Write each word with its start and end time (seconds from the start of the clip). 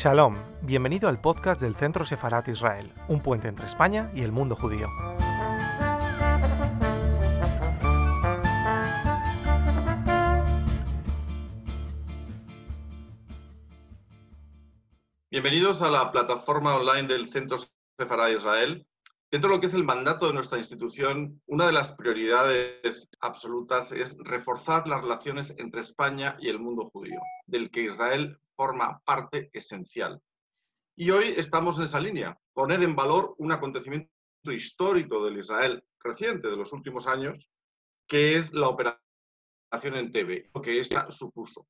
Shalom, 0.00 0.36
bienvenido 0.62 1.08
al 1.08 1.20
podcast 1.20 1.60
del 1.60 1.74
Centro 1.74 2.04
Sefarat 2.04 2.46
Israel, 2.46 2.94
un 3.08 3.20
puente 3.20 3.48
entre 3.48 3.66
España 3.66 4.12
y 4.14 4.22
el 4.22 4.30
mundo 4.30 4.54
judío. 4.54 4.86
Bienvenidos 15.32 15.82
a 15.82 15.90
la 15.90 16.12
plataforma 16.12 16.76
online 16.76 17.08
del 17.08 17.28
Centro 17.28 17.58
Sefarat 17.98 18.36
Israel. 18.36 18.86
Dentro 19.32 19.50
de 19.50 19.56
lo 19.56 19.60
que 19.60 19.66
es 19.66 19.74
el 19.74 19.82
mandato 19.82 20.28
de 20.28 20.34
nuestra 20.34 20.58
institución, 20.58 21.42
una 21.46 21.66
de 21.66 21.72
las 21.72 21.90
prioridades 21.94 23.08
absolutas 23.20 23.90
es 23.90 24.16
reforzar 24.20 24.86
las 24.86 25.02
relaciones 25.02 25.56
entre 25.58 25.80
España 25.80 26.36
y 26.38 26.50
el 26.50 26.60
mundo 26.60 26.88
judío, 26.92 27.18
del 27.48 27.72
que 27.72 27.82
Israel 27.82 28.38
forma 28.58 29.00
parte 29.04 29.50
esencial. 29.52 30.20
Y 30.96 31.10
hoy 31.12 31.32
estamos 31.36 31.78
en 31.78 31.84
esa 31.84 32.00
línea, 32.00 32.36
poner 32.52 32.82
en 32.82 32.96
valor 32.96 33.36
un 33.38 33.52
acontecimiento 33.52 34.10
histórico 34.46 35.24
del 35.24 35.38
Israel 35.38 35.84
reciente 36.00 36.48
de 36.48 36.56
los 36.56 36.72
últimos 36.72 37.06
años, 37.06 37.48
que 38.08 38.34
es 38.34 38.52
la 38.52 38.66
operación 38.66 39.94
en 39.94 40.10
TV, 40.10 40.50
lo 40.52 40.60
que 40.60 40.80
esta 40.80 41.08
supuso. 41.08 41.68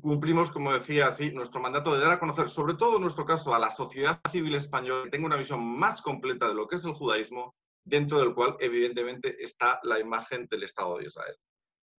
Cumplimos, 0.00 0.50
como 0.50 0.72
decía 0.72 1.06
así, 1.06 1.30
nuestro 1.30 1.60
mandato 1.60 1.94
de 1.94 2.00
dar 2.00 2.12
a 2.12 2.18
conocer, 2.18 2.48
sobre 2.48 2.74
todo 2.74 2.96
en 2.96 3.02
nuestro 3.02 3.24
caso, 3.24 3.54
a 3.54 3.60
la 3.60 3.70
sociedad 3.70 4.20
civil 4.32 4.56
española, 4.56 5.04
que 5.04 5.10
tenga 5.10 5.26
una 5.26 5.36
visión 5.36 5.64
más 5.64 6.02
completa 6.02 6.48
de 6.48 6.54
lo 6.54 6.66
que 6.66 6.76
es 6.76 6.84
el 6.84 6.94
judaísmo, 6.94 7.54
dentro 7.84 8.18
del 8.18 8.34
cual 8.34 8.56
evidentemente 8.58 9.36
está 9.40 9.78
la 9.84 10.00
imagen 10.00 10.48
del 10.50 10.64
Estado 10.64 10.98
de 10.98 11.04
Israel. 11.04 11.36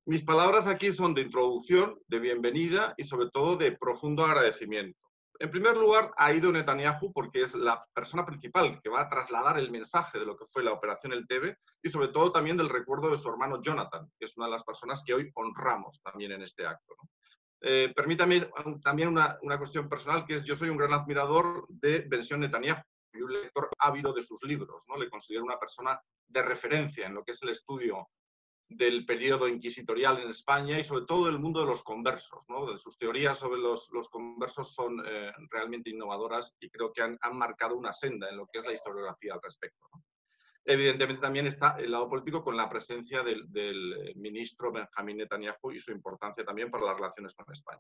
Mis 0.08 0.24
palabras 0.24 0.68
aquí 0.68 0.94
son 0.94 1.14
de 1.14 1.20
introducción, 1.20 2.00
de 2.08 2.20
bienvenida 2.20 2.94
y 2.96 3.04
sobre 3.04 3.30
todo 3.30 3.58
de 3.58 3.74
profundo 3.74 4.24
agradecimiento. 4.24 4.98
En 5.38 5.52
primer 5.52 5.76
lugar, 5.76 6.14
ha 6.16 6.32
ido 6.32 6.50
Netanyahu 6.50 7.12
porque 7.12 7.42
es 7.42 7.56
la 7.56 7.86
persona 7.94 8.26
principal 8.26 8.80
que 8.82 8.90
va 8.90 9.02
a 9.02 9.10
trasladar 9.10 9.60
el 9.60 9.70
mensaje 9.70 10.18
de 10.18 10.26
lo 10.26 10.38
que 10.38 10.46
fue 10.46 10.64
la 10.64 10.72
operación 10.72 11.12
El 11.12 11.28
TV 11.28 11.58
y 11.84 11.90
sobre 11.90 12.08
todo 12.08 12.32
también 12.32 12.56
del 12.56 12.70
recuerdo 12.70 13.10
de 13.10 13.18
su 13.18 13.28
hermano 13.28 13.60
Jonathan, 13.62 14.10
que 14.18 14.24
es 14.24 14.38
una 14.38 14.46
de 14.46 14.54
las 14.54 14.64
personas 14.64 15.04
que 15.06 15.14
hoy 15.14 15.30
honramos 15.36 16.00
también 16.02 16.32
en 16.32 16.42
este 16.42 16.66
acto. 16.66 16.96
Eh, 17.60 17.92
permítame 17.94 18.50
también 18.82 19.10
una, 19.10 19.38
cuestión 19.58 19.90
personal, 19.90 20.26
que 20.26 20.36
es 20.36 20.46
yo 20.46 20.56
soy 20.56 20.70
un 20.70 20.78
gran 20.78 20.94
admirador 20.94 21.66
de 21.68 22.06
Bención 22.08 22.40
Netanyahu 22.40 22.82
y 23.12 23.22
un 23.24 23.34
lector 23.34 23.70
ávido 23.78 24.14
de 24.14 24.22
sus 24.22 24.42
libros. 24.44 24.86
¿no? 24.88 24.96
Le 24.96 25.10
considero 25.10 25.44
una 25.44 25.60
persona 25.60 26.00
de 26.30 26.44
referencia 26.44 27.08
en 27.08 27.14
lo 27.14 27.26
que 27.26 27.32
es 27.32 27.44
el 27.44 27.50
estudio 27.50 28.08
del 28.70 29.06
periodo 29.06 29.48
inquisitorial 29.48 30.22
en 30.22 30.30
España 30.30 30.78
y 30.80 30.84
sobre 30.84 31.06
todo 31.06 31.30
el 31.30 31.40
mundo 31.40 31.62
de 31.62 31.68
los 31.68 31.84
conversos. 31.84 32.46
¿no? 32.50 32.78
Sus 32.78 32.98
teorías 32.98 33.40
sobre 33.40 33.60
los, 33.60 33.90
conversos 34.10 34.74
son 34.74 35.02
eh, 35.06 35.32
realmente 35.50 35.90
innovadoras 35.90 36.56
y 36.60 36.70
creo 36.70 36.92
que 36.92 37.02
han, 37.02 37.18
marcado 37.34 37.76
una 37.76 37.94
senda 37.94 38.30
en 38.30 38.38
lo 38.38 38.48
que 38.48 38.60
es 38.60 38.66
la 38.66 38.74
historiografía 38.74 39.34
al 39.34 39.42
respecto. 39.42 39.88
Evidentemente 40.66 41.22
también 41.22 41.48
está 41.48 41.78
el 41.80 41.92
lado 41.92 42.10
político 42.10 42.44
con 42.44 42.58
la 42.58 42.70
presencia 42.70 43.24
del, 43.24 43.50
del, 43.52 44.14
ministro 44.18 44.72
Benjamín 44.72 45.18
Netanyahu 45.18 45.72
y 45.72 45.80
su 45.80 45.92
importancia 45.92 46.44
también 46.44 46.70
para 46.70 46.86
las 46.86 46.96
relaciones 46.96 47.34
con 47.34 47.50
España. 47.52 47.80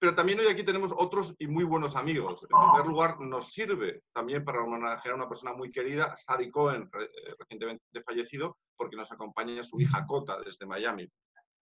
Pero 0.00 0.14
también 0.14 0.40
hoy 0.40 0.46
aquí 0.46 0.64
tenemos 0.64 0.94
otros 0.96 1.34
y 1.38 1.46
muy 1.46 1.62
buenos 1.62 1.94
amigos. 1.94 2.42
En 2.44 2.48
primer 2.48 2.86
lugar, 2.86 3.20
nos 3.20 3.52
sirve 3.52 4.02
también 4.14 4.42
para 4.42 4.62
homenajear 4.62 5.12
a 5.12 5.16
una 5.16 5.28
persona 5.28 5.52
muy 5.52 5.70
querida, 5.70 6.16
Sadi 6.16 6.50
Cohen, 6.50 6.90
recientemente 7.38 8.02
fallecido, 8.02 8.56
porque 8.78 8.96
nos 8.96 9.12
acompaña 9.12 9.62
su 9.62 9.78
hija 9.78 10.06
Cota 10.06 10.40
desde 10.42 10.64
Miami. 10.64 11.06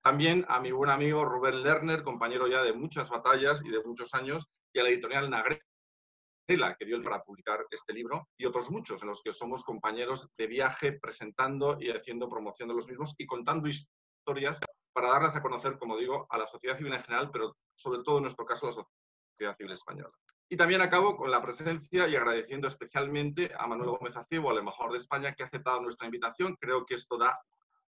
También 0.04 0.46
a 0.48 0.60
mi 0.60 0.70
buen 0.70 0.88
amigo 0.88 1.24
Rubén 1.24 1.64
Lerner, 1.64 2.04
compañero 2.04 2.46
ya 2.46 2.62
de 2.62 2.72
muchas 2.72 3.10
batallas 3.10 3.60
y 3.64 3.70
de 3.70 3.82
muchos 3.82 4.14
años, 4.14 4.46
y 4.72 4.78
a 4.78 4.84
la 4.84 4.90
editorial 4.90 5.28
Nagrela, 5.28 6.76
que 6.78 6.86
dio 6.86 7.02
para 7.02 7.24
publicar 7.24 7.66
este 7.72 7.92
libro, 7.92 8.28
y 8.38 8.46
otros 8.46 8.70
muchos 8.70 9.02
en 9.02 9.08
los 9.08 9.20
que 9.20 9.32
somos 9.32 9.64
compañeros 9.64 10.30
de 10.38 10.46
viaje 10.46 10.92
presentando 10.92 11.76
y 11.80 11.90
haciendo 11.90 12.28
promoción 12.28 12.68
de 12.68 12.76
los 12.76 12.86
mismos 12.86 13.16
y 13.18 13.26
contando 13.26 13.68
historias 13.68 14.60
para 14.98 15.12
darlas 15.12 15.36
a 15.36 15.42
conocer, 15.42 15.78
como 15.78 15.96
digo, 15.96 16.26
a 16.28 16.36
la 16.38 16.44
sociedad 16.44 16.76
civil 16.76 16.92
en 16.92 17.02
general, 17.04 17.30
pero 17.30 17.56
sobre 17.72 18.02
todo 18.02 18.16
en 18.16 18.22
nuestro 18.22 18.44
caso 18.44 18.66
a 18.66 18.70
la 18.70 18.72
sociedad 18.72 19.56
civil 19.56 19.72
española. 19.72 20.10
Y 20.48 20.56
también 20.56 20.80
acabo 20.80 21.16
con 21.16 21.30
la 21.30 21.40
presencia 21.40 22.08
y 22.08 22.16
agradeciendo 22.16 22.66
especialmente 22.66 23.52
a 23.56 23.68
Manuel 23.68 23.90
Gómez 23.90 24.16
Acebo, 24.16 24.50
al 24.50 24.58
embajador 24.58 24.90
de 24.90 24.98
España, 24.98 25.32
que 25.34 25.44
ha 25.44 25.46
aceptado 25.46 25.80
nuestra 25.80 26.06
invitación. 26.06 26.56
Creo 26.56 26.84
que 26.84 26.94
esto 26.94 27.16
da 27.16 27.40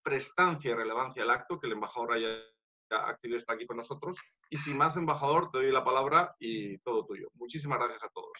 prestancia 0.04 0.70
y 0.70 0.75
relevancia 0.75 1.25
al 1.25 1.31
acto, 1.31 1.59
que 1.59 1.66
el 1.66 1.72
embajador 1.72 2.12
haya 2.12 2.28
accedido 2.91 3.34
a 3.34 3.38
estar 3.38 3.56
aquí 3.56 3.66
con 3.66 3.78
nosotros. 3.78 4.16
Y 4.49 4.56
sin 4.56 4.76
más, 4.76 4.97
embajador, 4.97 5.50
te 5.50 5.59
doy 5.59 5.72
la 5.72 5.82
palabra 5.82 6.37
y 6.38 6.78
todo 6.78 7.04
tuyo. 7.06 7.28
Muchísimas 7.34 7.81
gracias 7.81 8.04
a 8.04 8.09
todos. 8.10 8.38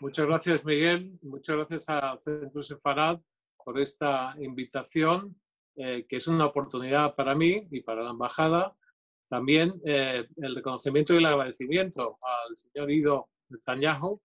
Muchas 0.00 0.24
gracias, 0.24 0.64
Miguel. 0.64 1.18
Muchas 1.20 1.54
gracias 1.54 1.90
a 1.90 2.16
Centro 2.24 2.62
Sefarad 2.62 3.20
por 3.64 3.80
esta 3.80 4.34
invitación, 4.38 5.40
eh, 5.76 6.06
que 6.08 6.16
es 6.16 6.28
una 6.28 6.46
oportunidad 6.46 7.14
para 7.14 7.34
mí 7.34 7.66
y 7.70 7.80
para 7.80 8.02
la 8.02 8.10
embajada. 8.10 8.76
También 9.28 9.80
eh, 9.84 10.26
el 10.36 10.54
reconocimiento 10.54 11.14
y 11.14 11.16
el 11.16 11.26
agradecimiento 11.26 12.18
al 12.22 12.56
señor 12.56 12.90
Ido 12.90 13.28
Netanyahu, 13.48 14.20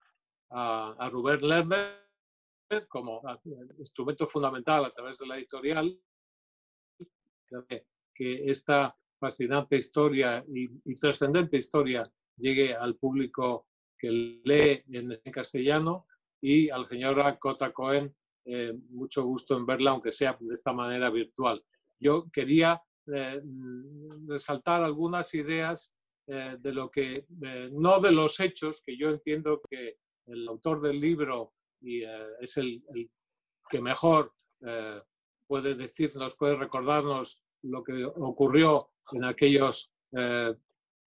a, 0.52 0.96
a 1.00 1.10
Rubén 1.10 1.42
Lerner, 1.42 2.00
como 2.88 3.22
instrumento 3.80 4.28
fundamental 4.28 4.86
a 4.86 4.92
través 4.92 5.18
de 5.18 5.28
la 5.28 5.38
editorial, 5.38 6.00
que 8.14 8.52
esta 8.52 8.96
fascinante 9.20 9.76
historia 9.76 10.44
y, 10.48 10.70
y 10.86 10.94
trascendente 10.96 11.58
historia 11.58 12.10
llegue 12.38 12.76
al 12.76 12.96
público 12.96 13.68
que 13.98 14.12
lee 14.12 14.84
en, 14.96 15.20
en 15.24 15.32
castellano 15.32 16.06
y 16.42 16.70
al 16.70 16.86
señor 16.86 17.38
Cota 17.40 17.74
Cohen, 17.74 18.16
eh, 18.46 18.74
mucho 18.90 19.24
gusto 19.24 19.58
en 19.58 19.66
verla, 19.66 19.92
aunque 19.92 20.12
sea 20.12 20.38
de 20.40 20.54
esta 20.54 20.74
manera 20.74 21.10
virtual. 21.10 21.64
Yo 22.00 22.30
quería 22.32 22.82
eh, 23.08 23.42
resaltar 24.28 24.84
algunas 24.84 25.34
ideas 25.34 25.94
eh, 26.28 26.58
de 26.60 26.74
lo 26.74 26.92
que, 26.92 27.26
eh, 27.44 27.70
no 27.72 28.00
de 28.00 28.12
los 28.12 28.40
hechos, 28.40 28.84
que 28.86 28.96
yo 28.96 29.10
entiendo 29.10 29.62
que 29.68 29.98
el 30.28 30.48
autor 30.48 30.80
del 30.80 31.00
libro 31.00 31.54
y, 31.82 32.04
eh, 32.04 32.28
es 32.40 32.56
el, 32.58 32.84
el, 32.94 33.10
que 33.68 33.82
mejor 33.82 34.34
eh, 34.62 35.02
puede 35.48 35.74
decirnos, 35.74 36.36
puede 36.36 36.56
recordarnos 36.56 37.44
lo 37.64 37.84
que 37.84 38.06
ocurrió 38.06 38.92
en 39.12 39.26
aquellos 39.26 39.92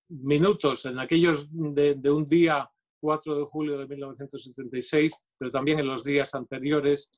minutos, 0.09 0.87
en 0.87 0.99
aquellos 0.99 1.49
de, 1.51 1.95
de 1.95 2.11
un 2.11 2.25
día 2.25 2.71
4 3.03 3.37
de 3.37 3.45
julio 3.47 3.79
de 3.79 3.89
1976, 3.89 5.27
pero 5.37 5.51
también 5.51 5.81
en 5.81 5.89
los 5.89 6.05
días 6.05 6.37
anteriores, 6.37 7.11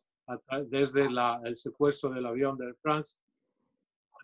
desde 0.68 1.10
la, 1.10 1.42
el 1.44 1.56
secuestro 1.56 2.08
del 2.08 2.24
avión 2.24 2.56
de 2.56 2.68
Air 2.68 2.76
France, 2.80 3.20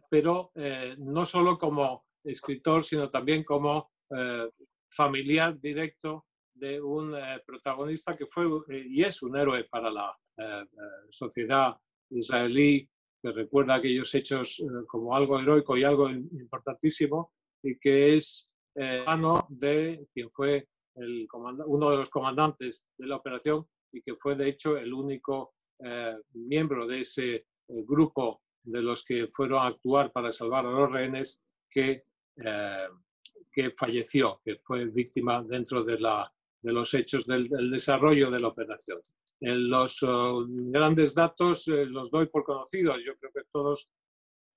pero 0.08 0.52
eh, 0.54 0.96
no 0.98 1.26
solo 1.26 1.58
como 1.58 2.06
escritor, 2.24 2.82
sino 2.82 3.10
también 3.10 3.44
como 3.44 3.90
eh, 4.16 4.48
familiar 4.90 5.60
directo 5.60 6.24
de 6.54 6.80
un 6.80 7.14
eh, 7.14 7.42
protagonista 7.46 8.14
que 8.14 8.26
fue 8.26 8.46
y 8.68 9.02
es 9.02 9.22
un 9.22 9.36
héroe 9.36 9.64
para 9.64 9.90
la 9.90 10.16
sociedad 11.10 11.76
israelí, 12.08 12.88
que 13.22 13.32
recuerda 13.32 13.74
aquellos 13.74 14.14
hechos 14.14 14.64
como 14.86 15.14
algo 15.14 15.38
heroico 15.38 15.76
y 15.76 15.84
algo 15.84 16.08
importantísimo, 16.08 17.34
y 17.62 17.78
que 17.78 18.16
es 18.16 18.50
hermano 18.74 19.46
de 19.50 20.06
quien 20.14 20.30
fue 20.30 20.66
el 21.00 21.26
uno 21.66 21.90
de 21.90 21.96
los 21.96 22.10
comandantes 22.10 22.86
de 22.96 23.06
la 23.06 23.16
operación 23.16 23.66
y 23.92 24.02
que 24.02 24.14
fue 24.16 24.36
de 24.36 24.48
hecho 24.48 24.76
el 24.76 24.92
único 24.92 25.54
eh, 25.78 26.16
miembro 26.34 26.86
de 26.86 27.00
ese 27.00 27.34
eh, 27.34 27.44
grupo 27.68 28.42
de 28.62 28.82
los 28.82 29.04
que 29.04 29.28
fueron 29.32 29.62
a 29.62 29.66
actuar 29.68 30.12
para 30.12 30.32
salvar 30.32 30.66
a 30.66 30.70
los 30.70 30.92
rehenes 30.92 31.42
que, 31.70 32.04
eh, 32.36 32.76
que 33.52 33.70
falleció, 33.70 34.40
que 34.44 34.56
fue 34.56 34.86
víctima 34.86 35.42
dentro 35.42 35.82
de, 35.82 35.98
la, 35.98 36.30
de 36.62 36.72
los 36.72 36.92
hechos 36.94 37.26
del, 37.26 37.48
del, 37.48 37.70
desarrollo 37.70 38.30
de 38.30 38.40
la 38.40 38.48
operación. 38.48 39.00
En 39.40 39.70
los 39.70 40.02
uh, 40.02 40.44
grandes 40.48 41.14
datos 41.14 41.66
eh, 41.68 41.86
los 41.86 42.10
doy 42.10 42.26
por 42.26 42.44
conocidos. 42.44 42.98
Yo 43.04 43.16
creo 43.16 43.32
que 43.32 43.48
todos 43.50 43.88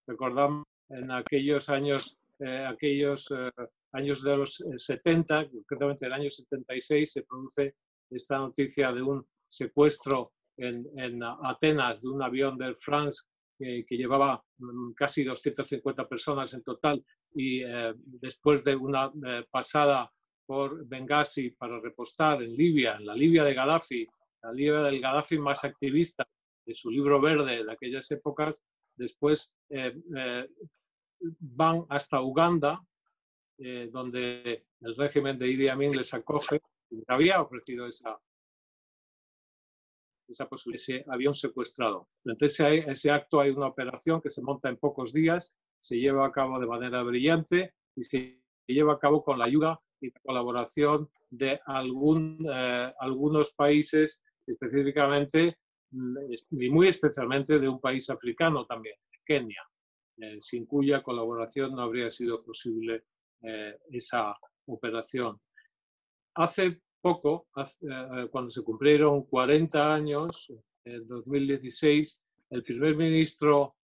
recordamos 0.05 0.65
en 0.89 1.09
aquellos 1.11 1.69
años, 1.69 2.17
eh, 2.39 2.65
aquellos 2.67 3.33
años 3.93 4.23
de 4.23 4.37
los 4.37 4.63
70, 4.77 5.49
concretamente 5.49 6.05
el 6.05 6.13
año 6.13 6.29
76, 6.29 7.11
se 7.11 7.23
produce 7.23 7.75
esta 8.09 8.37
noticia 8.37 8.91
de 8.91 9.01
un 9.01 9.25
secuestro 9.47 10.33
en, 10.57 10.85
en 10.97 11.21
Atenas 11.23 12.01
de 12.01 12.09
un 12.09 12.21
avión 12.21 12.57
de 12.57 12.75
France 12.75 13.27
que, 13.57 13.85
que, 13.87 13.97
llevaba 13.97 14.43
mm, 14.57 14.93
casi 14.93 15.23
250 15.23 16.07
personas 16.07 16.53
en 16.53 16.63
total 16.63 17.03
y 17.33 17.63
eh, 17.63 17.93
después 17.95 18.63
de 18.63 18.75
una 18.75 19.11
eh, 19.25 19.45
pasada 19.49 20.11
por 20.45 20.85
Benghazi 20.87 21.51
para 21.51 21.79
repostar 21.79 22.43
en 22.43 22.55
Libia, 22.55 22.97
en 22.97 23.05
la 23.05 23.15
Libia 23.15 23.43
de 23.43 23.53
Gaddafi, 23.53 24.07
la 24.43 24.51
Libia 24.51 24.81
del 24.81 24.99
Gaddafi 24.99 25.37
más 25.37 25.63
activista 25.63 26.27
de 26.65 26.75
su 26.75 26.91
libro 26.91 27.21
verde 27.21 27.63
de 27.63 27.71
aquellas 27.71 28.09
épocas, 28.11 28.63
después 28.95 29.53
eh, 29.69 29.93
van 31.39 31.85
hasta 31.89 32.21
Uganda 32.21 32.81
donde 33.57 34.65
el 34.81 34.95
régimen 34.95 35.37
de 35.37 35.47
Idi 35.47 35.69
Amin 35.69 35.95
les 35.95 36.13
acoge, 36.13 36.61
había 37.07 37.41
ofrecido 37.41 37.87
esa, 37.87 38.19
esa 40.27 40.47
posibilidad, 40.47 40.81
ese 40.81 41.05
avión 41.07 41.33
secuestrado. 41.33 42.09
Entonces, 42.25 42.59
ese, 42.59 42.91
ese 42.91 43.11
acto 43.11 43.39
hay 43.39 43.51
una 43.51 43.67
operación 43.67 44.21
que 44.21 44.29
se 44.29 44.41
monta 44.41 44.69
en 44.69 44.77
pocos 44.77 45.13
días, 45.13 45.57
se 45.79 45.97
lleva 45.97 46.25
a 46.25 46.31
cabo 46.31 46.59
de 46.59 46.67
manera 46.67 47.03
brillante 47.03 47.73
y 47.95 48.03
se 48.03 48.41
lleva 48.67 48.93
a 48.93 48.99
cabo 48.99 49.23
con 49.23 49.39
la 49.39 49.45
ayuda 49.45 49.79
y 50.01 50.11
colaboración 50.11 51.09
de 51.29 51.59
algún, 51.65 52.45
eh, 52.51 52.93
algunos 52.99 53.53
países, 53.53 54.23
específicamente 54.45 55.57
mm, 55.91 56.17
y 56.51 56.69
muy 56.69 56.87
especialmente 56.87 57.59
de 57.59 57.67
un 57.67 57.79
país 57.79 58.09
africano 58.09 58.65
también, 58.65 58.95
Kenia, 59.25 59.61
eh, 60.17 60.37
sin 60.39 60.65
cuya 60.65 61.01
colaboración 61.01 61.75
no 61.75 61.81
habría 61.81 62.11
sido 62.11 62.43
posible 62.43 63.05
eh, 63.43 63.77
esa 63.91 64.35
operación. 64.67 65.39
Hace 66.35 66.81
poco, 67.01 67.47
cuando 68.31 68.49
se 68.49 68.63
cumplieron 68.63 69.23
40 69.23 69.93
años, 69.93 70.51
en 70.85 71.05
2016, 71.05 72.21
el 72.49 72.63
primer 72.63 72.95
ministro 72.95 73.75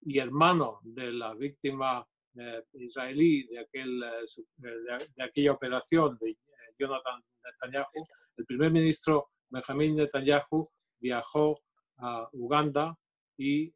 y 0.00 0.18
hermano 0.18 0.80
de 0.82 1.12
la 1.12 1.34
víctima 1.34 2.04
eh, 2.36 2.64
israelí 2.72 3.46
de, 3.46 3.60
aquel, 3.60 4.02
eh, 4.02 4.26
de, 4.56 5.24
aquella 5.24 5.52
operación 5.52 6.18
de 6.20 6.30
eh, 6.30 6.36
Jonathan 6.76 7.22
Netanyahu, 7.44 8.00
el 8.36 8.44
primer 8.44 8.72
ministro 8.72 9.28
Benjamin 9.50 9.94
Netanyahu 9.94 10.68
viajó 10.98 11.60
a 11.98 12.28
Uganda 12.32 12.96
y 13.38 13.72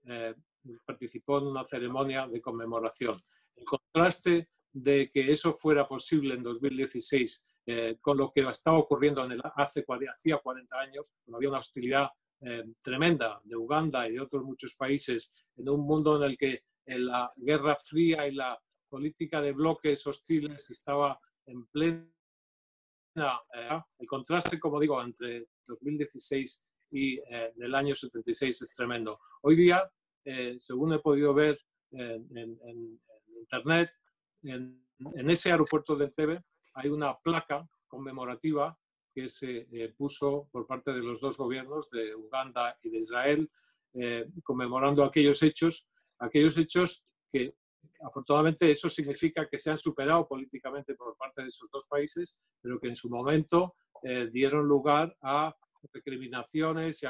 participó 0.85 1.39
en 1.39 1.47
una 1.47 1.65
ceremonia 1.65 2.27
de 2.27 2.41
conmemoración. 2.41 3.15
El 3.55 3.65
contraste 3.65 4.49
de 4.83 5.11
que 5.11 5.33
eso 5.33 5.55
fuera 5.55 5.87
posible 5.87 6.35
en 6.35 6.43
2016 6.43 7.45
con 8.01 8.17
lo 8.17 8.31
que 8.33 8.41
estaba 8.41 8.79
ocurriendo 8.79 9.27
en 9.27 9.33
el, 9.33 9.43
hace 9.57 9.85
hacía 10.11 10.39
40 10.39 10.81
años, 10.81 11.13
cuando 11.23 11.37
había 11.37 11.51
una 11.51 11.59
hostilidad 11.59 12.09
tremenda 12.83 13.43
de 13.45 13.57
Uganda 13.57 14.09
y 14.09 14.13
de 14.13 14.21
otros 14.21 14.43
muchos 14.43 14.75
países 14.75 15.35
en 15.55 15.71
un 15.75 15.87
mundo 15.87 16.17
en 16.17 16.31
el 16.31 16.39
que 16.39 16.63
la 16.87 17.31
Guerra 17.37 17.77
Fría 17.77 18.27
y 18.27 18.35
la 18.35 18.59
política 18.89 19.41
de 19.41 19.53
bloques 19.53 20.07
hostiles 20.07 20.71
estaba 20.71 21.21
en 21.47 21.67
plena... 21.67 22.09
Eh, 23.17 23.81
el 23.99 24.07
contraste, 24.07 24.59
como 24.61 24.81
digo, 24.81 25.03
entre 25.03 25.49
2016 25.67 26.65
y 26.93 27.19
eh, 27.19 27.53
el 27.59 27.75
año 27.75 27.95
76 27.95 28.63
es 28.63 28.75
tremendo. 28.75 29.19
Hoy 29.43 29.57
día, 29.57 29.91
eh, 30.25 30.57
según 30.59 30.93
he 30.93 31.01
podido 31.01 31.35
ver 31.35 31.59
en, 31.91 33.01
Internet, 33.41 33.91
en, 34.43 34.85
ese 35.31 35.51
aeropuerto 35.51 35.97
de 35.97 36.07
Entebbe 36.07 36.43
hay 36.75 36.89
una 36.89 37.17
placa 37.19 37.69
conmemorativa 37.87 38.77
que 39.15 39.29
se 39.29 39.67
puso 39.97 40.49
por 40.53 40.67
parte 40.67 40.93
de 40.93 41.03
los 41.03 41.21
dos 41.21 41.37
gobiernos 41.37 41.91
de 41.91 42.15
Uganda 42.15 42.77
y 42.83 42.91
de 42.91 42.99
Israel, 42.99 43.51
conmemorando 44.45 45.03
aquellos 45.05 45.43
hechos 45.43 45.89
aquellos 46.19 46.57
hechos 46.59 47.05
que 47.31 47.55
afortunadamente 48.01 48.71
eso 48.71 48.89
significa 48.89 49.49
que 49.49 49.59
se 49.59 49.71
han 49.71 49.79
superado 49.79 50.27
políticamente 50.27 50.95
por 50.95 51.17
parte 51.17 51.43
de 51.43 51.49
esos 51.49 51.69
dos 51.71 51.87
países, 51.87 52.39
pero 52.61 52.79
que 52.79 52.89
en 52.89 52.97
su 52.97 53.11
momento 53.11 53.75
eh, 54.03 54.29
dieron 54.33 54.67
lugar 54.67 55.17
a 55.23 55.55
recriminaciones 55.93 57.03
y 57.03 57.07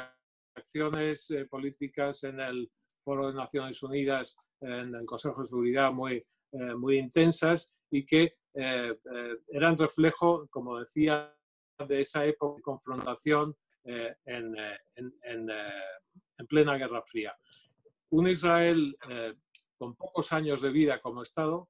acciones 0.55 1.29
eh, 1.31 1.45
políticas 1.45 2.23
en 2.23 2.39
el 2.39 2.71
Foro 2.99 3.27
de 3.27 3.33
Naciones 3.33 3.81
Unidas, 3.83 4.35
en 4.61 4.95
el 4.95 5.05
Consejo 5.05 5.41
de 5.41 5.47
Seguridad 5.47 5.91
muy, 5.91 6.25
eh, 6.51 6.75
muy 6.75 6.97
intensas 6.97 7.73
y 7.91 8.05
que 8.05 8.33
eran 8.53 9.77
reflejo, 9.77 10.47
como 10.49 10.79
decía, 10.79 11.33
de 11.87 12.01
esa 12.01 12.25
época 12.25 12.57
de 12.57 12.61
confrontación 12.61 13.55
en, 13.85 14.53
en 16.39 16.47
plena 16.47 16.77
Guerra 16.77 17.03
Fría. 17.05 17.37
Un 18.11 18.27
Israel 18.27 18.97
eh, 19.09 19.33
con 19.77 19.95
pocos 19.95 20.33
años 20.33 20.61
de 20.61 20.71
vida 20.71 20.99
como 20.99 21.23
Estado, 21.23 21.69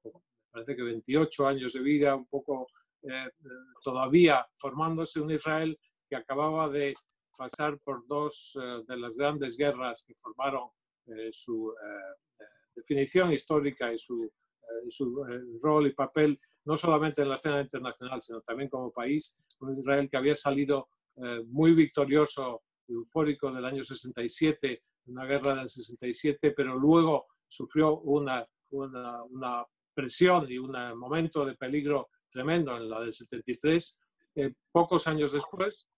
parece 0.50 0.74
que 0.74 0.82
28 0.82 1.46
años 1.46 1.74
de 1.74 1.80
vida, 1.80 2.14
un 2.14 2.26
poco 2.26 2.68
eh, 3.02 3.26
eh, 3.26 3.48
todavía 3.82 4.46
formándose, 4.54 5.20
un 5.20 5.30
Israel 5.30 5.78
que 6.08 6.16
acababa 6.16 6.68
de 6.68 6.94
pasar 7.36 7.78
por 7.80 8.06
dos 8.06 8.58
de 8.86 8.96
las 8.98 9.16
grandes 9.16 9.56
guerras 9.56 10.04
que 10.06 10.14
formaron 10.14 10.68
su 11.30 11.72
definición 12.74 13.32
histórica 13.32 13.94
y 13.94 13.98
su, 13.98 14.30
su 14.88 15.24
rol 15.62 15.86
y 15.86 15.94
papel, 15.94 16.40
no 16.64 16.76
solamente 16.76 17.22
en 17.22 17.28
la 17.28 17.36
escena 17.36 17.60
internacional, 17.60 18.20
sino 18.22 18.40
también 18.42 18.68
como 18.68 18.92
país, 18.92 19.38
un 19.60 19.78
Israel 19.78 20.08
que 20.10 20.16
había 20.16 20.34
salido 20.34 20.88
muy 21.46 21.74
victorioso, 21.74 22.62
eufórico 22.88 23.52
del 23.52 23.64
año 23.64 23.84
67 23.84 24.82
una 25.06 25.24
guerra 25.24 25.54
del 25.54 25.68
67, 25.68 26.52
pero 26.52 26.76
luego 26.76 27.26
sufrió 27.46 27.98
una, 28.00 28.46
una, 28.70 29.64
presión 29.92 30.50
y 30.50 30.56
un 30.56 30.72
momento 30.96 31.44
de 31.44 31.56
peligro 31.56 32.08
tremendo 32.30 32.72
en 32.74 32.88
la 32.88 33.00
del 33.00 33.12
73. 33.12 34.00
Eh, 34.36 34.54
pocos 34.70 35.06
años 35.08 35.32
después 35.32 35.88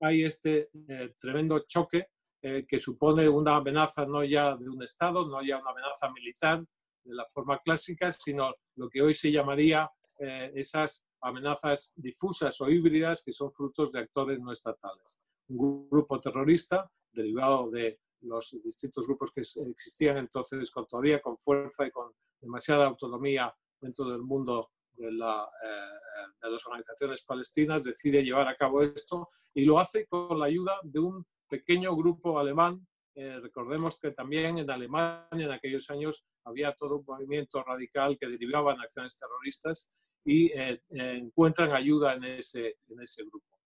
hay 0.00 0.24
este 0.24 0.68
eh, 0.88 1.14
tremendo 1.18 1.60
choque 1.60 2.08
eh, 2.42 2.66
que 2.68 2.78
supone 2.78 3.28
una 3.28 3.56
amenaza 3.56 4.04
no 4.04 4.24
ya 4.24 4.56
de 4.56 4.68
un 4.68 4.82
Estado, 4.82 5.26
no 5.26 5.40
ya 5.42 5.58
una 5.58 5.70
amenaza 5.70 6.10
militar 6.10 6.62
de 7.04 7.14
la 7.14 7.24
forma 7.26 7.58
clásica, 7.58 8.12
sino 8.12 8.54
lo 8.76 8.88
que 8.88 9.02
hoy 9.02 9.14
se 9.14 9.32
llamaría 9.32 9.90
esas 10.18 11.06
amenazas 11.20 11.92
difusas 11.94 12.60
o 12.60 12.68
híbridas 12.68 13.22
que 13.24 13.32
son 13.32 13.52
frutos 13.52 13.92
de 13.92 14.00
actores 14.00 14.40
no 14.40 14.52
estatales. 14.52 15.22
Un 15.48 15.88
grupo 15.88 16.20
terrorista 16.20 16.90
derivado 17.12 17.70
de 17.70 18.00
los 18.22 18.58
distintos 18.64 19.06
grupos 19.06 19.32
que 19.32 19.40
existían 19.40 20.18
entonces 20.18 20.70
con 20.70 20.86
todavía 20.86 21.20
con 21.20 21.38
fuerza 21.38 21.86
y 21.86 21.90
con 21.90 22.12
demasiada 22.40 22.86
autonomía 22.86 23.54
dentro 23.80 24.06
del 24.10 24.22
mundo 24.22 24.70
eh, 24.98 25.04
de, 25.04 26.50
las 26.50 26.66
organizaciones 26.66 27.24
palestinas, 27.24 27.84
decide 27.84 28.24
llevar 28.24 28.48
a 28.48 28.56
cabo 28.56 28.80
esto 28.80 29.28
y 29.54 29.64
lo 29.64 29.78
hace 29.78 30.06
con 30.06 30.38
la 30.38 30.46
ayuda 30.46 30.78
de 30.82 30.98
un 30.98 31.26
pequeño 31.48 31.94
grupo 31.96 32.38
alemán. 32.38 32.86
Eh, 33.20 33.40
recordemos 33.40 33.98
que 33.98 34.12
también 34.12 34.58
en 34.58 34.70
Alemania 34.70 35.26
en 35.32 35.50
aquellos 35.50 35.90
años 35.90 36.24
había 36.44 36.72
todo 36.74 36.98
un 36.98 37.04
movimiento 37.04 37.64
radical 37.64 38.16
que 38.16 38.28
derivaba 38.28 38.74
en 38.74 38.80
acciones 38.80 39.18
terroristas 39.18 39.90
y 40.24 40.52
eh, 40.52 40.80
encuentran 40.90 41.72
ayuda 41.72 42.14
en 42.14 42.24
ese, 42.24 42.76
en 42.88 43.00
ese 43.02 43.24
grupo. 43.24 43.58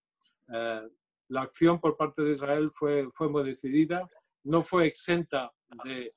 la 1.29 1.43
acción 1.43 1.81
por 1.81 1.97
parte 1.99 2.23
de 2.23 2.33
Israel 2.33 2.71
fue, 2.71 3.09
fue 3.11 3.29
muy 3.29 3.45
decidida 3.45 4.09
no 4.45 4.63
fue 4.63 4.87
exenta 4.87 5.53
de, 5.85 6.15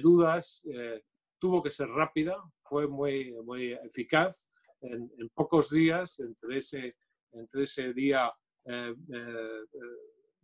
dudas, 0.00 0.66
eh, 0.72 1.02
tuvo 1.38 1.62
que 1.62 1.70
ser 1.70 1.88
rápida, 1.88 2.36
fue 2.58 2.88
muy, 2.88 3.32
muy 3.44 3.72
eficaz. 3.72 4.50
En, 4.80 5.10
pocos 5.34 5.70
días, 5.70 6.18
entre 6.20 6.58
ese, 6.58 6.96
entre 7.32 7.64
ese 7.64 7.92
día 7.92 8.32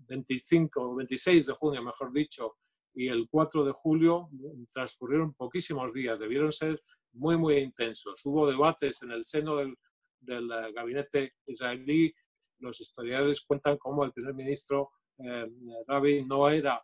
25 0.06 0.80
o 0.80 0.94
26 0.96 1.46
de 1.46 1.52
junio, 1.54 1.82
mejor 1.82 2.12
dicho, 2.12 2.56
y 2.94 3.08
el 3.08 3.28
4 3.30 3.64
de 3.64 3.72
julio, 3.72 4.28
transcurrieron 4.72 5.34
poquísimos 5.34 5.92
días, 5.92 6.20
debieron 6.20 6.50
ser 6.50 6.82
muy, 7.12 7.36
muy 7.36 7.58
intensos. 7.58 8.24
Hubo 8.24 8.46
debates 8.46 9.02
en 9.02 9.10
el 9.10 9.24
seno 9.24 9.56
del, 9.56 9.74
del 10.18 10.48
gabinete 10.72 11.34
israelí. 11.46 12.14
Los 12.58 12.80
historiadores 12.80 13.42
cuentan 13.42 13.76
cómo 13.76 14.04
el 14.04 14.12
primer 14.12 14.34
ministro 14.34 14.90
eh, 15.18 15.46
no 16.26 16.48
era 16.48 16.82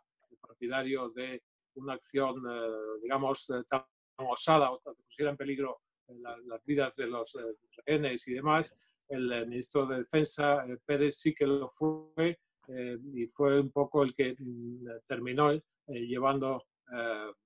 partidario 0.53 1.09
de 1.09 1.41
una 1.75 1.93
acción, 1.93 2.43
eh, 2.49 2.99
digamos, 3.01 3.49
eh, 3.49 3.63
tan 3.67 3.83
osada 4.17 4.71
o 4.71 4.79
que 4.79 4.91
pusiera 5.03 5.31
en 5.31 5.37
peligro 5.37 5.81
eh, 6.07 6.13
las 6.45 6.63
vidas 6.63 6.95
de 6.95 7.07
los 7.07 7.35
rehenes 7.85 8.27
y 8.27 8.33
demás. 8.33 8.77
El 9.09 9.47
ministro 9.47 9.85
de 9.85 9.97
Defensa, 9.97 10.63
Pérez, 10.85 11.17
sí 11.17 11.33
que 11.33 11.45
lo 11.45 11.67
fue 11.67 12.39
y 12.67 13.27
fue 13.27 13.59
un 13.59 13.71
poco 13.71 14.03
el 14.03 14.13
que 14.15 14.35
mm, 14.37 14.81
terminó 15.05 15.51
llevando, 15.87 16.63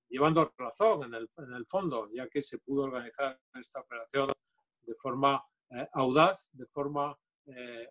llevando 0.08 0.52
razón 0.56 1.04
en 1.04 1.14
el, 1.14 1.30
en 1.38 1.54
el, 1.54 1.66
fondo, 1.66 2.08
ya 2.12 2.28
que 2.28 2.42
se 2.42 2.58
pudo 2.58 2.84
organizar 2.84 3.38
esta 3.54 3.80
operación 3.80 4.28
de 4.82 4.94
forma 4.94 5.44
audaz, 5.92 6.50
de 6.52 6.66
forma 6.66 7.18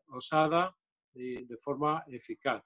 osada 0.08 0.76
y 1.14 1.46
de 1.46 1.58
forma 1.58 2.04
eficaz. 2.08 2.64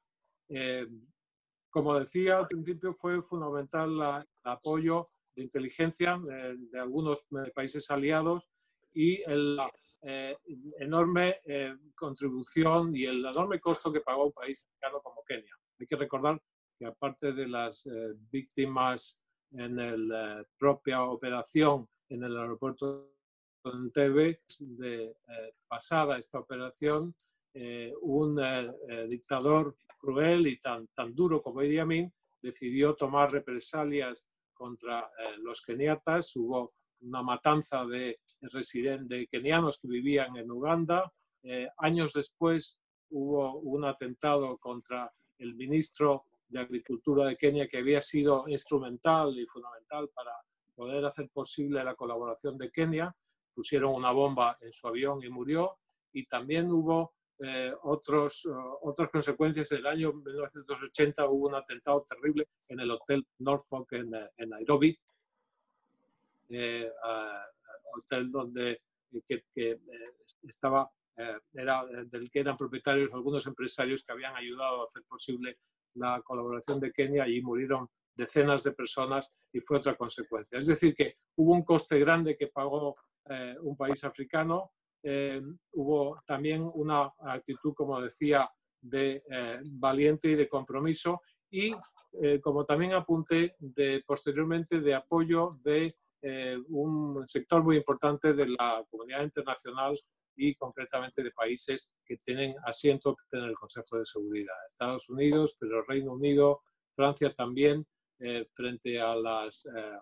Como 1.71 1.97
decía 1.97 2.37
al 2.37 2.47
principio, 2.47 2.93
fue 2.93 3.21
fundamental 3.21 3.89
el 3.91 4.27
apoyo 4.43 5.09
de 5.35 5.43
inteligencia 5.43 6.19
de, 6.21 6.79
algunos 6.79 7.19
eh, 7.19 7.49
países 7.55 7.89
aliados 7.89 8.49
y 8.93 9.23
la 9.25 9.71
eh, 10.03 10.35
enorme 10.79 11.41
eh, 11.45 11.75
contribución 11.93 12.95
y 12.95 13.05
el 13.05 13.23
enorme 13.23 13.59
costo 13.59 13.93
que 13.93 14.01
pagó 14.01 14.25
un 14.25 14.31
país 14.31 14.67
como 15.03 15.23
Kenia. 15.27 15.55
Hay 15.79 15.85
que 15.85 15.95
recordar 15.95 16.41
que 16.77 16.87
aparte 16.87 17.33
de 17.33 17.47
las 17.47 17.87
víctimas 18.31 19.19
en 19.51 20.09
la 20.09 20.43
propia 20.57 21.03
operación 21.03 21.87
en 22.09 22.23
el 22.23 22.35
aeropuerto 22.35 23.11
de 23.63 25.15
pasada 25.67 26.17
esta 26.17 26.39
operación, 26.39 27.13
un 28.01 28.41
dictador 29.07 29.75
cruel 29.99 30.47
y 30.47 30.57
tan, 30.57 30.87
tan 30.95 31.13
duro 31.13 31.43
como 31.43 31.61
Idi 31.61 31.77
Amin 31.77 32.11
decidió 32.41 32.95
tomar 32.95 33.31
represalias 33.31 34.25
contra 34.53 35.11
los 35.43 35.61
keniatas. 35.61 36.35
Hubo 36.35 36.73
una 37.01 37.21
matanza 37.23 37.85
de 37.85 38.19
residentes 38.41 39.27
kenianos 39.29 39.79
que 39.79 39.87
vivían 39.87 40.35
en 40.37 40.51
Uganda. 40.51 41.11
años 41.77 42.13
después 42.13 42.79
hubo 43.09 43.59
un 43.59 43.85
atentado 43.85 44.57
contra 44.57 45.11
el 45.37 45.55
ministro 45.55 46.25
de 46.47 46.59
Agricultura 46.59 47.25
de 47.25 47.37
Kenia 47.37 47.67
que 47.67 47.77
había 47.77 48.01
sido 48.01 48.47
instrumental 48.47 49.37
y 49.39 49.45
fundamental 49.45 50.09
para 50.13 50.31
poder 50.75 51.05
hacer 51.05 51.29
posible 51.29 51.83
la 51.83 51.95
colaboración 51.95 52.57
de 52.57 52.71
Kenia. 52.71 53.15
Pusieron 53.53 53.93
una 53.93 54.11
bomba 54.11 54.57
en 54.61 54.73
su 54.73 54.87
avión 54.87 55.23
y 55.23 55.29
murió. 55.29 55.77
Y 56.13 56.23
también 56.25 56.69
hubo 56.71 57.13
eh, 57.39 57.73
otros, 57.83 58.45
uh, 58.45 58.77
otras 58.87 59.09
consecuencias. 59.09 59.71
En 59.71 59.79
el 59.79 59.87
año 59.87 60.13
1980 60.13 61.27
hubo 61.29 61.47
un 61.47 61.55
atentado 61.55 62.05
terrible 62.07 62.47
en 62.67 62.79
el 62.81 62.91
Hotel 62.91 63.25
Norfolk 63.39 63.91
eh, 63.93 64.03
en 64.37 64.49
Nairobi, 64.49 64.97
eh, 66.51 66.91
hotel 67.95 68.31
donde 68.31 68.81
que, 69.27 69.43
que 69.53 69.79
estaba 70.43 70.89
era 71.53 71.85
del 71.85 72.31
que 72.31 72.39
eran 72.39 72.57
propietarios 72.57 73.13
algunos 73.13 73.45
empresarios 73.45 74.03
que 74.03 74.11
habían 74.13 74.35
ayudado 74.35 74.81
a 74.81 74.85
hacer 74.85 75.03
posible 75.03 75.59
la 75.95 76.21
colaboración 76.23 76.79
de 76.79 76.91
Kenia 76.91 77.27
y 77.27 77.41
murieron 77.41 77.89
decenas 78.15 78.63
de 78.63 78.71
personas 78.71 79.31
y 79.51 79.59
fue 79.59 79.77
otra 79.77 79.95
consecuencia. 79.95 80.57
Es 80.59 80.67
decir, 80.67 80.93
que 80.93 81.15
hubo 81.35 81.53
un 81.53 81.63
coste 81.63 81.99
grande 81.99 82.37
que 82.37 82.47
pagó 82.47 82.95
eh, 83.29 83.55
un 83.61 83.75
país 83.75 84.03
africano, 84.03 84.71
eh, 85.03 85.41
hubo 85.73 86.21
también 86.25 86.69
una 86.73 87.11
actitud, 87.19 87.73
como 87.73 88.01
decía, 88.01 88.49
de 88.81 89.23
eh, 89.29 89.59
valiente 89.63 90.29
y 90.29 90.35
de 90.35 90.47
compromiso 90.47 91.21
y, 91.49 91.73
como 92.41 92.65
también 92.65 92.93
apunté, 92.93 93.55
de, 93.59 94.03
posteriormente 94.05 94.81
de 94.81 94.95
apoyo 94.95 95.49
de 95.63 95.87
un 96.69 97.27
sector 97.27 97.63
muy 97.63 97.77
importante 97.77 98.33
de 98.33 98.47
la 98.47 98.85
comunidad 98.89 99.23
internacional 99.23 99.93
y 100.35 100.55
concretamente 100.55 101.23
de 101.23 101.31
países 101.31 101.93
que 102.05 102.17
tienen 102.17 102.55
asiento 102.65 103.15
en 103.31 103.43
el 103.43 103.55
Consejo 103.55 103.97
de 103.97 104.05
Seguridad. 104.05 104.55
Estados 104.67 105.09
Unidos, 105.09 105.55
pero 105.59 105.83
Reino 105.83 106.13
Unido, 106.13 106.61
Francia 106.95 107.29
también, 107.29 107.85
eh, 108.19 108.47
frente 108.51 108.99
a 108.99 109.15
las 109.15 109.65
eh, 109.65 109.97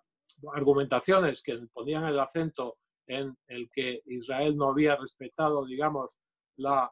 argumentaciones 0.54 1.42
que 1.42 1.58
ponían 1.74 2.06
el 2.06 2.20
acento 2.20 2.78
en 3.08 3.36
el 3.48 3.68
que 3.74 4.02
Israel 4.06 4.56
no 4.56 4.70
había 4.70 4.96
respetado, 4.96 5.66
digamos, 5.66 6.20
la 6.58 6.92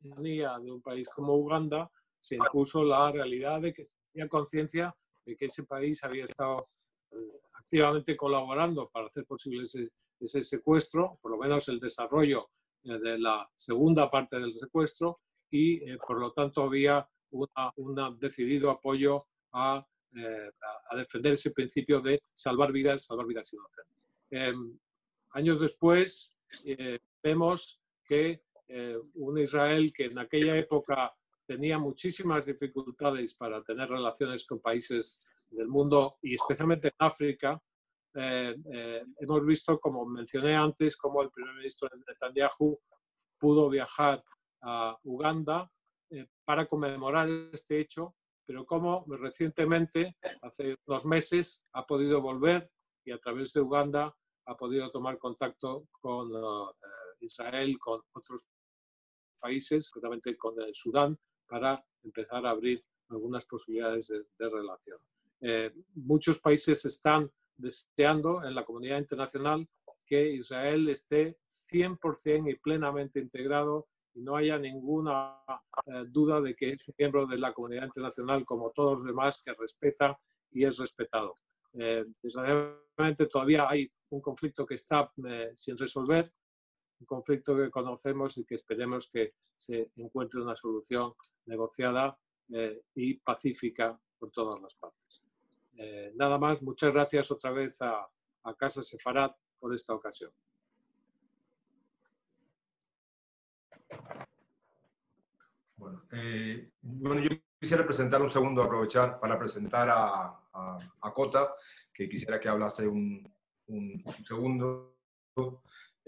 soberanía 0.00 0.58
de 0.58 0.70
un 0.70 0.82
país 0.82 1.08
como 1.08 1.34
Uganda, 1.34 1.90
se 2.18 2.36
impuso 2.36 2.84
la 2.84 3.10
realidad 3.10 3.60
de 3.60 3.72
que 3.72 3.84
tenía 4.12 4.28
conciencia 4.28 4.94
de 5.24 5.36
que 5.36 5.46
ese 5.46 5.64
país 5.64 6.02
había 6.04 6.24
estado 6.24 6.68
eh, 7.12 7.40
activamente 7.62 8.16
colaborando 8.16 8.88
para 8.90 9.06
hacer 9.06 9.24
posible 9.24 9.62
ese 9.62 9.90
ese 10.22 10.42
secuestro, 10.42 11.18
por 11.20 11.32
lo 11.32 11.38
menos 11.38 11.68
el 11.68 11.80
desarrollo 11.80 12.50
eh, 12.84 12.98
de 12.98 13.18
la 13.18 13.48
segunda 13.54 14.10
parte 14.10 14.38
del 14.38 14.54
secuestro, 14.54 15.20
y 15.50 15.90
eh, 15.90 15.98
por 16.06 16.18
lo 16.18 16.32
tanto 16.32 16.62
había 16.62 17.06
un 17.30 18.18
decidido 18.18 18.70
apoyo 18.70 19.26
a, 19.52 19.86
eh, 20.14 20.50
a, 20.90 20.96
defender 20.96 21.32
ese 21.32 21.50
principio 21.50 22.00
de 22.00 22.20
salvar 22.24 22.72
vidas, 22.72 23.06
salvar 23.06 23.26
vidas 23.26 23.50
inocentes. 23.52 24.06
Em, 24.30 24.78
años 25.30 25.60
después 25.60 26.34
vemos 27.22 27.80
que 28.04 28.42
un 29.14 29.38
Israel 29.38 29.92
que 29.92 30.06
en 30.06 30.18
aquella 30.18 30.56
época 30.56 31.14
tenía 31.46 31.78
muchísimas 31.78 32.44
dificultades 32.46 33.34
para 33.34 33.62
tener 33.62 33.88
relaciones 33.88 34.44
con 34.46 34.60
países 34.60 35.22
del 35.52 35.68
mundo 35.68 36.18
y 36.22 36.34
especialmente 36.34 36.88
en 36.88 36.94
África, 36.98 37.60
eh, 38.14 38.54
eh, 38.72 39.04
hemos 39.20 39.46
visto, 39.46 39.78
como 39.80 40.04
mencioné 40.04 40.54
antes, 40.54 40.96
cómo 40.96 41.22
el 41.22 41.30
primer 41.30 41.54
ministro 41.54 41.88
Netanyahu 42.06 42.78
pudo 43.38 43.70
viajar 43.70 44.22
a 44.62 44.96
Uganda 45.04 45.70
eh, 46.10 46.26
para 46.44 46.66
conmemorar 46.66 47.28
este 47.52 47.80
hecho, 47.80 48.14
pero 48.44 48.66
como 48.66 49.04
recientemente, 49.08 50.16
hace 50.42 50.76
unos 50.86 51.06
meses, 51.06 51.64
ha 51.72 51.86
podido 51.86 52.20
volver 52.20 52.70
y 53.04 53.12
a 53.12 53.18
través 53.18 53.52
de 53.52 53.60
Uganda 53.60 54.14
ha 54.46 54.56
podido 54.56 54.90
tomar 54.90 55.18
contacto 55.18 55.86
con 55.90 56.30
Israel, 57.20 57.78
con 57.78 58.00
otros 58.12 58.48
países, 59.40 59.90
concretamente 59.90 60.36
con 60.36 60.60
el 60.60 60.74
Sudán, 60.74 61.18
para 61.46 61.82
empezar 62.02 62.44
a 62.44 62.50
abrir 62.50 62.80
algunas 63.08 63.46
posibilidades 63.46 64.08
de, 64.08 64.24
de 64.38 64.50
relación. 64.50 64.98
Muchos 65.94 66.38
países 66.38 66.84
están 66.84 67.30
deseando 67.56 68.44
en 68.44 68.54
la 68.54 68.64
comunidad 68.64 68.98
internacional 68.98 69.68
que 70.06 70.30
Israel 70.30 70.88
esté 70.88 71.38
100% 71.72 72.50
y 72.50 72.56
plenamente 72.56 73.20
integrado 73.20 73.88
y 74.14 74.20
no 74.20 74.36
haya 74.36 74.58
ninguna 74.58 75.38
eh, 75.86 76.04
duda 76.06 76.40
de 76.40 76.54
que 76.54 76.72
es 76.72 76.92
miembro 76.98 77.26
de 77.26 77.38
la 77.38 77.52
comunidad 77.52 77.84
internacional 77.84 78.44
como 78.44 78.70
todos 78.72 78.98
los 78.98 79.04
demás 79.04 79.42
que 79.42 79.54
respeta 79.54 80.18
y 80.50 80.64
es 80.64 80.76
respetado. 80.76 81.34
Eh, 81.72 82.04
desgraciadamente 82.22 83.26
todavía 83.26 83.68
hay 83.68 83.90
un 84.10 84.20
conflicto 84.20 84.66
que 84.66 84.74
está 84.74 85.10
eh, 85.26 85.52
sin 85.54 85.78
resolver, 85.78 86.30
un 87.00 87.06
conflicto 87.06 87.56
que 87.56 87.70
conocemos 87.70 88.36
y 88.36 88.44
que 88.44 88.56
esperemos 88.56 89.08
que 89.10 89.32
se 89.56 89.90
encuentre 89.96 90.42
una 90.42 90.54
solución 90.54 91.14
negociada 91.46 92.18
y 92.94 93.14
pacífica 93.14 93.98
por 94.18 94.30
todas 94.30 94.60
las 94.60 94.74
partes. 94.74 95.24
Eh, 95.76 96.12
nada 96.16 96.38
más, 96.38 96.62
muchas 96.62 96.92
gracias 96.92 97.30
otra 97.30 97.50
vez 97.50 97.80
a, 97.80 98.08
Casa 98.58 98.82
Sefarat 98.82 99.36
por 99.58 99.72
esta 99.72 99.94
ocasión. 99.94 100.32
Eh, 106.12 106.70
bueno, 106.80 107.22
yo 107.22 107.30
quisiera 107.60 107.84
presentar 107.84 108.20
un 108.20 108.28
segundo, 108.28 108.62
aprovechar 108.62 109.20
para 109.20 109.38
presentar 109.38 109.88
a, 109.90 110.40
a, 110.52 111.14
Cota, 111.14 111.54
que 111.94 112.08
quisiera 112.08 112.40
que 112.40 112.48
hablase 112.48 112.86
un, 112.86 113.32
segundo. 114.26 114.96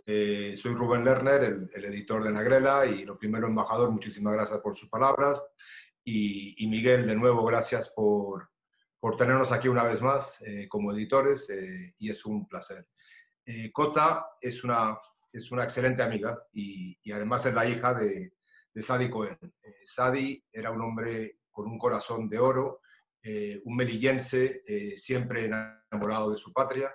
Eh, 0.07 0.55
soy 0.57 0.75
Rubén 0.75 1.05
Lerner, 1.05 1.45
el, 1.45 1.71
el, 1.73 1.85
editor 1.87 2.23
de 2.25 2.33
Nagrela, 2.33 2.85
y 2.85 3.05
lo 3.05 3.17
primero, 3.17 3.47
embajador, 3.47 3.91
muchísimas 3.91 4.35
gracias 4.35 4.61
por 4.61 4.75
sus 4.75 4.89
palabras. 4.89 5.45
Y, 6.05 6.63
y 6.63 6.67
Miguel, 6.69 7.07
de 7.07 7.15
nuevo, 7.15 7.45
gracias 7.45 7.91
por, 7.91 8.51
por 9.05 9.19
tenernos 9.19 9.53
aquí 9.53 9.69
una 9.69 9.83
vez 9.83 10.01
más 10.01 10.41
eh, 10.41 10.67
como 10.67 10.91
editores 10.91 11.51
eh, 11.51 11.93
y 11.99 12.09
es 12.09 12.25
un 12.25 12.49
placer. 12.49 12.89
Eh, 13.45 13.71
Cota 13.71 14.29
es 14.41 14.65
una, 14.65 14.99
es 15.31 15.53
una 15.53 15.65
excelente 15.65 16.03
amiga 16.03 16.43
y, 16.55 17.13
además 17.13 17.45
es 17.45 17.53
la 17.53 17.69
hija 17.69 17.93
de, 17.93 18.33
de 18.73 18.83
Sadi 18.83 19.11
Cohen. 19.11 19.37
Sadi 19.85 20.43
era 20.51 20.71
un 20.71 20.81
hombre 20.81 21.41
con 21.51 21.67
un 21.67 21.79
corazón 21.79 22.31
de 22.31 22.39
oro, 22.39 22.81
un 23.65 23.77
melillense 23.77 24.63
siempre 24.97 25.45
enamorado 25.45 26.31
de 26.31 26.39
su 26.39 26.51
patria 26.51 26.91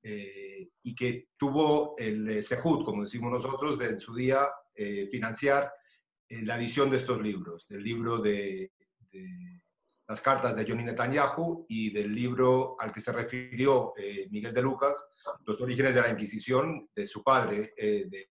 y 0.00 0.94
que 0.94 1.26
tuvo 1.36 1.96
el 1.98 2.40
sehut, 2.44 2.84
como 2.84 3.02
decimos 3.02 3.32
nosotros, 3.32 3.80
de 3.80 3.86
en 3.86 3.98
su 3.98 4.14
día 4.14 4.48
financiar 5.10 5.72
la 6.28 6.56
edición 6.56 6.88
de 6.88 6.98
estos 6.98 7.20
libros, 7.20 7.66
del 7.66 7.82
libro 7.82 8.18
de 8.18 8.70
las 10.06 10.20
cartas 10.20 10.56
de 10.56 10.64
Johnny 10.66 10.84
Netanyahu 10.84 11.66
y 11.68 11.92
del 11.92 12.14
libro 12.14 12.76
al 12.78 12.92
que 12.92 13.00
se 13.00 13.12
refirió 13.12 13.94
eh, 13.96 14.28
Miguel 14.30 14.52
de 14.52 14.62
Lucas, 14.62 15.06
Los 15.44 15.60
orígenes 15.60 15.94
de 15.94 16.02
la 16.02 16.10
Inquisición, 16.10 16.90
de 16.94 17.06
su 17.06 17.22
padre, 17.22 17.72
eh, 17.76 18.06
de, 18.08 18.30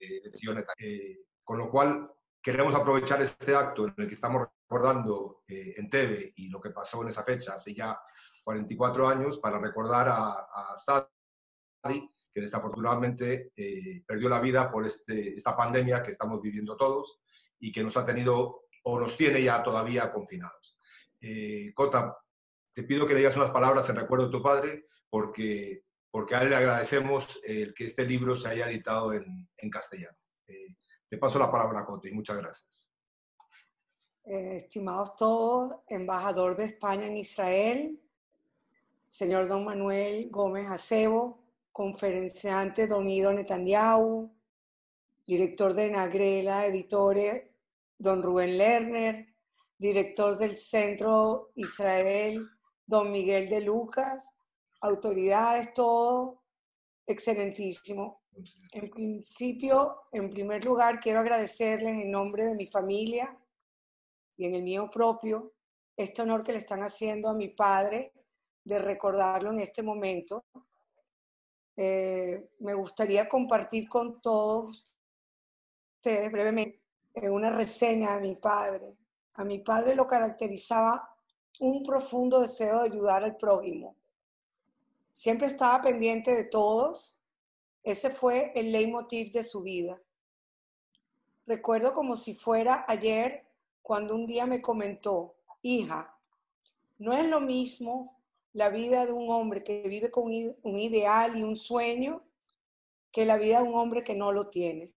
eh, 0.00 1.18
con 1.44 1.58
lo 1.58 1.70
cual, 1.70 2.10
queremos 2.42 2.74
aprovechar 2.74 3.22
este 3.22 3.54
acto 3.54 3.86
en 3.86 3.94
el 3.96 4.08
que 4.08 4.14
estamos 4.14 4.48
recordando 4.64 5.44
en 5.46 5.88
TV 5.88 6.32
y 6.34 6.48
lo 6.48 6.60
que 6.60 6.70
pasó 6.70 7.00
en 7.02 7.08
esa 7.08 7.22
fecha, 7.22 7.54
hace 7.54 7.72
ya 7.72 7.96
44 8.42 9.08
años, 9.08 9.38
para 9.38 9.60
recordar 9.60 10.08
a, 10.08 10.32
a 10.32 10.76
Sadi, 10.76 12.10
que 12.34 12.40
desafortunadamente 12.40 13.52
perdió 14.04 14.28
la 14.28 14.40
vida 14.40 14.72
por 14.72 14.84
este, 14.84 15.36
esta 15.36 15.56
pandemia 15.56 16.02
que 16.02 16.10
estamos 16.10 16.42
viviendo 16.42 16.76
todos 16.76 17.20
y 17.60 17.70
que 17.70 17.84
nos 17.84 17.96
ha 17.96 18.04
tenido 18.04 18.61
o 18.82 18.98
nos 18.98 19.16
tiene 19.16 19.42
ya 19.42 19.62
todavía 19.62 20.12
confinados. 20.12 20.78
Eh, 21.20 21.72
Cota, 21.74 22.16
te 22.74 22.82
pido 22.82 23.06
que 23.06 23.14
digas 23.14 23.36
unas 23.36 23.50
palabras 23.50 23.88
en 23.88 23.96
recuerdo 23.96 24.26
de 24.26 24.32
tu 24.32 24.42
padre, 24.42 24.86
porque, 25.08 25.84
porque 26.10 26.34
a 26.34 26.42
él 26.42 26.50
le 26.50 26.56
agradecemos 26.56 27.40
el 27.44 27.74
que 27.74 27.84
este 27.84 28.04
libro 28.04 28.34
se 28.34 28.48
haya 28.48 28.68
editado 28.68 29.12
en, 29.12 29.48
en 29.56 29.70
castellano. 29.70 30.18
Eh, 30.46 30.76
te 31.08 31.18
paso 31.18 31.38
la 31.38 31.50
palabra, 31.50 31.84
Cota, 31.84 32.08
y 32.08 32.12
muchas 32.12 32.38
gracias. 32.38 32.88
Eh, 34.24 34.56
estimados 34.56 35.16
todos, 35.16 35.80
embajador 35.88 36.56
de 36.56 36.64
España 36.64 37.06
en 37.06 37.16
Israel, 37.16 38.00
señor 39.06 39.48
don 39.48 39.64
Manuel 39.64 40.30
Gómez 40.30 40.68
Acebo, 40.68 41.42
conferenciante 41.72 42.86
Don 42.86 43.08
Ido 43.08 43.32
Netanyahu, 43.32 44.32
director 45.26 45.74
de 45.74 45.90
Nagrela 45.90 46.66
Editores 46.66 47.51
Don 48.02 48.20
Rubén 48.20 48.58
Lerner, 48.58 49.28
director 49.78 50.36
del 50.36 50.56
Centro 50.56 51.52
Israel 51.54 52.44
Don 52.84 53.12
Miguel 53.12 53.48
de 53.48 53.60
Lucas, 53.60 54.36
autoridades, 54.80 55.72
todo 55.72 56.42
excelentísimo. 57.06 58.24
En 58.72 58.90
principio, 58.90 60.02
en 60.10 60.30
primer 60.30 60.64
lugar, 60.64 60.98
quiero 60.98 61.20
agradecerles 61.20 61.92
en 62.02 62.10
nombre 62.10 62.44
de 62.48 62.56
mi 62.56 62.66
familia 62.66 63.38
y 64.36 64.46
en 64.46 64.54
el 64.54 64.64
mío 64.64 64.90
propio 64.90 65.52
este 65.96 66.22
honor 66.22 66.42
que 66.42 66.52
le 66.52 66.58
están 66.58 66.82
haciendo 66.82 67.28
a 67.28 67.34
mi 67.34 67.50
padre 67.50 68.12
de 68.64 68.80
recordarlo 68.80 69.52
en 69.52 69.60
este 69.60 69.84
momento. 69.84 70.44
Eh, 71.76 72.50
me 72.58 72.74
gustaría 72.74 73.28
compartir 73.28 73.88
con 73.88 74.20
todos 74.20 74.88
ustedes 76.00 76.32
brevemente 76.32 76.81
una 77.14 77.50
reseña 77.50 78.14
de 78.14 78.20
mi 78.20 78.34
padre. 78.34 78.96
A 79.34 79.44
mi 79.44 79.58
padre 79.58 79.94
lo 79.94 80.06
caracterizaba 80.06 81.14
un 81.60 81.82
profundo 81.82 82.40
deseo 82.40 82.80
de 82.80 82.86
ayudar 82.86 83.22
al 83.22 83.36
prójimo. 83.36 83.96
Siempre 85.12 85.46
estaba 85.46 85.80
pendiente 85.80 86.34
de 86.34 86.44
todos. 86.44 87.18
Ese 87.82 88.10
fue 88.10 88.52
el 88.54 88.72
leitmotiv 88.72 89.32
de 89.32 89.42
su 89.42 89.62
vida. 89.62 90.00
Recuerdo 91.46 91.92
como 91.92 92.16
si 92.16 92.34
fuera 92.34 92.84
ayer 92.88 93.46
cuando 93.82 94.14
un 94.14 94.26
día 94.26 94.46
me 94.46 94.62
comentó, 94.62 95.34
hija, 95.60 96.16
no 96.98 97.12
es 97.12 97.28
lo 97.28 97.40
mismo 97.40 98.16
la 98.52 98.68
vida 98.68 99.06
de 99.06 99.12
un 99.12 99.28
hombre 99.30 99.64
que 99.64 99.82
vive 99.88 100.10
con 100.10 100.24
un 100.26 100.78
ideal 100.78 101.36
y 101.36 101.42
un 101.42 101.56
sueño 101.56 102.22
que 103.10 103.26
la 103.26 103.36
vida 103.36 103.60
de 103.60 103.68
un 103.68 103.74
hombre 103.74 104.04
que 104.04 104.14
no 104.14 104.30
lo 104.30 104.48
tiene. 104.48 104.92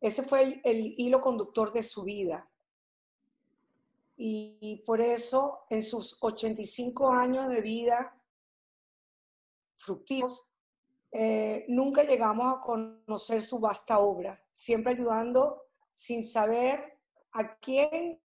Ese 0.00 0.22
fue 0.22 0.60
el, 0.64 0.94
hilo 0.96 1.20
conductor 1.20 1.72
de 1.72 1.82
su 1.82 2.02
vida. 2.02 2.48
Y, 4.16 4.82
por 4.84 5.00
eso 5.00 5.64
en 5.70 5.82
sus 5.82 6.18
85 6.20 7.10
años 7.10 7.48
de 7.48 7.60
vida 7.60 8.14
fructivos, 9.76 10.52
eh, 11.10 11.64
nunca 11.68 12.02
llegamos 12.02 12.54
a 12.54 12.60
conocer 12.60 13.42
su 13.42 13.58
vasta 13.58 13.98
obra, 13.98 14.42
siempre 14.52 14.92
ayudando 14.92 15.62
sin 15.90 16.24
saber 16.24 16.98
a 17.32 17.56
quién 17.56 18.20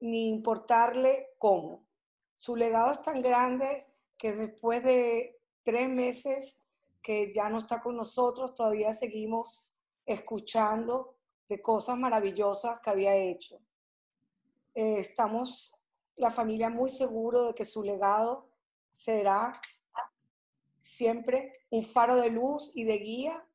ni 0.00 0.28
importarle 0.28 1.34
cómo. 1.38 1.86
Su 2.34 2.56
legado 2.56 2.90
es 2.92 3.02
tan 3.02 3.22
grande 3.22 3.86
que 4.16 4.32
después 4.32 4.82
de 4.82 5.40
tres 5.62 5.88
meses 5.88 6.66
que 7.02 7.32
ya 7.32 7.48
no 7.48 7.58
está 7.58 7.82
con 7.82 7.96
nosotros, 7.96 8.54
todavía 8.54 8.92
seguimos 8.94 9.66
escuchando 10.06 11.16
de 11.48 11.60
cosas 11.60 11.98
maravillosas 11.98 12.80
que 12.80 12.90
había 12.90 13.14
hecho. 13.14 13.60
Eh, 14.74 14.96
estamos, 14.98 15.74
la 16.16 16.30
familia, 16.30 16.70
muy 16.70 16.90
seguro 16.90 17.46
de 17.46 17.54
que 17.54 17.64
su 17.64 17.82
legado 17.82 18.48
será 18.92 19.60
siempre 20.80 21.66
un 21.70 21.84
faro 21.84 22.16
de 22.16 22.30
luz 22.30 22.72
y 22.74 22.84
de 22.84 22.98
guía 22.98 23.46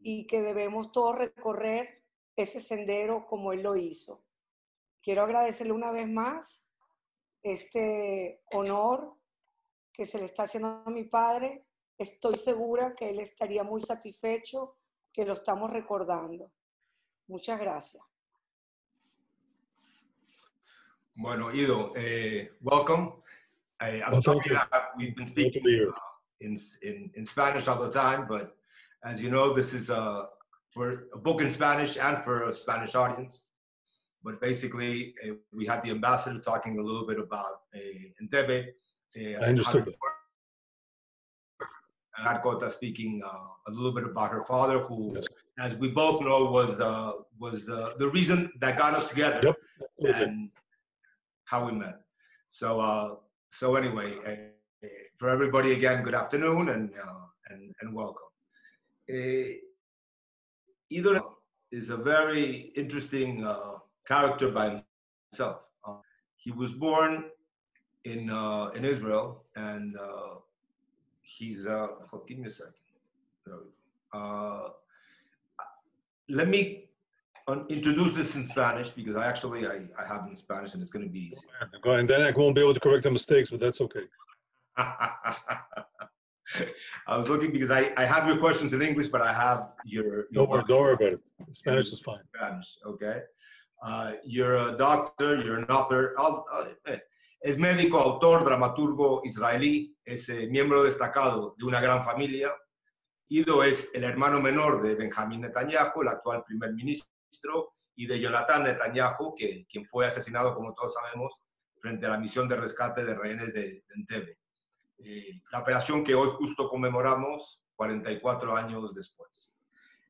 y 0.00 0.26
que 0.26 0.42
debemos 0.42 0.92
todos 0.92 1.16
recorrer 1.16 2.02
ese 2.36 2.60
sendero 2.60 3.26
como 3.26 3.52
él 3.52 3.62
lo 3.62 3.76
hizo. 3.76 4.22
Quiero 5.02 5.22
agradecerle 5.22 5.72
una 5.72 5.90
vez 5.90 6.08
más 6.08 6.70
este 7.42 8.42
honor 8.52 9.16
que 9.92 10.04
se 10.04 10.18
le 10.18 10.26
está 10.26 10.42
haciendo 10.42 10.82
a 10.84 10.90
mi 10.90 11.04
padre, 11.04 11.64
estoy 11.96 12.36
segura 12.36 12.94
que 12.94 13.08
él 13.08 13.20
estaría 13.20 13.64
muy 13.64 13.80
satisfecho 13.80 14.75
que 15.16 15.24
lo 15.24 15.32
estamos 15.32 15.70
recordando. 15.70 16.52
Muchas 17.26 17.58
gracias. 17.58 18.04
Bueno, 21.14 21.50
Ido, 21.50 21.92
uh, 21.92 22.46
welcome. 22.60 23.14
I, 23.80 24.02
I'm 24.02 24.12
well, 24.12 24.22
sorry 24.22 24.50
that 24.50 24.68
we've 24.98 25.16
been 25.16 25.26
speaking 25.26 25.62
uh, 25.64 25.92
in, 26.40 26.58
in, 26.82 27.10
in 27.14 27.24
Spanish 27.24 27.66
all 27.66 27.82
the 27.82 27.90
time, 27.90 28.26
but 28.28 28.54
as 29.02 29.22
you 29.22 29.30
know, 29.30 29.54
this 29.54 29.72
is 29.72 29.88
a, 29.88 30.28
for 30.70 31.06
a 31.14 31.18
book 31.18 31.40
in 31.40 31.50
Spanish 31.50 31.96
and 31.96 32.18
for 32.22 32.50
a 32.50 32.52
Spanish 32.52 32.94
audience. 32.94 33.40
But 34.22 34.40
basically, 34.42 35.14
uh, 35.24 35.36
we 35.50 35.64
had 35.64 35.82
the 35.82 35.90
ambassador 35.90 36.38
talking 36.40 36.78
a 36.78 36.82
little 36.82 37.06
bit 37.06 37.18
about 37.18 37.62
uh, 37.74 37.78
Entebbe. 38.20 38.66
Uh, 39.16 39.42
I 39.42 39.48
understood. 39.48 39.86
And 39.86 39.94
had 42.16 42.42
Kota 42.42 42.70
speaking 42.70 43.22
uh, 43.24 43.48
a 43.68 43.70
little 43.70 43.92
bit 43.92 44.04
about 44.04 44.32
her 44.32 44.44
father, 44.44 44.78
who, 44.78 45.12
yes. 45.14 45.26
as 45.58 45.74
we 45.76 45.88
both 45.88 46.20
know, 46.22 46.44
was 46.46 46.78
the 46.78 47.24
was 47.38 47.64
the 47.64 47.94
the 47.98 48.08
reason 48.08 48.50
that 48.60 48.78
got 48.78 48.94
us 48.94 49.08
together 49.08 49.40
yep. 49.42 49.56
and 50.16 50.50
how 51.44 51.66
we 51.66 51.72
met. 51.72 52.00
So 52.48 52.80
uh, 52.80 53.16
so 53.50 53.76
anyway, 53.76 54.14
uh, 54.26 54.88
for 55.18 55.28
everybody 55.28 55.72
again, 55.72 56.02
good 56.02 56.14
afternoon 56.14 56.70
and 56.70 56.90
uh, 56.96 57.26
and 57.50 57.74
and 57.80 57.94
welcome. 57.94 58.22
Ido 60.90 61.36
is 61.72 61.90
a 61.90 61.96
very 61.96 62.72
interesting 62.76 63.44
uh, 63.44 63.78
character 64.06 64.50
by 64.50 64.82
himself. 65.30 65.60
Uh, 65.86 65.96
he 66.36 66.50
was 66.50 66.72
born 66.72 67.24
in 68.04 68.30
uh, 68.30 68.70
in 68.76 68.84
Israel, 68.84 69.44
and 69.56 69.96
uh, 69.96 70.36
he's. 71.26 71.66
Uh, 71.66 71.88
give 72.26 72.38
me 72.38 72.46
a 72.46 72.50
second. 72.50 72.72
Uh, 74.12 74.68
let 76.28 76.48
me 76.48 76.88
introduce 77.68 78.16
this 78.16 78.34
in 78.34 78.44
Spanish 78.44 78.90
because 78.90 79.14
I 79.16 79.26
actually 79.26 79.66
I, 79.66 79.82
I 80.00 80.06
have 80.06 80.26
it 80.26 80.30
in 80.30 80.36
Spanish 80.36 80.74
and 80.74 80.82
it's 80.82 80.90
going 80.90 81.04
to 81.04 81.10
be 81.10 81.30
easy. 81.30 81.46
Go 81.82 81.90
ahead. 81.90 82.00
And 82.00 82.10
then 82.10 82.22
I 82.22 82.30
won't 82.32 82.54
be 82.54 82.60
able 82.60 82.74
to 82.74 82.80
correct 82.80 83.04
the 83.04 83.10
mistakes, 83.10 83.50
but 83.50 83.60
that's 83.60 83.80
okay. 83.80 84.04
I 87.06 87.16
was 87.16 87.28
looking 87.28 87.52
because 87.52 87.70
I, 87.70 87.92
I 87.96 88.04
have 88.04 88.26
your 88.26 88.38
questions 88.38 88.72
in 88.72 88.82
English, 88.82 89.08
but 89.08 89.20
I 89.20 89.32
have 89.32 89.68
your. 89.84 90.26
your 90.30 90.46
don't, 90.46 90.66
don't 90.66 90.80
worry 90.80 90.94
about 90.94 91.12
it. 91.14 91.20
Spanish 91.52 91.92
is 91.92 92.00
fine. 92.00 92.20
Spanish, 92.34 92.78
okay. 92.86 93.20
Uh, 93.82 94.12
you're 94.24 94.56
a 94.56 94.72
doctor, 94.72 95.36
you're 95.42 95.58
an 95.58 95.64
author. 95.64 96.14
Eh, 96.86 96.96
es 97.40 97.58
médico, 97.58 97.98
autor, 97.98 98.44
dramaturgo 98.44 99.22
israelí, 99.24 99.96
es 100.04 100.28
eh, 100.28 100.48
miembro 100.48 100.82
destacado 100.82 101.54
de 101.56 101.64
una 101.64 101.80
gran 101.80 102.04
familia. 102.04 102.52
Ido 103.28 103.62
es 103.62 103.94
el 103.94 104.04
hermano 104.04 104.40
menor 104.40 104.82
de 104.82 104.94
Benjamín 104.94 105.42
Netanyahu, 105.42 106.02
el 106.02 106.08
actual 106.08 106.44
primer 106.44 106.72
ministro, 106.72 107.74
y 107.94 108.06
de 108.06 108.20
Jonathan 108.20 108.64
Netanyahu, 108.64 109.34
que, 109.34 109.66
quien 109.68 109.84
fue 109.86 110.06
asesinado, 110.06 110.54
como 110.54 110.74
todos 110.74 110.94
sabemos, 110.94 111.34
frente 111.80 112.06
a 112.06 112.10
la 112.10 112.18
misión 112.18 112.48
de 112.48 112.56
rescate 112.56 113.04
de 113.04 113.14
rehenes 113.14 113.54
de, 113.54 113.84
Entebbe. 113.94 114.38
Eh, 114.98 115.40
la 115.52 115.60
operación 115.60 116.02
que 116.02 116.14
hoy 116.14 116.30
justo 116.38 116.68
conmemoramos 116.68 117.62
44 117.74 118.56
años 118.56 118.94
después. 118.94 119.52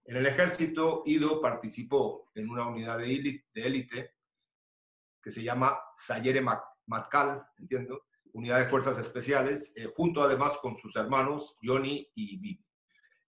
En 0.04 0.16
el 0.16 0.26
ejército, 0.26 1.02
Ido 1.04 1.40
participó 1.40 2.30
en 2.34 2.48
una 2.48 2.68
unidad 2.68 2.98
de 2.98 3.42
élite 3.54 4.14
que 5.20 5.30
se 5.32 5.42
llama 5.42 5.76
Sayere 5.96 6.40
Matkal, 6.86 7.46
entiendo, 7.58 8.04
unidad 8.32 8.58
de 8.58 8.68
fuerzas 8.68 8.98
especiales, 8.98 9.72
eh, 9.76 9.90
junto 9.94 10.22
además 10.22 10.58
con 10.58 10.76
sus 10.76 10.94
hermanos 10.96 11.56
Yoni 11.62 12.08
y 12.14 12.38
Bibi. 12.38 12.64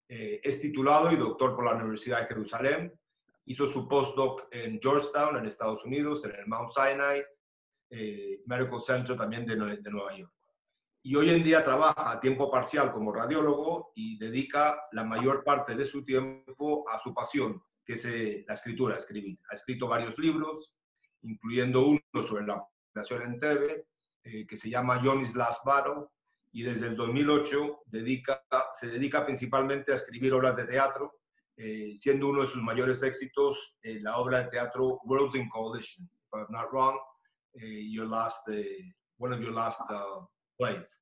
Eh, 0.07 0.41
es 0.43 0.59
titulado 0.59 1.11
y 1.11 1.17
doctor 1.17 1.55
por 1.55 1.65
la 1.65 1.75
Universidad 1.75 2.21
de 2.21 2.27
Jerusalén. 2.27 2.99
Hizo 3.45 3.67
su 3.67 3.87
postdoc 3.87 4.47
en 4.51 4.79
Georgetown, 4.81 5.37
en 5.37 5.45
Estados 5.45 5.85
Unidos, 5.85 6.23
en 6.25 6.35
el 6.35 6.47
Mount 6.47 6.69
Sinai 6.69 7.23
eh, 7.89 8.41
Medical 8.45 8.79
Center 8.79 9.17
también 9.17 9.45
de 9.45 9.55
Nueva 9.55 10.15
York 10.15 10.31
y 11.01 11.15
hoy 11.15 11.29
en 11.29 11.43
día 11.43 11.63
trabaja 11.63 12.11
a 12.11 12.19
tiempo 12.19 12.51
parcial 12.51 12.91
como 12.91 13.13
radiólogo 13.13 13.91
y 13.95 14.17
dedica 14.17 14.81
la 14.91 15.05
mayor 15.05 15.43
parte 15.43 15.75
de 15.75 15.85
su 15.85 16.03
tiempo 16.03 16.85
a 16.89 16.99
su 16.99 17.13
pasión, 17.13 17.63
que 17.85 17.93
es 17.93 18.05
eh, 18.05 18.43
la 18.47 18.53
escritura, 18.53 18.95
escribir. 18.95 19.39
Ha 19.49 19.55
escrito 19.55 19.87
varios 19.87 20.17
libros, 20.17 20.73
incluyendo 21.21 21.87
uno 21.87 22.01
sobre 22.21 22.45
la 22.45 22.63
en 23.09 23.39
TV, 23.39 23.85
eh, 24.23 24.45
que 24.47 24.57
se 24.57 24.69
llama 24.69 25.01
Johnny's 25.03 25.35
Last 25.35 25.65
Battle, 25.65 26.07
y 26.51 26.63
desde 26.63 26.87
el 26.87 26.95
2008 26.95 27.83
dedica, 27.85 28.43
se 28.73 28.87
dedica 28.87 29.25
principalmente 29.25 29.91
a 29.91 29.95
escribir 29.95 30.33
obras 30.33 30.55
de 30.55 30.65
teatro, 30.65 31.19
eh, 31.57 31.93
siendo 31.95 32.27
uno 32.27 32.41
de 32.41 32.47
sus 32.47 32.61
mayores 32.61 33.03
éxitos 33.03 33.77
la 33.83 34.17
obra 34.17 34.43
de 34.43 34.49
teatro 34.49 34.99
Worlds 35.03 35.35
in 35.35 35.47
Coalition. 35.49 36.05
If 36.05 36.33
I'm 36.33 36.47
not 36.49 36.71
wrong, 36.71 36.97
your 37.53 38.07
last, 38.07 38.47
one 39.17 39.33
of 39.33 39.41
your 39.41 39.51
last 39.51 39.81
uh, 39.89 40.21
place. 40.57 40.97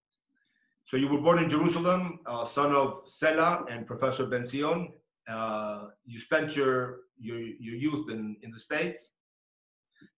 So 0.85 0.97
you 0.97 1.07
were 1.07 1.21
born 1.21 1.39
in 1.39 1.49
Jerusalem, 1.49 2.19
son 2.45 2.73
of 2.73 3.05
Sela 3.07 3.65
and 3.69 3.85
Professor 3.85 4.25
Benzion. 4.25 4.87
Uh, 5.27 5.87
you 6.05 6.19
spent 6.19 6.55
your, 6.55 7.01
your, 7.19 7.37
your 7.37 7.75
youth 7.75 8.09
in, 8.09 8.37
in 8.41 8.51
the 8.51 8.59
States 8.59 9.16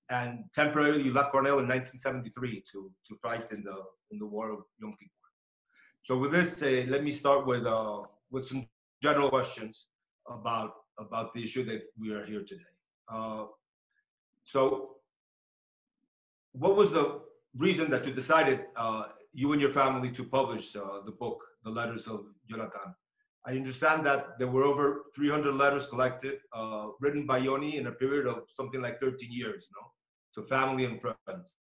and 0.09 0.43
temporarily 0.53 1.09
left 1.09 1.31
Cornell 1.31 1.59
in 1.59 1.67
1973 1.67 2.63
to, 2.71 2.91
to 3.07 3.15
fight 3.21 3.51
in 3.51 3.63
the, 3.63 3.77
in 4.11 4.19
the 4.19 4.25
war 4.25 4.51
of 4.51 4.59
Yom 4.79 4.95
Kippur. 4.99 5.29
so 6.01 6.17
with 6.17 6.31
this, 6.31 6.61
uh, 6.63 6.85
let 6.87 7.03
me 7.03 7.11
start 7.11 7.45
with 7.45 7.65
uh, 7.65 8.01
with 8.31 8.45
some 8.45 8.67
general 9.01 9.29
questions 9.29 9.85
about 10.27 10.73
about 10.97 11.33
the 11.33 11.43
issue 11.43 11.63
that 11.63 11.81
we 11.99 12.11
are 12.11 12.25
here 12.25 12.43
today. 12.43 12.71
Uh, 13.11 13.45
so, 14.43 14.95
what 16.51 16.75
was 16.75 16.91
the 16.91 17.21
reason 17.57 17.89
that 17.91 18.05
you 18.05 18.13
decided, 18.13 18.65
uh, 18.75 19.03
you 19.33 19.51
and 19.53 19.61
your 19.61 19.71
family, 19.71 20.11
to 20.11 20.23
publish 20.23 20.75
uh, 20.75 21.01
the 21.05 21.11
book, 21.11 21.39
The 21.63 21.69
Letters 21.69 22.07
of 22.07 22.25
Jonathan? 22.49 22.93
I 23.45 23.51
understand 23.51 24.05
that 24.05 24.37
there 24.37 24.47
were 24.47 24.63
over 24.63 25.05
300 25.15 25.55
letters 25.55 25.87
collected, 25.87 26.39
uh, 26.53 26.87
written 26.99 27.25
by 27.25 27.37
Yoni 27.37 27.77
in 27.77 27.87
a 27.87 27.91
period 27.91 28.27
of 28.27 28.43
something 28.49 28.81
like 28.81 28.99
13 28.99 29.31
years, 29.31 29.67
no, 29.73 29.87
to 30.35 30.43
family 30.43 30.85
and 30.85 31.01
friends. 31.01 31.55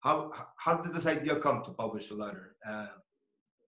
How 0.00 0.32
how 0.56 0.74
did 0.82 0.92
this 0.92 1.06
idea 1.06 1.36
come 1.36 1.62
to 1.64 1.70
publish 1.72 2.10
a 2.10 2.14
letter 2.14 2.56
uh, 2.68 2.86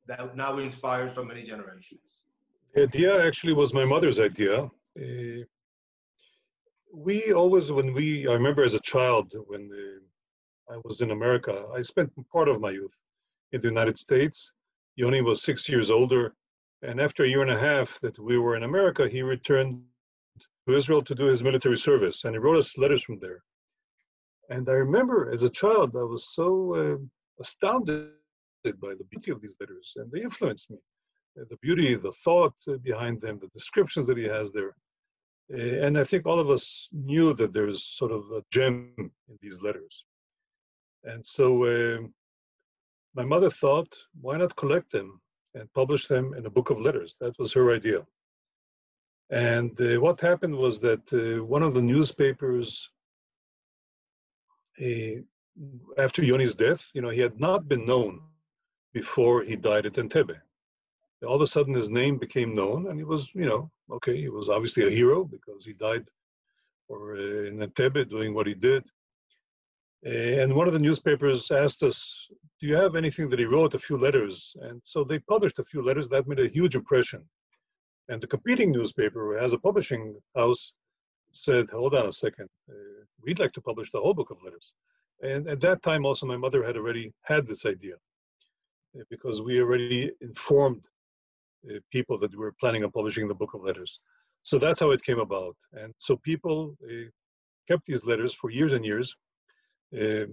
that 0.06 0.36
now 0.36 0.58
inspires 0.58 1.14
so 1.14 1.24
many 1.24 1.42
generations? 1.42 2.22
The 2.74 2.82
idea 2.82 3.24
actually 3.24 3.52
was 3.52 3.72
my 3.72 3.84
mother's 3.84 4.18
idea. 4.18 4.68
Uh, 4.98 5.44
we 6.92 7.32
always, 7.32 7.72
when 7.72 7.92
we, 7.92 8.26
I 8.28 8.32
remember 8.32 8.64
as 8.64 8.74
a 8.74 8.80
child, 8.80 9.32
when 9.46 9.70
uh, 9.72 10.74
I 10.74 10.80
was 10.84 11.00
in 11.00 11.10
America, 11.10 11.66
I 11.74 11.82
spent 11.82 12.10
part 12.32 12.48
of 12.48 12.60
my 12.60 12.70
youth 12.70 12.96
in 13.52 13.60
the 13.60 13.68
United 13.68 13.98
States. 13.98 14.52
Yoni 14.96 15.20
was 15.22 15.42
six 15.42 15.68
years 15.68 15.90
older. 15.90 16.34
And 16.82 17.00
after 17.00 17.24
a 17.24 17.28
year 17.28 17.42
and 17.42 17.50
a 17.50 17.58
half 17.58 17.98
that 18.00 18.18
we 18.18 18.38
were 18.38 18.56
in 18.56 18.64
America, 18.64 19.08
he 19.08 19.22
returned 19.22 19.82
to 20.68 20.74
Israel 20.74 21.02
to 21.02 21.14
do 21.14 21.26
his 21.26 21.42
military 21.42 21.78
service. 21.78 22.24
And 22.24 22.34
he 22.34 22.38
wrote 22.38 22.58
us 22.58 22.78
letters 22.78 23.02
from 23.02 23.18
there. 23.18 23.42
And 24.50 24.68
I 24.68 24.72
remember 24.72 25.30
as 25.32 25.42
a 25.42 25.48
child, 25.48 25.96
I 25.96 26.02
was 26.02 26.34
so 26.34 26.74
uh, 26.74 26.96
astounded 27.40 28.10
by 28.64 28.94
the 28.94 29.04
beauty 29.10 29.30
of 29.30 29.40
these 29.40 29.56
letters, 29.60 29.92
and 29.96 30.10
they 30.10 30.22
influenced 30.22 30.70
me. 30.70 30.78
Uh, 31.38 31.44
the 31.50 31.56
beauty, 31.58 31.94
the 31.94 32.12
thought 32.12 32.54
behind 32.82 33.20
them, 33.20 33.38
the 33.38 33.48
descriptions 33.48 34.06
that 34.06 34.16
he 34.16 34.24
has 34.24 34.52
there. 34.52 34.74
Uh, 35.52 35.86
and 35.86 35.98
I 35.98 36.04
think 36.04 36.26
all 36.26 36.40
of 36.40 36.50
us 36.50 36.88
knew 36.92 37.34
that 37.34 37.52
there 37.52 37.68
is 37.68 37.84
sort 37.84 38.12
of 38.12 38.22
a 38.32 38.42
gem 38.50 38.92
in 38.98 39.38
these 39.40 39.60
letters. 39.60 40.04
And 41.04 41.24
so 41.24 41.64
uh, 41.64 41.98
my 43.14 43.24
mother 43.24 43.50
thought, 43.50 43.94
why 44.20 44.36
not 44.38 44.56
collect 44.56 44.90
them 44.90 45.20
and 45.54 45.72
publish 45.74 46.06
them 46.06 46.34
in 46.34 46.46
a 46.46 46.50
book 46.50 46.70
of 46.70 46.80
letters? 46.80 47.16
That 47.20 47.38
was 47.38 47.52
her 47.52 47.74
idea. 47.74 48.06
And 49.30 49.78
uh, 49.80 50.00
what 50.00 50.20
happened 50.20 50.56
was 50.56 50.78
that 50.80 51.12
uh, 51.12 51.44
one 51.44 51.62
of 51.62 51.74
the 51.74 51.82
newspapers, 51.82 52.66
uh, 52.76 52.93
after 55.98 56.22
Yoni's 56.22 56.54
death, 56.54 56.90
you 56.94 57.02
know, 57.02 57.10
he 57.10 57.20
had 57.20 57.38
not 57.38 57.68
been 57.68 57.86
known 57.86 58.20
before 58.92 59.42
he 59.42 59.56
died 59.56 59.86
at 59.86 59.94
Entebbe. 59.94 60.36
All 61.26 61.36
of 61.36 61.42
a 61.42 61.46
sudden 61.46 61.74
his 61.74 61.90
name 61.90 62.18
became 62.18 62.54
known 62.54 62.88
and 62.88 62.98
he 62.98 63.04
was 63.04 63.34
you 63.34 63.46
know 63.46 63.70
okay 63.90 64.16
he 64.16 64.28
was 64.28 64.48
obviously 64.50 64.86
a 64.86 64.90
hero 64.90 65.24
because 65.24 65.64
he 65.64 65.72
died 65.72 66.04
or 66.88 67.16
uh, 67.16 67.48
in 67.48 67.58
Entebbe 67.58 68.08
doing 68.08 68.34
what 68.34 68.46
he 68.46 68.54
did. 68.54 68.84
And 70.04 70.54
one 70.54 70.66
of 70.66 70.74
the 70.74 70.78
newspapers 70.86 71.50
asked 71.50 71.82
us 71.82 72.28
do 72.60 72.66
you 72.66 72.76
have 72.76 72.94
anything 72.94 73.28
that 73.30 73.38
he 73.38 73.46
wrote 73.46 73.74
a 73.74 73.78
few 73.78 73.96
letters? 73.96 74.54
And 74.60 74.80
so 74.84 75.02
they 75.02 75.18
published 75.18 75.58
a 75.58 75.64
few 75.64 75.82
letters 75.82 76.08
that 76.08 76.28
made 76.28 76.40
a 76.40 76.48
huge 76.48 76.74
impression. 76.74 77.24
And 78.08 78.20
the 78.20 78.26
competing 78.26 78.70
newspaper 78.70 79.20
who 79.26 79.42
has 79.42 79.54
a 79.54 79.58
publishing 79.58 80.14
house 80.36 80.74
said 81.34 81.68
hold 81.70 81.94
on 81.94 82.06
a 82.06 82.12
second 82.12 82.48
uh, 82.70 83.00
we'd 83.22 83.38
like 83.38 83.52
to 83.52 83.60
publish 83.60 83.90
the 83.90 84.00
whole 84.00 84.14
book 84.14 84.30
of 84.30 84.42
letters 84.42 84.74
and 85.22 85.48
at 85.48 85.60
that 85.60 85.82
time 85.82 86.04
also 86.04 86.26
my 86.26 86.36
mother 86.36 86.64
had 86.64 86.76
already 86.76 87.12
had 87.22 87.46
this 87.46 87.64
idea 87.66 87.94
uh, 88.98 89.02
because 89.10 89.42
we 89.42 89.60
already 89.60 90.10
informed 90.20 90.84
uh, 91.68 91.78
people 91.90 92.18
that 92.18 92.32
we 92.32 92.38
were 92.38 92.54
planning 92.60 92.84
on 92.84 92.90
publishing 92.90 93.26
the 93.26 93.34
book 93.34 93.54
of 93.54 93.64
letters. 93.64 94.00
So 94.42 94.58
that's 94.58 94.80
how 94.80 94.90
it 94.90 95.02
came 95.02 95.18
about. 95.18 95.56
And 95.72 95.94
so 95.98 96.16
people 96.16 96.76
uh, 96.84 97.08
kept 97.66 97.86
these 97.86 98.04
letters 98.04 98.34
for 98.34 98.50
years 98.50 98.74
and 98.74 98.84
years. 98.84 99.16
Uh, 99.94 100.26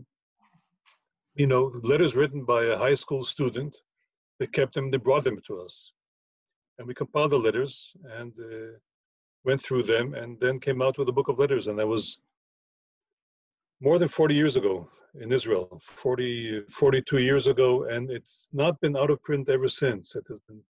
you 1.36 1.48
know, 1.48 1.72
letters 1.84 2.16
written 2.16 2.44
by 2.44 2.66
a 2.66 2.78
high 2.78 2.94
school 2.94 3.24
student, 3.24 3.78
they 4.40 4.48
kept 4.48 4.74
them, 4.74 4.92
they 4.92 4.98
brought 4.98 5.24
them 5.24 5.40
to 5.48 5.62
us. 5.62 5.94
And 6.78 6.88
we 6.88 6.94
compiled 6.94 7.32
the 7.32 7.40
letters 7.40 7.94
and 8.18 8.34
uh, 8.38 8.78
went 9.44 9.62
through 9.62 9.84
them 9.84 10.14
and 10.14 10.40
then 10.40 10.60
came 10.60 10.82
out 10.82 10.98
with 10.98 11.10
a 11.10 11.12
book 11.12 11.28
of 11.28 11.40
letters. 11.40 11.68
And 11.68 11.78
that 11.80 11.88
was 11.88 12.20
more 13.80 13.98
than 13.98 14.08
40 14.08 14.36
years 14.36 14.56
ago 14.56 14.88
in 15.20 15.32
Israel, 15.32 15.80
40, 15.82 16.64
42 16.70 17.18
years 17.20 17.48
ago. 17.48 17.86
And 17.86 18.10
it's 18.10 18.50
not 18.54 18.80
been 18.82 18.96
out 18.96 19.10
of 19.10 19.22
print 19.24 19.50
ever 19.50 19.68
since. 19.68 20.16
It 20.16 20.26
has 20.30 20.40
been 20.48 20.62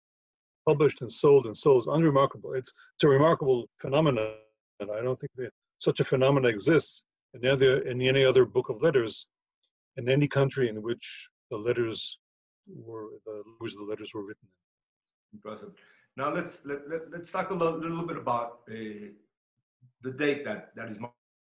published 0.65 1.01
and 1.01 1.11
sold 1.11 1.45
and 1.45 1.55
sold. 1.55 1.83
It's 1.83 1.87
unremarkable. 1.87 2.53
It's, 2.53 2.71
it's 2.95 3.03
a 3.03 3.09
remarkable 3.09 3.69
phenomenon. 3.79 4.33
And 4.79 4.89
I 4.91 5.01
don't 5.01 5.19
think 5.19 5.31
that 5.37 5.51
such 5.77 5.99
a 5.99 6.03
phenomenon 6.03 6.49
exists 6.49 7.03
in 7.33 7.45
any, 7.45 7.53
other, 7.53 7.79
in 7.81 8.01
any 8.01 8.25
other 8.25 8.45
book 8.45 8.69
of 8.69 8.81
letters 8.81 9.27
in 9.97 10.09
any 10.09 10.27
country 10.27 10.69
in 10.69 10.81
which 10.81 11.29
the 11.49 11.57
letters 11.57 12.17
were 12.67 13.09
the 13.25 13.43
the 13.59 13.83
letters 13.83 14.13
were 14.13 14.23
written. 14.23 14.47
Impressive. 15.33 15.71
Now 16.17 16.33
let's 16.33 16.65
let, 16.65 16.89
let, 16.89 17.11
let's 17.11 17.31
talk 17.31 17.51
a 17.51 17.53
little, 17.53 17.79
little 17.79 18.05
bit 18.05 18.17
about 18.17 18.59
uh, 18.69 19.09
the 20.01 20.11
date 20.11 20.43
that 20.45 20.75
that 20.75 20.87
is 20.87 20.99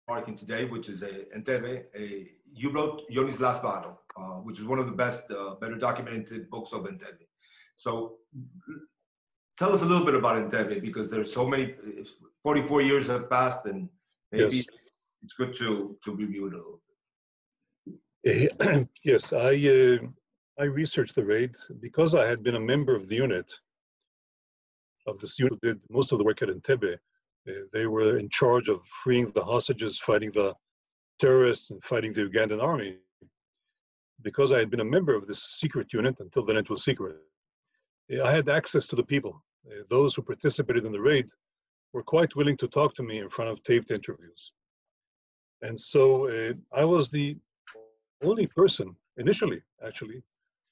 marking 0.08 0.36
today, 0.36 0.66
which 0.66 0.90
is 0.90 1.04
a 1.04 1.10
uh, 1.10 1.38
Entebbe. 1.38 1.86
Uh, 1.96 2.26
you 2.46 2.72
wrote 2.72 3.04
Yoni's 3.10 3.40
Last 3.40 3.64
Battle, 3.64 4.00
uh, 4.18 4.38
which 4.46 4.60
is 4.60 4.66
one 4.66 4.80
of 4.80 4.86
the 4.86 4.92
best, 4.92 5.32
uh, 5.32 5.56
better 5.62 5.76
documented 5.76 6.50
books 6.50 6.74
of 6.74 6.82
Entebbe. 6.84 7.26
So 7.76 8.18
tell 9.58 9.74
us 9.74 9.82
a 9.82 9.86
little 9.86 10.06
bit 10.06 10.16
about 10.16 10.36
Entebbe 10.36 10.82
because 10.82 11.10
there's 11.10 11.32
so 11.32 11.46
many 11.46 11.76
44 12.44 12.82
years 12.82 13.08
have 13.08 13.30
passed 13.30 13.66
and 13.66 13.90
maybe 14.32 14.58
yes. 14.58 14.66
it's 15.24 15.34
good 15.34 15.56
to 15.58 15.98
to 16.04 16.16
review 16.16 16.48
it 16.48 16.54
a 16.54 16.58
little 16.58 16.82
bit 18.24 18.88
yes 19.04 19.34
i 19.34 19.54
uh, 19.78 19.98
i 20.60 20.64
researched 20.64 21.16
the 21.16 21.24
raid 21.24 21.56
because 21.80 22.16
i 22.16 22.26
had 22.26 22.44
been 22.44 22.56
a 22.56 22.60
member 22.74 22.96
of 22.96 23.08
the 23.10 23.16
unit 23.16 23.52
of 25.10 25.20
this 25.20 25.40
unit 25.40 25.60
did 25.62 25.80
most 25.90 26.12
of 26.12 26.18
the 26.18 26.24
work 26.24 26.42
at 26.42 26.50
Entebbe. 26.50 26.94
Uh, 27.48 27.52
they 27.74 27.86
were 27.88 28.18
in 28.18 28.30
charge 28.30 28.68
of 28.70 28.80
freeing 29.04 29.32
the 29.32 29.44
hostages 29.44 29.98
fighting 30.00 30.32
the 30.32 30.54
terrorists 31.20 31.70
and 31.72 31.84
fighting 31.84 32.14
the 32.14 32.22
ugandan 32.22 32.62
army 32.62 32.98
because 34.22 34.52
i 34.52 34.60
had 34.60 34.70
been 34.70 34.80
a 34.80 34.92
member 34.96 35.14
of 35.16 35.28
this 35.28 35.42
secret 35.62 35.88
unit 35.92 36.16
until 36.20 36.44
then 36.46 36.58
it 36.58 36.70
was 36.70 36.84
secret 36.84 37.18
I 38.24 38.32
had 38.32 38.50
access 38.50 38.88
to 38.88 38.96
the 38.96 39.04
people. 39.04 39.44
Uh, 39.68 39.84
those 39.88 40.16
who 40.16 40.24
participated 40.24 40.86
in 40.86 40.92
the 40.92 41.00
raid 41.00 41.28
were 41.94 42.04
quite 42.04 42.36
willing 42.36 42.58
to 42.58 42.68
talk 42.68 42.96
to 42.96 43.04
me 43.04 43.20
in 43.20 43.30
front 43.30 43.52
of 43.52 43.62
taped 43.64 43.92
interviews. 43.92 44.52
And 45.62 45.80
so 45.80 46.28
uh, 46.28 46.54
I 46.74 46.86
was 46.86 47.10
the 47.10 47.38
only 48.24 48.48
person, 48.48 48.96
initially 49.18 49.62
actually, 49.86 50.24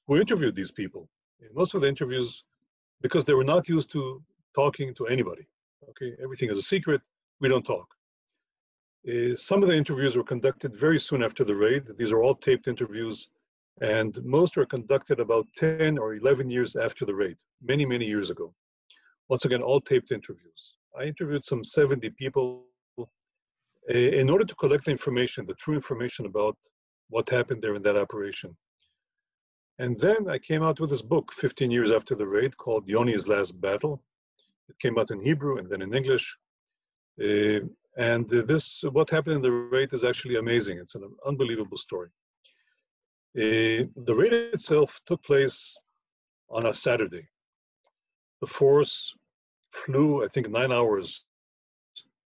who 0.08 0.18
interviewed 0.18 0.56
these 0.56 0.72
people. 0.72 1.08
In 1.42 1.50
most 1.54 1.76
of 1.76 1.82
the 1.82 1.88
interviews, 1.88 2.44
because 3.02 3.26
they 3.26 3.34
were 3.34 3.44
not 3.44 3.68
used 3.68 3.92
to 3.92 4.22
talking 4.56 4.94
to 4.96 5.06
anybody. 5.08 5.48
Okay, 5.90 6.14
everything 6.22 6.50
is 6.50 6.58
a 6.58 6.64
secret, 6.64 7.02
we 7.40 7.50
don't 7.50 7.66
talk. 7.66 7.88
Uh, 9.08 9.36
some 9.36 9.62
of 9.64 9.70
the 9.70 9.76
interviews 9.76 10.18
were 10.18 10.24
conducted 10.24 10.76
very 10.76 11.00
soon 11.00 11.24
after 11.24 11.44
the 11.44 11.56
raid. 11.56 11.84
These 11.98 12.12
are 12.12 12.22
all 12.24 12.36
taped 12.36 12.68
interviews, 12.68 13.30
and 13.82 14.18
most 14.24 14.58
were 14.58 14.66
conducted 14.66 15.20
about 15.20 15.48
10 15.56 15.98
or 15.98 16.16
11 16.16 16.50
years 16.50 16.76
after 16.76 17.06
the 17.06 17.16
raid, 17.16 17.38
many, 17.62 17.86
many 17.86 18.06
years 18.06 18.32
ago. 18.32 18.54
Once 19.30 19.46
again, 19.46 19.62
all 19.62 19.80
taped 19.80 20.12
interviews. 20.12 20.78
I 20.98 21.04
interviewed 21.04 21.44
some 21.44 21.64
70 21.64 22.10
people 22.12 22.66
eh, 23.90 24.20
in 24.20 24.30
order 24.30 24.46
to 24.46 24.56
collect 24.56 24.86
the 24.86 24.92
information, 24.92 25.46
the 25.46 25.54
true 25.56 25.76
information 25.76 26.26
about 26.26 26.58
what 27.10 27.30
happened 27.30 27.62
there 27.62 27.76
in 27.76 27.84
that 27.84 27.98
operation. 27.98 28.56
And 29.80 30.00
then 30.00 30.30
I 30.30 30.38
came 30.40 30.64
out 30.64 30.80
with 30.80 30.90
this 30.90 31.02
book 31.02 31.32
15 31.34 31.70
years 31.70 31.92
after 31.92 32.16
the 32.16 32.28
raid 32.28 32.58
called 32.58 32.88
Yoni's 32.88 33.28
Last 33.28 33.60
Battle. 33.62 34.02
It 34.70 34.80
came 34.80 34.98
out 34.98 35.12
in 35.12 35.22
Hebrew 35.22 35.58
and 35.58 35.70
then 35.70 35.82
in 35.82 35.94
English. 35.94 36.36
Uh, 37.22 37.60
and 37.98 38.28
this, 38.28 38.84
what 38.92 39.10
happened 39.10 39.38
in 39.38 39.42
the 39.42 39.52
raid 39.52 39.94
is 39.94 40.04
actually 40.04 40.38
amazing. 40.38 40.78
It's 40.78 40.96
an 40.96 41.04
unbelievable 41.26 41.78
story. 41.78 42.10
Uh, 43.36 43.86
the 44.06 44.16
raid 44.16 44.34
itself 44.34 45.00
took 45.06 45.24
place 45.24 45.78
on 46.50 46.66
a 46.66 46.74
Saturday 46.74 47.28
the 48.42 48.48
force 48.48 49.14
flew, 49.72 50.24
I 50.24 50.28
think, 50.28 50.50
nine 50.50 50.72
hours 50.72 51.26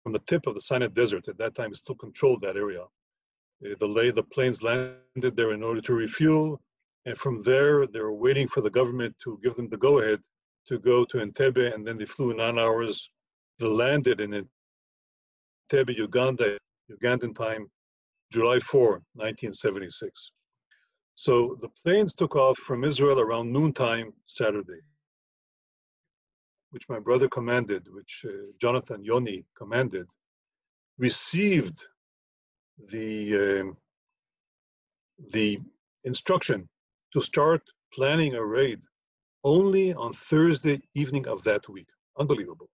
from 0.03 0.13
the 0.13 0.21
tip 0.21 0.47
of 0.47 0.55
the 0.55 0.61
Sinai 0.61 0.89
Desert. 0.89 1.29
At 1.29 1.39
that 1.39 1.55
time, 1.55 1.71
it 1.71 1.77
still 1.77 1.95
controlled 1.95 2.41
that 2.43 2.57
area. 2.57 2.83
Uh, 2.83 3.75
the, 3.79 4.13
the 4.15 4.23
planes 4.23 4.63
landed 4.63 5.37
there 5.37 5.53
in 5.53 5.63
order 5.63 5.81
to 5.81 5.95
refuel, 5.95 6.61
and 7.07 7.19
from 7.19 7.43
there, 7.43 7.87
they 7.87 8.01
were 8.01 8.15
waiting 8.15 8.49
for 8.49 8.61
the 8.63 8.71
government 8.71 9.15
to 9.25 9.39
give 9.43 9.55
them 9.55 9.69
the 9.69 9.77
go-ahead 9.77 10.21
to 10.69 10.79
go 10.79 11.05
to 11.05 11.19
Entebbe, 11.19 11.75
and 11.75 11.87
then 11.87 11.99
they 11.99 12.07
flew 12.07 12.33
nine 12.35 12.59
hours. 12.59 13.11
They 13.59 13.67
landed 13.67 14.21
in 14.21 14.49
Entebbe, 15.71 15.97
Uganda, 15.97 16.59
Ugandan 16.91 17.35
time, 17.35 17.71
July 18.33 18.59
4, 18.59 18.91
1976. 19.15 20.31
So 21.15 21.57
the 21.61 21.69
planes 21.83 22.15
took 22.15 22.35
off 22.35 22.59
from 22.59 22.85
Israel 22.85 23.21
around 23.21 23.53
noontime 23.53 24.13
Saturday, 24.27 24.81
which 26.71 26.89
my 26.89 26.99
brother 26.99 27.29
commanded, 27.29 27.87
which 27.93 28.25
uh, 28.27 28.33
Jonathan 28.61 29.05
Yoni 29.05 29.45
commanded, 29.57 30.07
received 30.99 31.87
the 32.89 33.61
um, 33.61 33.77
the 35.31 35.61
instruction 36.03 36.69
to 37.15 37.21
start 37.21 37.63
planning 37.93 38.35
a 38.35 38.45
raid 38.45 38.81
only 39.45 39.95
on 39.95 40.13
Thursday 40.13 40.83
evening 40.95 41.27
of 41.29 41.45
that 41.45 41.69
week. 41.69 41.87
Unbelievable. 42.19 42.69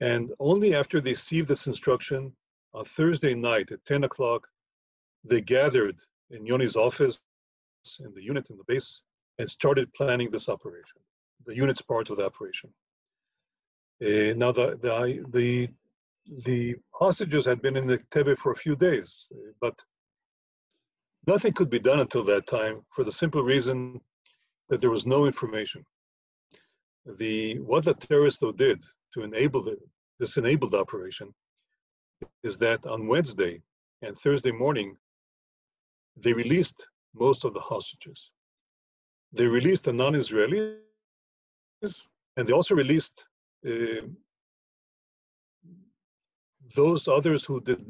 And 0.00 0.32
only 0.38 0.74
after 0.74 1.00
they 1.00 1.10
received 1.10 1.48
this 1.48 1.66
instruction 1.66 2.32
on 2.74 2.84
Thursday 2.84 3.34
night 3.34 3.72
at 3.72 3.84
10 3.86 4.04
o'clock, 4.04 4.46
they 5.24 5.40
gathered 5.40 5.98
in 6.30 6.46
Yoni's 6.46 6.76
office, 6.76 7.22
in 8.00 8.12
the 8.14 8.22
unit, 8.22 8.48
in 8.50 8.56
the 8.56 8.64
base, 8.66 9.02
and 9.38 9.48
started 9.48 9.92
planning 9.94 10.30
this 10.30 10.48
operation. 10.48 11.00
The 11.46 11.56
unit's 11.56 11.82
part 11.82 12.10
of 12.10 12.18
the 12.18 12.26
operation. 12.26 12.70
Uh, 14.04 14.34
now, 14.36 14.52
the, 14.52 14.78
the, 14.80 15.24
the, 15.32 15.68
the 16.44 16.76
hostages 16.92 17.44
had 17.44 17.60
been 17.62 17.76
in 17.76 17.86
the 17.86 17.98
Tebe 18.10 18.36
for 18.36 18.52
a 18.52 18.56
few 18.56 18.76
days, 18.76 19.28
but 19.60 19.82
nothing 21.26 21.52
could 21.52 21.70
be 21.70 21.78
done 21.78 22.00
until 22.00 22.24
that 22.24 22.46
time 22.46 22.82
for 22.90 23.04
the 23.04 23.12
simple 23.12 23.42
reason 23.42 24.00
that 24.68 24.80
there 24.80 24.90
was 24.90 25.06
no 25.06 25.26
information. 25.26 25.84
The, 27.18 27.58
what 27.60 27.84
the 27.84 27.94
terrorists 27.94 28.40
though 28.40 28.52
did 28.52 28.82
to 29.14 29.22
enable 29.22 29.62
the, 29.62 29.76
this 30.18 30.36
enabled 30.36 30.74
operation 30.74 31.34
is 32.42 32.58
that 32.58 32.86
on 32.86 33.06
Wednesday 33.06 33.62
and 34.02 34.16
Thursday 34.16 34.52
morning, 34.52 34.96
they 36.16 36.32
released 36.32 36.86
most 37.14 37.44
of 37.44 37.54
the 37.54 37.60
hostages. 37.60 38.30
They 39.32 39.46
released 39.46 39.84
the 39.84 39.92
non-Israelis, 39.92 40.76
and 42.36 42.46
they 42.46 42.52
also 42.52 42.74
released 42.74 43.24
uh, 43.66 44.06
those 46.76 47.08
others 47.08 47.44
who 47.44 47.60
did 47.60 47.84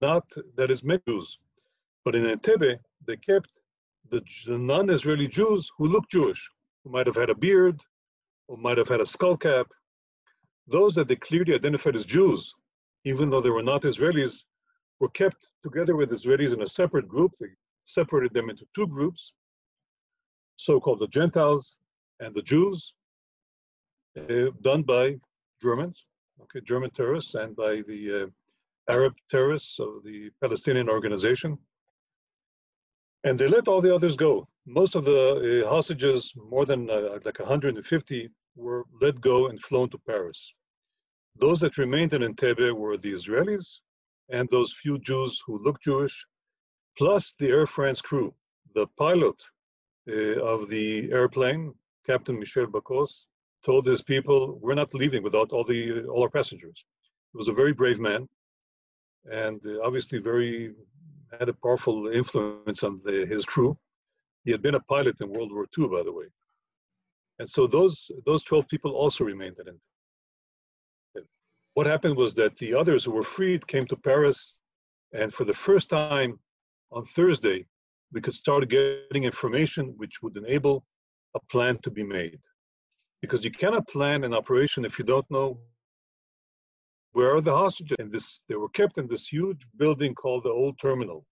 not, 0.00 0.24
that 0.56 0.70
is, 0.70 0.82
Jews. 1.08 1.38
But 2.04 2.14
in 2.14 2.24
Entebbe, 2.24 2.78
they 3.06 3.16
kept 3.16 3.50
the, 4.10 4.22
the 4.46 4.58
non-Israeli 4.58 5.28
Jews 5.28 5.70
who 5.76 5.86
looked 5.86 6.10
Jewish, 6.10 6.50
who 6.84 6.90
might 6.90 7.06
have 7.06 7.16
had 7.16 7.30
a 7.30 7.34
beard, 7.34 7.80
or 8.48 8.56
might 8.56 8.78
have 8.78 8.88
had 8.88 9.00
a 9.00 9.06
skull 9.06 9.36
cap. 9.36 9.66
Those 10.66 10.94
that 10.94 11.08
they 11.08 11.16
clearly 11.16 11.54
identified 11.54 11.96
as 11.96 12.04
Jews, 12.04 12.52
even 13.04 13.30
though 13.30 13.40
they 13.40 13.50
were 13.50 13.62
not 13.62 13.82
Israelis, 13.82 14.44
were 15.00 15.08
kept 15.10 15.50
together 15.62 15.96
with 15.96 16.10
Israelis 16.10 16.54
in 16.54 16.62
a 16.62 16.66
separate 16.66 17.08
group. 17.08 17.32
They 17.40 17.48
separated 17.84 18.34
them 18.34 18.50
into 18.50 18.66
two 18.74 18.86
groups, 18.86 19.32
so-called 20.56 21.00
the 21.00 21.08
Gentiles 21.08 21.78
and 22.20 22.34
the 22.34 22.42
Jews, 22.42 22.94
uh, 24.16 24.50
done 24.60 24.82
by 24.82 25.16
Germans, 25.60 26.04
okay, 26.42 26.60
German 26.60 26.90
terrorists, 26.90 27.34
and 27.34 27.56
by 27.56 27.82
the 27.88 28.24
uh, 28.24 28.92
Arab 28.92 29.14
terrorists 29.30 29.80
of 29.80 30.04
the 30.04 30.30
Palestinian 30.40 30.88
organization. 30.88 31.58
And 33.24 33.38
they 33.38 33.46
let 33.46 33.68
all 33.68 33.80
the 33.80 33.94
others 33.94 34.16
go. 34.16 34.48
Most 34.66 34.94
of 34.94 35.04
the 35.04 35.64
uh, 35.64 35.68
hostages, 35.68 36.32
more 36.36 36.66
than 36.66 36.90
uh, 36.90 37.18
like 37.24 37.38
150, 37.38 38.30
were 38.56 38.84
let 39.00 39.20
go 39.20 39.48
and 39.48 39.60
flown 39.60 39.88
to 39.90 39.98
Paris. 39.98 40.54
Those 41.36 41.60
that 41.60 41.78
remained 41.78 42.12
in 42.14 42.22
Entebbe 42.22 42.72
were 42.72 42.96
the 42.96 43.12
Israelis 43.12 43.80
and 44.30 44.48
those 44.48 44.72
few 44.72 44.98
Jews 44.98 45.40
who 45.46 45.62
looked 45.62 45.82
Jewish, 45.82 46.26
plus 46.98 47.34
the 47.38 47.48
Air 47.48 47.66
France 47.66 48.00
crew. 48.00 48.34
The 48.74 48.86
pilot 48.98 49.40
uh, 50.08 50.40
of 50.42 50.68
the 50.68 51.10
airplane, 51.12 51.74
Captain 52.06 52.38
Michel 52.38 52.66
Bacos, 52.66 53.26
told 53.64 53.86
his 53.86 54.02
people, 54.02 54.58
"We're 54.60 54.74
not 54.82 54.94
leaving 54.94 55.22
without 55.22 55.52
all 55.52 55.64
the 55.64 56.04
all 56.04 56.22
our 56.22 56.30
passengers." 56.30 56.84
He 57.32 57.36
was 57.36 57.48
a 57.48 57.52
very 57.60 57.72
brave 57.72 58.00
man, 58.00 58.28
and 59.30 59.60
uh, 59.66 59.80
obviously 59.86 60.18
very 60.18 60.74
had 61.38 61.48
a 61.48 61.54
powerful 61.54 62.08
influence 62.08 62.82
on 62.82 63.00
the, 63.04 63.26
his 63.26 63.44
crew. 63.44 63.76
He 64.44 64.50
had 64.50 64.62
been 64.62 64.74
a 64.74 64.80
pilot 64.80 65.20
in 65.20 65.28
World 65.28 65.52
War 65.52 65.66
II, 65.78 65.88
by 65.88 66.02
the 66.02 66.12
way, 66.12 66.26
and 67.38 67.48
so 67.48 67.66
those 67.66 68.10
those 68.26 68.42
twelve 68.42 68.68
people 68.68 68.92
also 68.92 69.24
remained 69.24 69.58
in. 69.66 69.78
What 71.74 71.86
happened 71.86 72.16
was 72.16 72.34
that 72.34 72.54
the 72.56 72.74
others 72.74 73.04
who 73.04 73.12
were 73.12 73.22
freed 73.22 73.66
came 73.66 73.86
to 73.86 73.96
Paris, 73.96 74.60
and 75.12 75.32
for 75.32 75.44
the 75.44 75.54
first 75.54 75.88
time 75.88 76.38
on 76.90 77.04
Thursday, 77.04 77.66
we 78.12 78.20
could 78.20 78.34
start 78.34 78.68
getting 78.68 79.24
information 79.24 79.94
which 79.96 80.22
would 80.22 80.36
enable 80.36 80.84
a 81.34 81.40
plan 81.50 81.78
to 81.82 81.90
be 81.90 82.04
made 82.04 82.40
because 83.22 83.44
you 83.44 83.50
cannot 83.50 83.88
plan 83.88 84.24
an 84.24 84.34
operation 84.34 84.84
if 84.84 84.98
you 84.98 85.04
don't 85.04 85.30
know 85.30 85.58
where 87.12 87.34
are 87.36 87.40
the 87.40 87.54
hostages. 87.54 87.96
And 87.98 88.10
this, 88.10 88.40
they 88.48 88.56
were 88.56 88.68
kept 88.70 88.98
in 88.98 89.06
this 89.06 89.26
huge 89.26 89.66
building 89.76 90.14
called 90.14 90.44
the 90.44 90.50
Old 90.50 90.78
Terminal, 90.80 91.24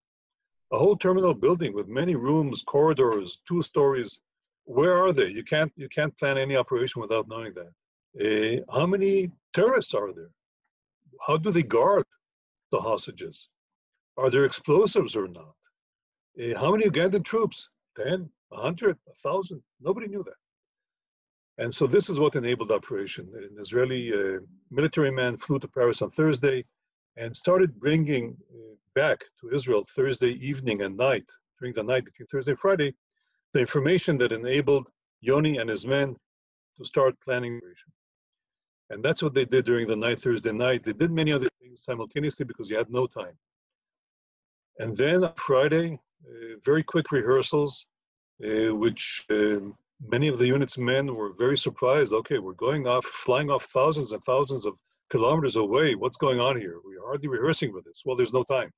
a 0.71 0.77
whole 0.77 0.95
terminal 0.95 1.33
building 1.33 1.73
with 1.73 1.87
many 1.87 2.15
rooms, 2.15 2.61
corridors, 2.61 3.41
two 3.47 3.61
stories. 3.61 4.19
Where 4.65 5.03
are 5.03 5.11
they? 5.11 5.27
You 5.27 5.43
can't 5.43 5.71
you 5.75 5.89
can't 5.89 6.17
plan 6.17 6.37
any 6.37 6.55
operation 6.55 7.01
without 7.01 7.27
knowing 7.27 7.53
that. 7.55 7.73
Uh, 8.19 8.73
how 8.73 8.85
many 8.85 9.31
terrorists 9.53 9.93
are 9.93 10.13
there? 10.13 10.31
How 11.25 11.37
do 11.37 11.51
they 11.51 11.63
guard 11.63 12.05
the 12.71 12.79
hostages? 12.79 13.49
Are 14.17 14.29
there 14.29 14.45
explosives 14.45 15.15
or 15.15 15.27
not? 15.27 15.55
Uh, 16.39 16.57
how 16.57 16.71
many 16.71 16.85
Ugandan 16.85 17.25
troops? 17.25 17.69
10, 17.97 18.29
100, 18.49 18.97
1,000? 19.03 19.61
Nobody 19.81 20.07
knew 20.07 20.23
that. 20.23 20.40
And 21.57 21.73
so 21.73 21.85
this 21.85 22.09
is 22.09 22.19
what 22.19 22.35
enabled 22.35 22.71
operation. 22.71 23.27
An 23.35 23.57
Israeli 23.59 24.13
uh, 24.13 24.39
military 24.69 25.11
man 25.11 25.37
flew 25.37 25.59
to 25.59 25.67
Paris 25.67 26.01
on 26.01 26.09
Thursday 26.09 26.65
and 27.17 27.35
started 27.35 27.79
bringing 27.79 28.35
uh, 28.53 28.75
back 28.95 29.19
to 29.39 29.49
Israel 29.53 29.83
Thursday 29.95 30.31
evening 30.31 30.81
and 30.81 30.97
night, 30.97 31.29
during 31.59 31.73
the 31.73 31.83
night 31.83 32.05
between 32.05 32.27
Thursday 32.27 32.51
and 32.51 32.59
Friday, 32.59 32.93
the 33.53 33.59
information 33.59 34.17
that 34.17 34.31
enabled 34.31 34.87
Yoni 35.19 35.57
and 35.57 35.69
his 35.69 35.85
men 35.85 36.15
to 36.77 36.85
start 36.85 37.15
planning 37.23 37.57
operation. 37.57 37.91
And 38.89 39.03
that's 39.03 39.21
what 39.21 39.33
they 39.33 39.45
did 39.45 39.65
during 39.65 39.87
the 39.87 39.95
night, 39.95 40.19
Thursday 40.19 40.51
night. 40.51 40.83
They 40.83 40.93
did 40.93 41.11
many 41.11 41.31
other 41.31 41.47
things 41.61 41.83
simultaneously 41.83 42.45
because 42.45 42.69
you 42.69 42.77
had 42.77 42.89
no 42.89 43.07
time. 43.07 43.37
And 44.79 44.95
then 44.95 45.23
on 45.23 45.33
Friday, 45.35 45.99
uh, 46.25 46.59
very 46.63 46.83
quick 46.83 47.11
rehearsals, 47.11 47.87
uh, 48.43 48.73
which 48.75 49.25
um, 49.29 49.75
many 50.07 50.27
of 50.27 50.37
the 50.37 50.47
unit's 50.47 50.77
men 50.77 51.15
were 51.15 51.33
very 51.37 51.57
surprised. 51.57 52.13
Okay, 52.13 52.39
we're 52.39 52.53
going 52.53 52.87
off, 52.87 53.05
flying 53.05 53.49
off 53.49 53.65
thousands 53.65 54.11
and 54.11 54.23
thousands 54.23 54.65
of 54.65 54.73
kilometers 55.09 55.55
away. 55.55 55.95
What's 55.95 56.17
going 56.17 56.39
on 56.39 56.57
here? 56.57 56.77
We're 56.83 57.05
hardly 57.05 57.27
rehearsing 57.27 57.71
for 57.71 57.81
this. 57.81 58.01
Well, 58.05 58.15
there's 58.15 58.33
no 58.33 58.43
time. 58.43 58.71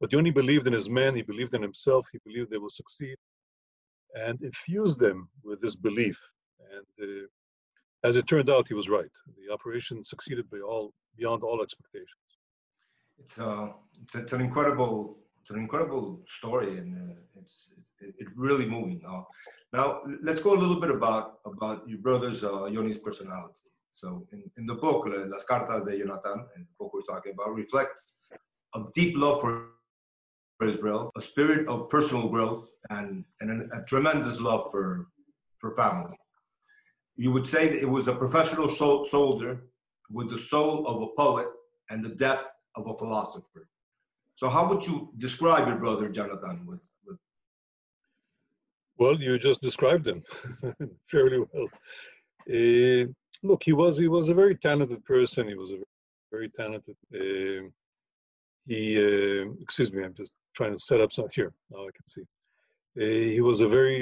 But 0.00 0.12
Yoni 0.12 0.30
believed 0.30 0.66
in 0.66 0.72
his 0.72 0.90
men, 0.90 1.14
he 1.14 1.22
believed 1.22 1.54
in 1.54 1.62
himself, 1.62 2.06
he 2.12 2.18
believed 2.24 2.50
they 2.50 2.58
will 2.58 2.68
succeed, 2.68 3.16
and 4.14 4.40
infused 4.42 4.98
them 4.98 5.28
with 5.42 5.60
this 5.60 5.76
belief. 5.76 6.20
And 6.72 7.08
uh, 7.08 7.26
as 8.04 8.16
it 8.16 8.26
turned 8.26 8.50
out, 8.50 8.68
he 8.68 8.74
was 8.74 8.88
right. 8.88 9.10
The 9.38 9.52
operation 9.52 10.04
succeeded 10.04 10.50
by 10.50 10.58
all, 10.58 10.92
beyond 11.16 11.42
all 11.42 11.62
expectations. 11.62 12.08
It's, 13.18 13.38
uh, 13.38 13.68
it's, 14.02 14.14
it's 14.16 14.32
an 14.32 14.40
incredible 14.40 15.18
it's 15.44 15.50
an 15.50 15.58
incredible 15.58 16.22
story 16.26 16.78
and 16.78 16.96
uh, 16.96 17.14
it's 17.38 17.68
it, 18.00 18.14
it, 18.18 18.28
really 18.34 18.64
moving. 18.64 19.02
Uh, 19.06 19.20
now 19.74 20.00
let's 20.22 20.40
go 20.40 20.54
a 20.54 20.60
little 20.62 20.80
bit 20.84 20.90
about 20.98 21.26
about 21.44 21.88
your 21.90 21.98
brother's 22.06 22.44
uh, 22.44 22.66
Yoni's 22.74 22.98
personality. 22.98 23.68
So 23.90 24.26
in, 24.32 24.40
in 24.58 24.66
the 24.66 24.74
book, 24.74 25.06
Las 25.06 25.44
Cartas 25.48 25.84
de 25.84 25.98
Jonathan, 25.98 26.46
the 26.56 26.74
book 26.78 26.92
we're 26.94 27.02
talking 27.02 27.32
about, 27.34 27.54
reflects 27.54 28.18
a 28.74 28.80
deep 28.94 29.16
love 29.16 29.40
for 29.40 29.68
Israel, 30.62 31.10
a 31.16 31.20
spirit 31.20 31.68
of 31.68 31.88
personal 31.88 32.28
growth, 32.28 32.68
and, 32.90 33.24
and 33.40 33.70
a, 33.72 33.82
tremendous 33.82 34.40
love 34.40 34.68
for, 34.70 35.08
for 35.58 35.74
family. 35.74 36.16
You 37.16 37.30
would 37.32 37.46
say 37.46 37.68
that 37.68 37.80
it 37.80 37.88
was 37.88 38.08
a 38.08 38.14
professional 38.14 38.68
soldier 38.68 39.62
with 40.10 40.30
the 40.30 40.38
soul 40.38 40.86
of 40.86 41.02
a 41.02 41.08
poet 41.16 41.48
and 41.90 42.04
the 42.04 42.14
depth 42.26 42.46
of 42.76 42.88
a 42.88 42.96
philosopher. 42.96 43.68
So 44.34 44.48
how 44.48 44.68
would 44.68 44.84
you 44.84 45.10
describe 45.16 45.68
your 45.68 45.76
brother 45.76 46.08
Jonathan? 46.08 46.66
With... 46.66 46.80
Well, 49.04 49.20
you 49.20 49.38
just 49.38 49.60
described 49.60 50.06
him 50.06 50.22
fairly 51.10 51.40
well. 51.52 51.68
Uh, 52.56 53.04
look, 53.42 53.62
he 53.62 53.74
was 53.82 53.98
he 53.98 54.08
was 54.08 54.28
a 54.28 54.34
very 54.42 54.56
talented 54.56 55.04
person. 55.04 55.46
He 55.46 55.58
was 55.62 55.70
a 55.72 55.78
very 56.32 56.48
talented. 56.48 56.96
Uh, 57.14 57.68
he 58.66 58.82
uh, 59.06 59.44
excuse 59.60 59.92
me, 59.92 60.02
I'm 60.04 60.14
just 60.14 60.32
trying 60.56 60.72
to 60.72 60.78
set 60.78 61.02
up 61.02 61.12
some 61.12 61.28
here. 61.38 61.52
Now 61.70 61.82
I 61.88 61.92
can 61.96 62.06
see. 62.14 62.24
he 63.34 63.42
was 63.42 63.60
a 63.60 63.68
very 63.68 64.00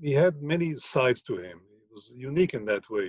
he 0.00 0.12
had 0.12 0.34
many 0.42 0.68
sides 0.78 1.20
to 1.28 1.34
him. 1.36 1.56
He 1.80 1.86
was 1.94 2.04
unique 2.30 2.54
in 2.54 2.64
that 2.66 2.84
way. 2.88 3.08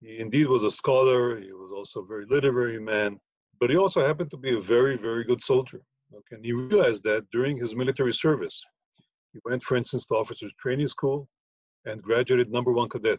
He 0.00 0.20
indeed 0.24 0.46
was 0.46 0.64
a 0.64 0.70
scholar. 0.70 1.40
He 1.40 1.52
was 1.52 1.72
also 1.72 2.02
a 2.02 2.06
very 2.12 2.26
literary 2.36 2.80
man 2.80 3.18
but 3.62 3.70
he 3.70 3.76
also 3.76 4.04
happened 4.04 4.28
to 4.28 4.36
be 4.36 4.56
a 4.56 4.60
very, 4.60 4.96
very 4.96 5.22
good 5.22 5.40
soldier. 5.40 5.80
Okay? 6.12 6.34
And 6.34 6.44
he 6.44 6.52
realized 6.52 7.04
that 7.04 7.22
during 7.30 7.56
his 7.56 7.76
military 7.76 8.12
service, 8.12 8.60
He 9.32 9.40
went, 9.44 9.62
for 9.62 9.76
instance, 9.76 10.06
to 10.06 10.14
officers 10.14 10.52
training 10.60 10.88
school 10.88 11.28
and 11.84 12.02
graduated 12.02 12.50
number 12.50 12.72
one 12.72 12.88
cadet. 12.88 13.18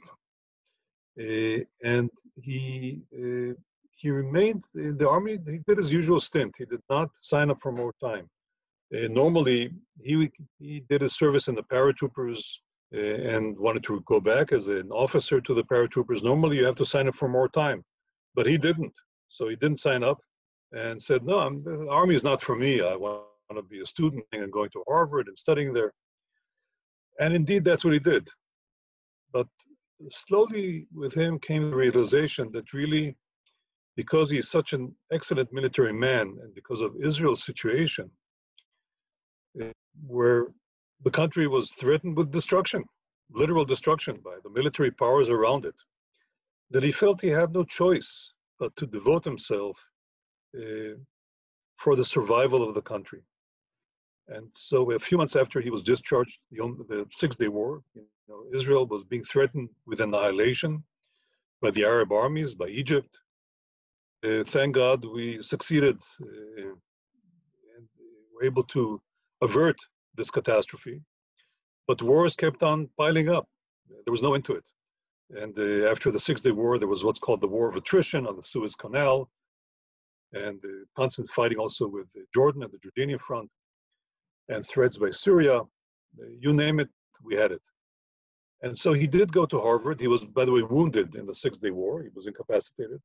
Uh, 1.19 1.60
and 1.84 2.10
he 2.41 3.02
uh, 3.15 3.54
he 3.95 4.10
remained 4.10 4.63
in 4.76 4.97
the 4.97 5.08
army. 5.08 5.38
He 5.45 5.60
did 5.67 5.78
his 5.78 5.91
usual 5.91 6.19
stint. 6.19 6.54
He 6.58 6.65
did 6.65 6.82
not 6.89 7.10
sign 7.21 7.52
up 7.52 7.60
for 7.62 7.71
more 7.71 7.93
time. 8.04 8.28
Uh, 8.93 9.08
normally, 9.08 9.71
he 10.02 10.32
he 10.60 10.84
did 10.89 11.02
his 11.02 11.15
service 11.15 11.47
in 11.47 11.56
the 11.56 11.63
paratroopers 11.63 12.41
uh, 12.95 12.99
and 12.99 13.58
wanted 13.58 13.84
to 13.84 14.02
go 14.06 14.19
back 14.19 14.52
as 14.52 14.67
an 14.67 14.89
officer 14.91 15.39
to 15.41 15.54
the 15.54 15.63
paratroopers. 15.63 16.23
Normally, 16.23 16.58
you 16.58 16.65
have 16.65 16.76
to 16.76 16.86
sign 16.86 17.08
up 17.08 17.15
for 17.15 17.30
more 17.30 17.47
time, 17.47 17.84
but 18.36 18.45
he 18.47 18.58
didn't. 18.58 18.93
So 19.30 19.47
he 19.49 19.56
didn't 19.56 19.80
sign 19.80 20.04
up 20.04 20.19
and 20.73 21.02
said, 21.02 21.23
"No, 21.23 21.39
I'm, 21.39 21.60
the 21.60 21.88
army 21.89 22.15
is 22.15 22.23
not 22.23 22.41
for 22.41 22.56
me. 22.56 22.82
I 22.82 22.95
want 22.95 23.23
to 23.56 23.62
be 23.62 23.82
a 23.82 23.86
student 23.86 24.23
and 24.32 24.52
going 24.52 24.71
to 24.71 24.84
Harvard 24.88 25.28
and 25.28 25.38
studying 25.38 25.73
there." 25.73 25.93
And 27.19 27.36
indeed, 27.36 27.63
that's 27.63 27.84
what 27.84 27.93
he 27.93 27.99
did. 27.99 28.28
But 29.32 29.47
slowly 30.10 30.88
with 30.93 31.13
him 31.13 31.39
came 31.39 31.69
the 31.69 31.76
realization 31.76 32.52
that 32.54 32.73
really, 32.73 33.15
because 33.95 34.30
he's 34.30 34.49
such 34.49 34.73
an 34.73 34.95
excellent 35.12 35.52
military 35.54 35.93
man 35.93 36.38
and 36.41 36.54
because 36.54 36.82
of 36.82 36.95
Israel's 36.99 37.43
situation, 37.43 38.10
eh, 39.62 39.71
where 40.08 40.47
the 41.04 41.12
country 41.12 41.47
was 41.47 41.71
threatened 41.71 42.17
with 42.17 42.32
destruction, 42.32 42.84
literal 43.32 43.65
destruction 43.65 44.19
by 44.23 44.38
the 44.43 44.49
military 44.49 44.91
powers 44.91 45.30
around 45.30 45.65
it, 45.65 45.76
that 46.71 46.84
he 46.84 46.91
felt 46.91 47.21
he 47.21 47.28
had 47.30 47.54
no 47.54 47.63
choice 47.63 48.34
but 48.60 48.76
to 48.76 48.86
devote 48.88 49.23
himself 49.23 49.78
uh, 50.58 50.95
for 51.76 51.95
the 51.95 52.06
survival 52.06 52.67
of 52.67 52.73
the 52.76 52.82
country. 52.82 53.21
And 54.30 54.48
so 54.54 54.92
a 54.92 55.00
few 55.00 55.18
months 55.18 55.36
after 55.36 55.60
he 55.60 55.70
was 55.70 55.84
discharged, 55.84 56.40
the, 56.52 56.86
the 56.88 57.06
Six 57.12 57.36
Day 57.36 57.50
War, 57.50 57.82
you 57.94 58.06
know, 58.28 58.46
Israel 58.54 58.86
was 58.88 59.04
being 59.04 59.24
threatened 59.24 59.70
with 59.86 60.00
annihilation 60.00 60.84
by 61.62 61.72
the 61.72 61.84
Arab 61.84 62.12
armies, 62.12 62.56
by 62.56 62.68
Egypt. 62.68 63.18
Uh, 64.26 64.44
thank 64.46 64.76
God 64.76 65.04
we 65.04 65.42
succeeded 65.42 65.98
uh, 66.22 66.62
and 66.66 67.88
were 68.34 68.46
able 68.46 68.64
to 68.64 69.02
avert 69.42 69.78
this 70.16 70.32
catastrophe. 70.32 71.02
But 71.88 72.02
wars 72.02 72.36
kept 72.36 72.64
on 72.64 72.90
piling 72.98 73.28
up. 73.28 73.46
There 74.06 74.12
was 74.12 74.22
no 74.22 74.36
end 74.36 74.46
to 74.46 74.54
it. 74.54 74.64
And 75.32 75.58
uh, 75.58 75.90
after 75.92 76.12
the 76.12 76.20
Six 76.20 76.40
Day 76.40 76.52
War, 76.52 76.80
there 76.80 76.88
was 76.88 77.04
what's 77.04 77.20
called 77.20 77.42
the 77.42 77.48
War 77.48 77.68
of 77.68 77.76
Attrition 77.76 78.26
on 78.26 78.38
the 78.38 78.44
Suez 78.44 78.76
Canal, 78.76 79.30
and 80.32 80.60
constant 80.96 81.30
fighting 81.30 81.58
also 81.58 81.88
with 81.88 82.08
Jordan 82.34 82.64
and 82.64 82.72
the 82.72 82.80
Jordanian 82.80 83.20
front 83.20 83.50
and 84.50 84.66
threats 84.66 84.98
by 84.98 85.10
Syria. 85.10 85.62
You 86.40 86.54
name 86.54 86.80
it, 86.80 86.90
we 87.24 87.36
had 87.36 87.52
it. 87.52 87.62
And 88.62 88.78
so 88.78 88.94
he 88.94 89.08
did 89.08 89.32
go 89.32 89.46
to 89.46 89.60
Harvard. 89.60 90.00
He 90.00 90.08
was, 90.08 90.24
by 90.24 90.46
the 90.46 90.52
way, 90.52 90.62
wounded 90.64 91.16
in 91.16 91.26
the 91.26 91.36
Six 91.36 91.58
Day 91.58 91.72
War. 91.72 92.02
He 92.02 92.10
was 92.16 92.28
incapacitated. 92.28 93.00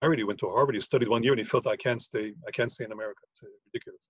Married, 0.00 0.18
he 0.18 0.24
went 0.24 0.40
to 0.40 0.48
Harvard. 0.48 0.74
He 0.74 0.80
studied 0.80 1.08
one 1.08 1.22
year, 1.22 1.32
and 1.32 1.38
he 1.38 1.44
felt, 1.44 1.66
I 1.66 1.76
can't 1.76 2.00
stay. 2.00 2.32
I 2.48 2.50
can't 2.50 2.72
stay 2.72 2.84
in 2.84 2.92
America. 2.92 3.20
It's 3.30 3.42
ridiculous. 3.72 4.08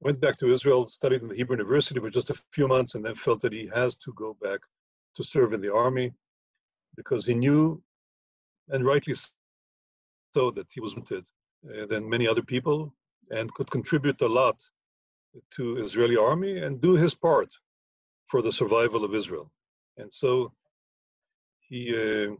Went 0.00 0.20
back 0.20 0.36
to 0.38 0.50
Israel, 0.50 0.88
studied 0.88 1.22
in 1.22 1.28
the 1.28 1.36
Hebrew 1.36 1.56
University 1.56 2.00
for 2.00 2.10
just 2.10 2.30
a 2.30 2.40
few 2.52 2.66
months, 2.66 2.94
and 2.94 3.04
then 3.04 3.14
felt 3.14 3.40
that 3.42 3.52
he 3.52 3.70
has 3.72 3.96
to 3.96 4.12
go 4.14 4.36
back 4.42 4.60
to 5.16 5.22
serve 5.22 5.52
in 5.52 5.60
the 5.60 5.72
army 5.72 6.12
because 6.96 7.24
he 7.26 7.34
knew, 7.34 7.80
and 8.68 8.84
rightly 8.84 9.14
so, 10.34 10.50
that 10.50 10.66
he 10.72 10.80
was 10.80 10.94
wanted 10.96 11.24
uh, 11.78 11.86
than 11.86 12.08
many 12.08 12.26
other 12.26 12.42
people 12.42 12.92
and 13.30 13.52
could 13.54 13.70
contribute 13.70 14.20
a 14.20 14.28
lot 14.28 14.56
to 15.50 15.76
Israeli 15.78 16.16
army 16.16 16.58
and 16.58 16.80
do 16.80 16.94
his 16.94 17.14
part 17.14 17.50
for 18.26 18.42
the 18.42 18.52
survival 18.52 19.04
of 19.04 19.14
Israel. 19.14 19.50
And 19.98 20.12
so 20.12 20.52
he 21.68 21.94
uh, 21.94 22.34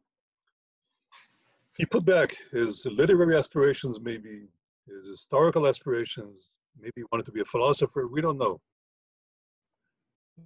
he 1.77 1.85
put 1.85 2.05
back 2.05 2.37
his 2.53 2.87
literary 2.87 3.37
aspirations, 3.37 4.01
maybe 4.01 4.47
his 4.87 5.09
historical 5.09 5.67
aspirations, 5.67 6.51
maybe 6.81 6.93
he 6.97 7.05
wanted 7.11 7.27
to 7.27 7.33
be 7.33 7.41
a 7.41 7.45
philosopher. 7.45 8.07
We 8.07 8.21
don't 8.21 8.39
know. 8.39 8.61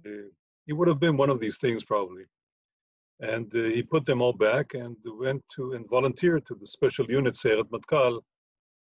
Uh, 0.05 0.29
he 0.65 0.73
would 0.73 0.87
have 0.87 0.99
been 0.99 1.17
one 1.17 1.29
of 1.29 1.39
these 1.39 1.57
things 1.57 1.83
probably. 1.83 2.23
And 3.21 3.53
uh, 3.55 3.63
he 3.63 3.83
put 3.83 4.05
them 4.05 4.21
all 4.21 4.33
back 4.33 4.73
and 4.75 4.95
went 5.05 5.43
to 5.55 5.73
and 5.73 5.87
volunteered 5.89 6.45
to 6.47 6.55
the 6.55 6.65
special 6.65 7.05
unit 7.09 7.33
Sayeret 7.33 7.69
Matkal 7.69 8.21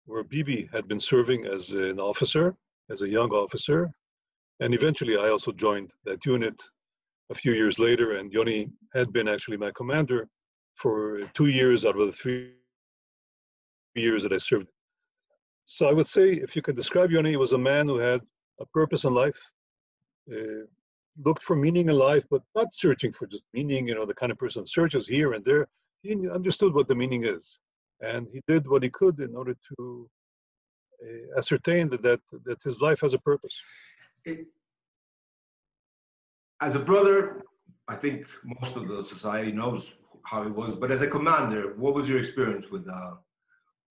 where 0.05 0.23
Bibi 0.23 0.69
had 0.71 0.87
been 0.87 0.99
serving 0.99 1.45
as 1.45 1.71
an 1.71 1.99
officer, 1.99 2.55
as 2.89 3.01
a 3.01 3.09
young 3.09 3.31
officer. 3.31 3.91
And 4.59 4.73
eventually 4.73 5.17
I 5.17 5.29
also 5.29 5.51
joined 5.51 5.91
that 6.05 6.25
unit 6.25 6.61
a 7.31 7.35
few 7.35 7.53
years 7.53 7.79
later, 7.79 8.17
and 8.17 8.31
Yoni 8.31 8.69
had 8.93 9.11
been 9.11 9.27
actually 9.27 9.57
my 9.57 9.71
commander 9.71 10.27
for 10.75 11.21
two 11.33 11.47
years 11.47 11.85
out 11.85 11.99
of 11.99 12.05
the 12.05 12.11
three 12.11 12.53
years 13.95 14.23
that 14.23 14.33
I 14.33 14.37
served. 14.37 14.67
So 15.63 15.89
I 15.89 15.93
would 15.93 16.07
say, 16.07 16.33
if 16.33 16.55
you 16.55 16.61
could 16.61 16.75
describe 16.75 17.09
Yoni, 17.09 17.31
he 17.31 17.37
was 17.37 17.53
a 17.53 17.57
man 17.57 17.87
who 17.87 17.97
had 17.97 18.21
a 18.59 18.65
purpose 18.67 19.05
in 19.05 19.13
life, 19.13 19.39
uh, 20.31 20.65
looked 21.23 21.41
for 21.41 21.55
meaning 21.55 21.89
in 21.89 21.95
life, 21.95 22.23
but 22.29 22.43
not 22.53 22.73
searching 22.73 23.11
for 23.11 23.25
just 23.25 23.43
meaning, 23.53 23.87
you 23.87 23.95
know, 23.95 24.05
the 24.05 24.13
kind 24.13 24.31
of 24.31 24.37
person 24.37 24.67
searches 24.67 25.07
here 25.07 25.33
and 25.33 25.43
there. 25.43 25.67
He 26.03 26.29
understood 26.29 26.73
what 26.75 26.87
the 26.87 26.93
meaning 26.93 27.25
is 27.25 27.57
and 28.01 28.27
he 28.31 28.41
did 28.47 28.67
what 28.67 28.83
he 28.83 28.89
could 28.89 29.19
in 29.19 29.35
order 29.35 29.55
to 29.69 30.09
uh, 31.03 31.37
ascertain 31.37 31.89
that, 31.89 32.01
that 32.01 32.21
that 32.45 32.61
his 32.63 32.81
life 32.81 33.01
has 33.01 33.13
a 33.13 33.19
purpose. 33.19 33.61
It, 34.25 34.47
as 36.61 36.75
a 36.75 36.79
brother, 36.79 37.43
I 37.87 37.95
think 37.95 38.25
most 38.43 38.75
of 38.75 38.87
the 38.87 39.03
society 39.03 39.51
knows 39.51 39.93
how 40.23 40.43
he 40.43 40.51
was. 40.51 40.75
But 40.75 40.91
as 40.91 41.01
a 41.01 41.07
commander, 41.07 41.75
what 41.77 41.93
was 41.93 42.07
your 42.09 42.17
experience 42.17 42.69
with 42.69 42.87
uh, 42.87 43.15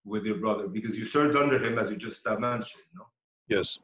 with 0.04 0.24
your 0.24 0.36
brother? 0.36 0.68
Because 0.68 0.98
you 0.98 1.04
served 1.04 1.36
under 1.36 1.62
him, 1.64 1.78
as 1.78 1.90
you 1.90 1.96
just 1.96 2.26
uh, 2.26 2.38
mentioned. 2.38 2.84
No? 2.94 3.04
Yes. 3.48 3.78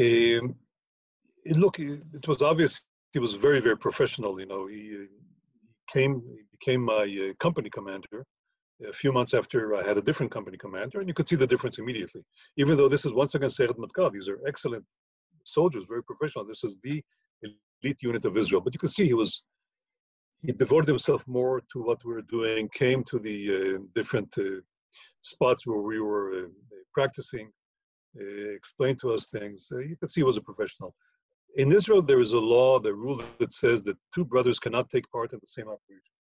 Um, 0.00 0.56
it, 1.44 1.56
look, 1.56 1.78
it 1.78 2.26
was 2.26 2.42
obvious 2.42 2.84
he 3.14 3.20
was 3.20 3.34
very, 3.34 3.60
very 3.60 3.76
professional. 3.76 4.38
You 4.40 4.46
know, 4.46 4.66
he, 4.66 4.76
he 4.76 5.06
came, 5.88 6.20
he 6.36 6.42
became 6.50 6.82
my 6.82 7.04
uh, 7.04 7.32
company 7.38 7.70
commander 7.70 8.26
a 8.88 8.92
few 8.92 9.12
months 9.12 9.34
after 9.34 9.76
I 9.76 9.82
had 9.86 9.98
a 9.98 10.02
different 10.02 10.32
company 10.32 10.56
commander, 10.56 11.00
and 11.00 11.08
you 11.08 11.14
could 11.14 11.28
see 11.28 11.36
the 11.36 11.46
difference 11.46 11.78
immediately. 11.78 12.22
Even 12.56 12.76
though 12.76 12.88
this 12.88 13.04
is 13.04 13.12
once 13.12 13.34
again 13.34 13.50
Sayeret 13.50 13.78
Matkal, 13.78 14.12
these 14.12 14.28
are 14.28 14.40
excellent 14.46 14.84
soldiers, 15.44 15.84
very 15.88 16.02
professional. 16.02 16.44
This 16.44 16.64
is 16.64 16.76
the 16.82 17.02
elite 17.42 17.98
unit 18.00 18.24
of 18.24 18.36
Israel. 18.36 18.60
But 18.60 18.74
you 18.74 18.78
could 18.78 18.92
see 18.92 19.06
he 19.06 19.14
was 19.14 19.42
he 20.42 20.52
devoted 20.52 20.88
himself 20.88 21.26
more 21.26 21.62
to 21.72 21.82
what 21.82 22.04
we 22.04 22.12
were 22.12 22.22
doing, 22.22 22.68
came 22.68 23.02
to 23.04 23.18
the 23.18 23.38
uh, 23.56 23.78
different 23.94 24.30
uh, 24.36 24.60
spots 25.22 25.66
where 25.66 25.78
we 25.78 26.00
were 26.00 26.44
uh, 26.44 26.48
practicing, 26.92 27.50
uh, 28.20 28.50
explained 28.54 29.00
to 29.00 29.12
us 29.14 29.26
things. 29.26 29.68
Uh, 29.72 29.78
you 29.78 29.96
could 29.98 30.10
see 30.10 30.20
he 30.20 30.24
was 30.24 30.36
a 30.36 30.42
professional. 30.42 30.94
In 31.56 31.72
Israel, 31.72 32.02
there 32.02 32.20
is 32.20 32.32
a 32.32 32.38
law, 32.38 32.78
the 32.78 32.92
rule 32.92 33.22
that 33.38 33.52
says 33.54 33.82
that 33.84 33.96
two 34.14 34.24
brothers 34.24 34.58
cannot 34.58 34.90
take 34.90 35.08
part 35.10 35.32
in 35.32 35.38
the 35.40 35.46
same 35.46 35.68
operation. 35.68 36.13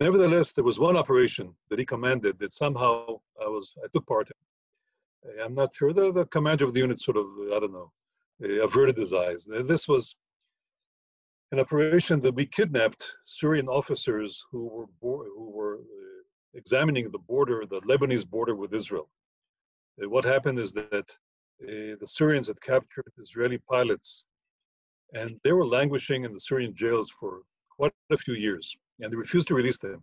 Nevertheless, 0.00 0.52
there 0.52 0.64
was 0.64 0.78
one 0.78 0.96
operation 0.96 1.54
that 1.70 1.78
he 1.78 1.86
commanded 1.86 2.38
that 2.38 2.52
somehow 2.52 3.20
I 3.42 3.48
was 3.48 3.74
I 3.82 3.86
took 3.94 4.06
part 4.06 4.30
in. 4.30 5.30
Eh, 5.30 5.44
I'm 5.44 5.54
not 5.54 5.74
sure. 5.74 5.92
The, 5.92 6.12
the 6.12 6.26
commander 6.26 6.64
of 6.64 6.74
the 6.74 6.80
unit 6.80 7.00
sort 7.00 7.16
of 7.16 7.26
I 7.54 7.60
don't 7.60 7.72
know 7.72 7.90
eh, 8.44 8.62
averted 8.62 8.96
his 8.98 9.12
eyes. 9.12 9.46
This 9.46 9.88
was 9.88 10.16
an 11.52 11.60
operation 11.60 12.20
that 12.20 12.34
we 12.34 12.44
kidnapped 12.44 13.02
Syrian 13.24 13.68
officers 13.68 14.44
who 14.50 14.88
were 15.00 15.24
who 15.36 15.50
were 15.50 15.76
uh, 15.76 16.22
examining 16.52 17.10
the 17.10 17.18
border, 17.18 17.64
the 17.64 17.80
Lebanese 17.80 18.28
border 18.28 18.54
with 18.54 18.74
Israel. 18.74 19.08
What 19.96 20.24
happened 20.24 20.60
is 20.60 20.72
that 20.74 21.08
the 21.60 22.06
Syrians 22.06 22.46
had 22.46 22.60
captured 22.60 23.10
Israeli 23.18 23.58
pilots, 23.58 24.22
and 25.14 25.40
they 25.42 25.52
were 25.52 25.66
languishing 25.66 26.24
in 26.24 26.32
the 26.34 26.40
Syrian 26.40 26.74
jails 26.74 27.10
for 27.18 27.42
quite 27.70 27.92
a 28.10 28.18
few 28.18 28.34
years 28.34 28.76
and 29.00 29.12
they 29.12 29.16
refused 29.16 29.48
to 29.48 29.54
release 29.54 29.78
them. 29.78 30.02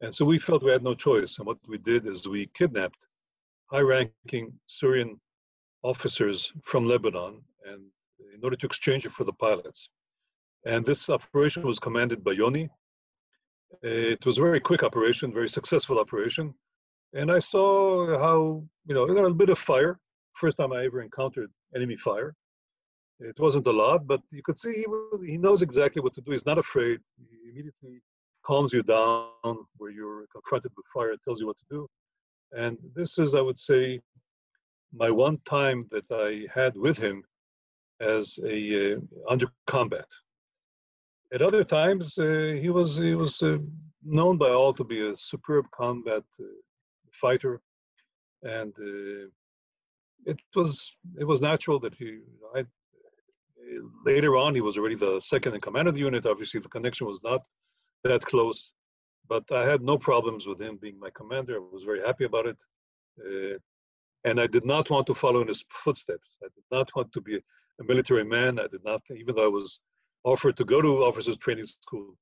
And 0.00 0.14
so 0.14 0.24
we 0.24 0.38
felt 0.38 0.62
we 0.62 0.70
had 0.70 0.82
no 0.82 0.94
choice. 0.94 1.38
And 1.38 1.46
what 1.46 1.58
we 1.66 1.78
did 1.78 2.06
is 2.06 2.28
we 2.28 2.50
kidnapped 2.54 2.98
high 3.70 3.80
ranking 3.80 4.52
Syrian 4.66 5.18
officers 5.82 6.52
from 6.64 6.86
Lebanon 6.86 7.42
and 7.64 7.82
in 8.34 8.40
order 8.42 8.56
to 8.56 8.66
exchange 8.66 9.06
it 9.06 9.12
for 9.12 9.24
the 9.24 9.32
pilots. 9.32 9.88
And 10.64 10.84
this 10.84 11.08
operation 11.08 11.66
was 11.66 11.78
commanded 11.78 12.22
by 12.24 12.32
Yoni. 12.32 12.68
It 13.82 14.24
was 14.26 14.38
a 14.38 14.42
very 14.42 14.60
quick 14.60 14.82
operation, 14.82 15.32
very 15.32 15.48
successful 15.48 15.98
operation. 15.98 16.54
And 17.14 17.30
I 17.30 17.38
saw 17.38 18.18
how, 18.18 18.64
you 18.86 18.94
know, 18.94 19.06
there 19.06 19.22
was 19.22 19.32
a 19.32 19.36
bit 19.36 19.48
of 19.48 19.58
fire. 19.58 19.98
First 20.34 20.58
time 20.58 20.72
I 20.72 20.84
ever 20.84 21.02
encountered 21.02 21.50
enemy 21.74 21.96
fire. 21.96 22.34
It 23.20 23.38
wasn't 23.40 23.66
a 23.66 23.72
lot, 23.72 24.06
but 24.06 24.20
you 24.30 24.42
could 24.42 24.58
see 24.58 24.72
he, 24.74 24.86
he 25.26 25.38
knows 25.38 25.62
exactly 25.62 26.02
what 26.02 26.14
to 26.14 26.20
do. 26.20 26.32
He's 26.32 26.46
not 26.46 26.58
afraid. 26.58 27.00
He 27.18 27.50
immediately 27.50 28.02
calms 28.44 28.72
you 28.72 28.82
down 28.82 29.56
where 29.78 29.90
you're 29.90 30.26
confronted 30.32 30.72
with 30.76 30.86
fire, 30.94 31.12
it 31.12 31.20
tells 31.24 31.40
you 31.40 31.46
what 31.46 31.58
to 31.58 31.64
do. 31.70 31.88
And 32.52 32.78
this 32.94 33.18
is, 33.18 33.34
I 33.34 33.40
would 33.40 33.58
say, 33.58 34.00
my 34.92 35.10
one 35.10 35.38
time 35.44 35.86
that 35.90 36.08
I 36.10 36.46
had 36.52 36.76
with 36.76 36.98
him 36.98 37.24
as 38.00 38.38
a 38.44 38.94
uh, 38.94 38.98
under 39.28 39.46
combat. 39.66 40.06
At 41.32 41.42
other 41.42 41.64
times, 41.64 42.18
uh, 42.18 42.54
he 42.60 42.70
was 42.70 42.96
he 42.96 43.14
was 43.14 43.42
uh, 43.42 43.58
known 44.04 44.36
by 44.38 44.50
all 44.50 44.72
to 44.74 44.84
be 44.84 45.00
a 45.00 45.16
superb 45.16 45.64
combat 45.72 46.22
uh, 46.38 46.44
fighter, 47.12 47.60
and 48.42 48.72
uh, 48.78 49.26
it 50.24 50.38
was 50.54 50.96
it 51.18 51.24
was 51.24 51.40
natural 51.40 51.80
that 51.80 51.94
he. 51.94 52.20
I, 52.54 52.64
later 54.04 54.36
on, 54.36 54.54
he 54.54 54.60
was 54.60 54.76
already 54.76 54.94
the 54.94 55.20
second 55.20 55.54
in 55.54 55.60
command 55.60 55.88
of 55.88 55.94
the 55.94 56.00
unit. 56.00 56.26
Obviously, 56.26 56.60
the 56.60 56.68
connection 56.68 57.06
was 57.06 57.22
not 57.22 57.40
that 58.04 58.24
close, 58.24 58.72
but 59.28 59.44
I 59.52 59.68
had 59.68 59.82
no 59.82 59.98
problems 59.98 60.46
with 60.46 60.60
him 60.60 60.76
being 60.76 60.98
my 60.98 61.10
commander. 61.10 61.56
I 61.56 61.64
was 61.72 61.84
very 61.84 62.02
happy 62.02 62.24
about 62.24 62.46
it. 62.46 62.58
Uh, 63.20 63.58
and 64.24 64.40
I 64.40 64.46
did 64.46 64.64
not 64.64 64.90
want 64.90 65.06
to 65.06 65.14
follow 65.14 65.40
in 65.40 65.48
his 65.48 65.64
footsteps. 65.70 66.36
I 66.42 66.48
did 66.54 66.64
not 66.70 66.90
want 66.96 67.12
to 67.12 67.20
be 67.20 67.36
a 67.36 67.84
military 67.84 68.24
man. 68.24 68.58
I 68.58 68.66
did 68.66 68.84
not, 68.84 69.02
even 69.14 69.34
though 69.34 69.44
I 69.44 69.48
was 69.48 69.80
offered 70.24 70.56
to 70.56 70.64
go 70.64 70.82
to 70.82 71.04
officers 71.04 71.36
training 71.36 71.66
school, 71.66 72.16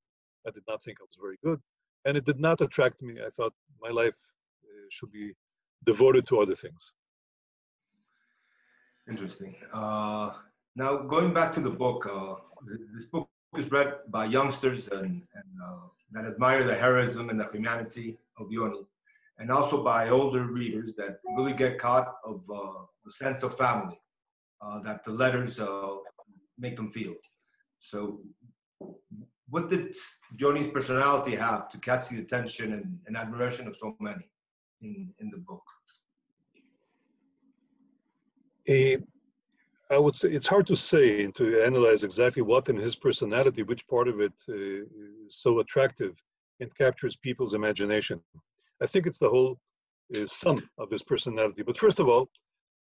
I 0.46 0.50
did 0.50 0.64
not 0.68 0.82
think 0.82 0.98
I 1.00 1.04
was 1.04 1.18
very 1.20 1.38
good. 1.42 1.60
And 2.04 2.16
it 2.16 2.26
did 2.26 2.38
not 2.38 2.60
attract 2.60 3.02
me. 3.02 3.14
I 3.24 3.30
thought 3.30 3.54
my 3.80 3.88
life 3.88 4.18
uh, 4.64 4.86
should 4.90 5.10
be 5.10 5.32
devoted 5.84 6.26
to 6.26 6.40
other 6.40 6.54
things. 6.54 6.92
Interesting. 9.08 9.54
Uh, 9.72 10.30
now, 10.76 10.96
going 10.96 11.32
back 11.32 11.52
to 11.52 11.60
the 11.60 11.70
book, 11.70 12.06
uh, 12.12 12.34
this 12.92 13.04
book 13.04 13.28
is 13.56 13.70
read 13.70 13.94
by 14.08 14.24
youngsters 14.24 14.88
and, 14.88 15.22
and 15.34 15.50
uh, 15.64 15.86
that 16.12 16.24
admire 16.24 16.64
the 16.64 16.74
heroism 16.74 17.30
and 17.30 17.38
the 17.38 17.48
humanity 17.52 18.18
of 18.38 18.50
Yoni, 18.50 18.84
and 19.38 19.52
also 19.52 19.84
by 19.84 20.08
older 20.08 20.44
readers 20.44 20.94
that 20.94 21.20
really 21.36 21.52
get 21.52 21.78
caught 21.78 22.16
of 22.24 22.42
uh, 22.52 22.84
the 23.04 23.10
sense 23.10 23.44
of 23.44 23.56
family 23.56 24.00
uh, 24.60 24.80
that 24.80 25.04
the 25.04 25.12
letters 25.12 25.60
uh, 25.60 25.94
make 26.58 26.74
them 26.74 26.90
feel. 26.90 27.14
So, 27.78 28.20
what 29.48 29.70
did 29.70 29.94
Yoni's 30.36 30.68
personality 30.68 31.36
have 31.36 31.68
to 31.68 31.78
catch 31.78 32.08
the 32.08 32.18
attention 32.18 32.72
and, 32.72 32.98
and 33.06 33.16
admiration 33.16 33.68
of 33.68 33.76
so 33.76 33.94
many 34.00 34.28
in, 34.82 35.12
in 35.20 35.30
the 35.30 35.38
book? 35.38 35.62
I 39.90 39.98
would 39.98 40.16
say 40.16 40.30
it's 40.30 40.46
hard 40.46 40.66
to 40.68 40.76
say 40.76 41.24
and 41.24 41.34
to 41.36 41.62
analyze 41.62 42.04
exactly 42.04 42.42
what 42.42 42.68
in 42.68 42.76
his 42.76 42.96
personality, 42.96 43.62
which 43.62 43.86
part 43.86 44.08
of 44.08 44.20
it 44.20 44.32
uh, 44.48 44.54
is 45.26 45.36
so 45.36 45.60
attractive 45.60 46.14
and 46.60 46.74
captures 46.74 47.16
people's 47.16 47.54
imagination. 47.54 48.20
I 48.82 48.86
think 48.86 49.06
it's 49.06 49.18
the 49.18 49.28
whole 49.28 49.58
uh, 50.16 50.26
sum 50.26 50.68
of 50.78 50.90
his 50.90 51.02
personality. 51.02 51.62
But 51.62 51.78
first 51.78 52.00
of 52.00 52.08
all, 52.08 52.30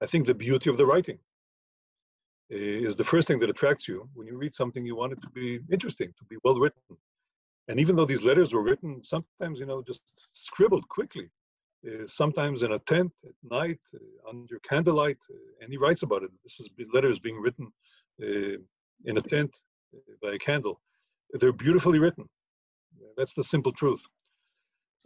I 0.02 0.06
think 0.06 0.26
the 0.26 0.34
beauty 0.34 0.70
of 0.70 0.78
the 0.78 0.86
writing 0.86 1.20
is 2.50 2.98
the 2.98 3.04
first 3.04 3.28
thing 3.28 3.40
that 3.40 3.50
attracts 3.50 3.88
you. 3.88 4.10
When 4.14 4.28
you 4.28 4.38
read 4.38 4.54
something, 4.54 4.86
you 4.86 4.96
want 4.96 5.14
it 5.14 5.22
to 5.22 5.30
be 5.30 5.60
interesting, 5.72 6.14
to 6.18 6.26
be 6.26 6.38
well 6.44 6.60
written. 6.60 6.82
And 7.70 7.80
even 7.80 7.96
though 7.96 8.06
these 8.06 8.24
letters 8.24 8.54
were 8.54 8.64
written, 8.64 9.02
sometimes, 9.04 9.60
you 9.60 9.66
know, 9.66 9.82
just 9.82 10.04
scribbled 10.34 10.88
quickly, 10.90 11.26
uh, 11.26 11.41
sometimes 12.06 12.64
in 12.64 12.74
a 12.74 12.80
tent 12.80 13.12
at 13.26 13.34
night, 13.50 13.80
uh, 13.96 14.30
under 14.30 14.60
candlelight, 14.60 15.18
uh, 15.30 15.36
and 15.62 15.72
he 15.72 15.78
writes 15.78 16.04
about 16.04 16.24
it. 16.24 16.32
This 16.44 16.60
is 16.60 16.70
letters 16.94 17.20
being 17.20 17.40
written 17.42 17.72
uh, 18.22 18.58
in 19.06 19.18
a 19.18 19.22
tent 19.22 19.56
uh, 19.96 20.14
by 20.22 20.34
a 20.34 20.40
candle. 20.40 20.80
They're 21.34 21.52
beautifully 21.52 22.00
written. 22.00 22.30
That's 23.18 23.34
the 23.34 23.44
simple 23.44 23.72
truth. 23.72 24.04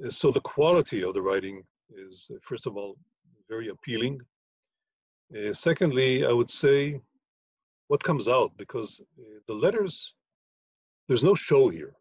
Uh, 0.03 0.09
so 0.09 0.31
the 0.31 0.41
quality 0.41 1.03
of 1.03 1.13
the 1.13 1.21
writing 1.21 1.63
is, 1.89 2.29
first 2.41 2.67
of 2.67 2.75
all, 2.75 2.95
very 3.47 3.69
appealing. 3.69 4.19
secondly, 5.51 6.25
I 6.25 6.31
would 6.31 6.49
say 6.49 6.99
what 7.87 8.03
comes 8.03 8.27
out 8.27 8.51
because 8.57 8.99
uh, 9.19 9.23
the 9.47 9.53
letters, 9.53 10.13
there's 11.07 11.23
no 11.23 11.35
show 11.35 11.69
here. 11.69 11.93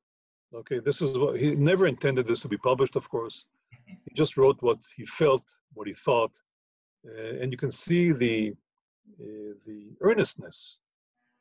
Okay, 0.54 0.78
this 0.78 1.02
is 1.02 1.18
what 1.18 1.38
he 1.38 1.54
never 1.54 1.86
intended 1.86 2.26
this 2.26 2.40
to 2.40 2.48
be 2.48 2.56
published, 2.56 2.96
of 2.96 3.08
course. 3.08 3.44
He 3.86 4.14
just 4.14 4.36
wrote 4.36 4.58
what 4.60 4.78
he 4.96 5.04
felt, 5.06 5.44
what 5.72 5.86
he 5.86 5.94
thought, 5.94 6.32
uh, 7.06 7.40
and 7.40 7.52
you 7.52 7.58
can 7.58 7.70
see 7.70 8.12
the 8.12 8.54
uh, 9.20 9.52
the 9.66 9.80
earnestness 10.00 10.78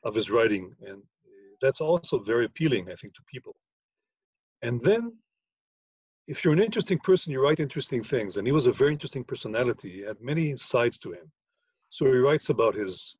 of 0.03 0.13
his 0.13 0.29
writing, 0.29 0.75
and 0.81 0.97
uh, 0.97 1.55
that's 1.61 1.81
also 1.81 2.19
very 2.19 2.45
appealing, 2.45 2.89
I 2.91 2.95
think, 2.95 3.13
to 3.15 3.21
people. 3.31 3.55
And 4.61 4.81
then, 4.81 5.13
if 6.27 6.43
you're 6.43 6.53
an 6.53 6.61
interesting 6.61 6.99
person, 6.99 7.31
you 7.31 7.41
write 7.41 7.59
interesting 7.59 8.03
things, 8.03 8.37
and 8.37 8.45
he 8.45 8.51
was 8.51 8.67
a 8.67 8.71
very 8.71 8.91
interesting 8.91 9.23
personality. 9.23 9.91
He 9.91 10.01
had 10.01 10.19
many 10.21 10.57
sides 10.57 10.97
to 10.99 11.11
him. 11.11 11.31
So 11.89 12.05
he 12.05 12.17
writes 12.17 12.49
about 12.49 12.75
his 12.75 13.15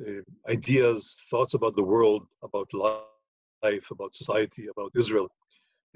uh, 0.00 0.22
ideas, 0.50 1.16
thoughts 1.30 1.54
about 1.54 1.74
the 1.74 1.84
world, 1.84 2.26
about 2.42 2.68
life, 2.74 3.90
about 3.90 4.14
society, 4.14 4.66
about 4.66 4.92
Israel. 4.94 5.28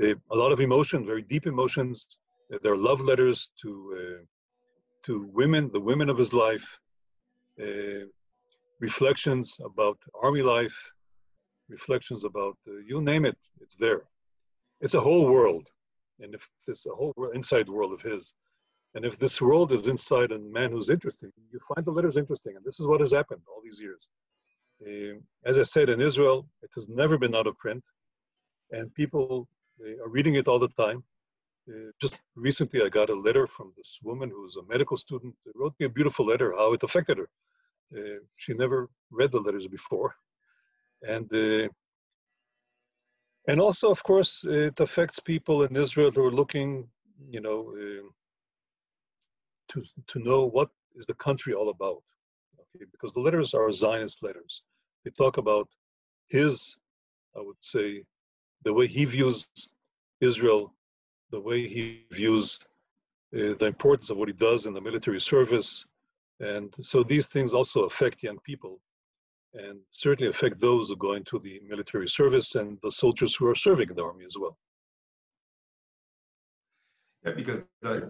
Uh, 0.02 0.14
a 0.30 0.36
lot 0.36 0.52
of 0.52 0.60
emotion, 0.60 1.04
very 1.04 1.22
deep 1.22 1.46
emotions. 1.46 2.06
There 2.62 2.72
are 2.72 2.76
love 2.76 3.00
letters 3.00 3.50
to 3.62 3.70
uh, 4.00 4.24
to 5.06 5.28
women, 5.32 5.70
the 5.72 5.80
women 5.80 6.08
of 6.10 6.18
his 6.18 6.32
life. 6.32 6.78
Uh, 7.60 8.06
reflections 8.80 9.58
about 9.64 9.98
army 10.22 10.42
life, 10.42 10.78
reflections 11.68 12.24
about 12.24 12.56
uh, 12.66 12.78
you 12.86 13.00
name 13.00 13.24
it, 13.26 13.36
it's 13.60 13.76
there. 13.76 14.02
It's 14.80 14.94
a 14.94 15.00
whole 15.00 15.26
world, 15.26 15.68
and 16.20 16.34
if 16.34 16.48
this 16.66 16.86
a 16.86 16.94
whole 16.94 17.12
world, 17.16 17.34
inside 17.36 17.68
world 17.68 17.92
of 17.92 18.00
his, 18.00 18.34
and 18.94 19.04
if 19.04 19.18
this 19.18 19.40
world 19.40 19.72
is 19.72 19.86
inside 19.86 20.32
a 20.32 20.38
man 20.38 20.70
who's 20.72 20.90
interesting, 20.90 21.30
you 21.52 21.60
find 21.74 21.84
the 21.84 21.92
letters 21.92 22.16
interesting. 22.16 22.56
And 22.56 22.64
this 22.64 22.80
is 22.80 22.86
what 22.86 23.00
has 23.00 23.12
happened 23.12 23.42
all 23.46 23.62
these 23.62 23.80
years. 23.80 24.08
Uh, 24.84 25.20
as 25.44 25.58
I 25.58 25.62
said, 25.62 25.88
in 25.90 26.00
Israel, 26.00 26.46
it 26.62 26.70
has 26.74 26.88
never 26.88 27.16
been 27.18 27.34
out 27.34 27.46
of 27.46 27.56
print. 27.58 27.84
And 28.72 28.92
people 28.94 29.48
are 30.02 30.08
reading 30.08 30.34
it 30.36 30.48
all 30.48 30.58
the 30.58 30.68
time. 30.68 31.04
Uh, 31.68 31.90
just 32.00 32.18
recently, 32.36 32.82
I 32.82 32.88
got 32.88 33.10
a 33.10 33.14
letter 33.14 33.46
from 33.46 33.72
this 33.76 33.98
woman 34.02 34.30
who's 34.30 34.56
a 34.56 34.64
medical 34.68 34.96
student. 34.96 35.34
Wrote 35.54 35.74
me 35.78 35.86
a 35.86 35.90
beautiful 35.90 36.26
letter, 36.26 36.54
how 36.56 36.72
it 36.72 36.82
affected 36.82 37.18
her. 37.18 37.28
Uh, 37.96 38.20
she 38.36 38.54
never 38.54 38.88
read 39.10 39.32
the 39.32 39.40
letters 39.40 39.66
before. 39.66 40.14
And 41.02 41.32
uh, 41.32 41.68
and 43.48 43.60
also, 43.60 43.90
of 43.90 44.02
course, 44.02 44.44
it 44.44 44.78
affects 44.80 45.18
people 45.18 45.64
in 45.64 45.74
Israel 45.74 46.10
who 46.10 46.24
are 46.24 46.30
looking, 46.30 46.86
you 47.28 47.40
know, 47.40 47.74
uh, 47.76 48.08
to, 49.70 49.82
to 50.08 50.18
know 50.18 50.44
what 50.44 50.68
is 50.96 51.06
the 51.06 51.14
country 51.14 51.54
all 51.54 51.70
about. 51.70 52.02
Okay? 52.60 52.84
Because 52.92 53.14
the 53.14 53.20
letters 53.20 53.54
are 53.54 53.72
Zionist 53.72 54.22
letters. 54.22 54.62
They 55.04 55.10
talk 55.10 55.38
about 55.38 55.68
his, 56.28 56.76
I 57.36 57.40
would 57.40 57.60
say, 57.60 58.04
the 58.64 58.74
way 58.74 58.86
he 58.86 59.04
views 59.06 59.48
Israel, 60.20 60.74
the 61.30 61.40
way 61.40 61.66
he 61.66 62.04
views 62.10 62.60
uh, 63.34 63.54
the 63.58 63.66
importance 63.66 64.10
of 64.10 64.16
what 64.16 64.28
he 64.28 64.34
does 64.34 64.66
in 64.66 64.74
the 64.74 64.80
military 64.80 65.20
service. 65.20 65.84
And 66.40 66.74
so 66.80 67.02
these 67.02 67.26
things 67.26 67.54
also 67.54 67.84
affect 67.84 68.22
young 68.22 68.38
people 68.40 68.80
and 69.54 69.78
certainly 69.90 70.30
affect 70.30 70.60
those 70.60 70.88
who 70.88 70.96
go 70.96 71.14
into 71.14 71.38
the 71.38 71.60
military 71.68 72.08
service 72.08 72.54
and 72.54 72.78
the 72.82 72.90
soldiers 72.90 73.34
who 73.34 73.46
are 73.48 73.54
serving 73.54 73.90
in 73.90 73.96
the 73.96 74.02
army 74.02 74.24
as 74.24 74.36
well. 74.38 74.56
Yeah, 77.24 77.32
because 77.32 77.66
uh, 77.84 78.00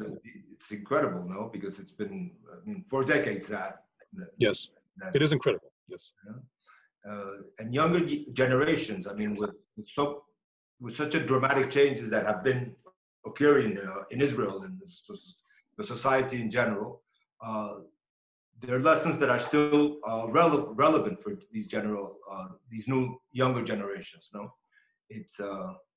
it's 0.52 0.70
incredible, 0.70 1.28
no? 1.28 1.50
Because 1.52 1.80
it's 1.80 1.90
been, 1.90 2.30
I 2.52 2.68
mean, 2.68 2.84
for 2.88 3.04
decades 3.04 3.48
that. 3.48 3.82
yes, 4.38 4.68
that, 4.98 5.16
it 5.16 5.22
is 5.22 5.32
incredible. 5.32 5.72
Yes. 5.88 6.12
Uh, 7.08 7.42
and 7.58 7.74
younger 7.74 8.00
generations, 8.32 9.06
I 9.06 9.14
mean, 9.14 9.34
with, 9.34 9.50
with, 9.76 9.88
so 9.88 10.24
with 10.80 10.94
such 10.94 11.14
a 11.14 11.20
dramatic 11.20 11.70
changes 11.70 12.10
that 12.10 12.26
have 12.26 12.44
been 12.44 12.74
occurring 13.26 13.78
uh, 13.78 14.02
in 14.10 14.20
Israel 14.20 14.62
and 14.62 14.80
the 15.76 15.84
society 15.84 16.40
in 16.40 16.50
general, 16.50 17.02
uh, 17.42 17.74
there 18.60 18.76
are 18.76 18.80
lessons 18.80 19.18
that 19.18 19.30
are 19.30 19.38
still 19.38 19.98
uh, 20.06 20.26
rele- 20.26 20.72
relevant 20.74 21.22
for 21.22 21.32
these 21.50 21.66
general, 21.66 22.18
uh, 22.30 22.48
these 22.70 22.86
new 22.86 23.18
younger 23.32 23.62
generations. 23.62 24.30
No, 24.34 24.52
it's 25.08 25.40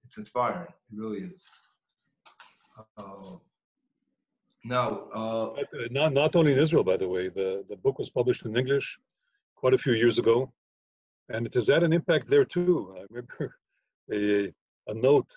it's 0.05 0.17
inspiring. 0.17 0.67
It 0.91 0.97
really 0.97 1.21
is. 1.21 1.45
Uh, 2.97 3.37
now, 4.65 5.01
uh, 5.13 5.45
uh, 5.51 5.63
not 5.91 6.13
not 6.13 6.35
only 6.35 6.53
in 6.53 6.59
Israel, 6.59 6.83
by 6.83 6.97
the 6.97 7.07
way, 7.07 7.27
the 7.29 7.65
the 7.69 7.75
book 7.75 7.99
was 7.99 8.09
published 8.09 8.45
in 8.45 8.55
English 8.55 8.97
quite 9.55 9.73
a 9.73 9.77
few 9.77 9.93
years 9.93 10.19
ago, 10.19 10.51
and 11.29 11.45
it 11.45 11.53
has 11.53 11.67
had 11.67 11.83
an 11.83 11.93
impact 11.93 12.27
there 12.27 12.45
too. 12.45 12.95
I 12.97 13.01
remember 13.09 13.57
a 14.13 14.53
a 14.87 14.93
note 14.93 15.31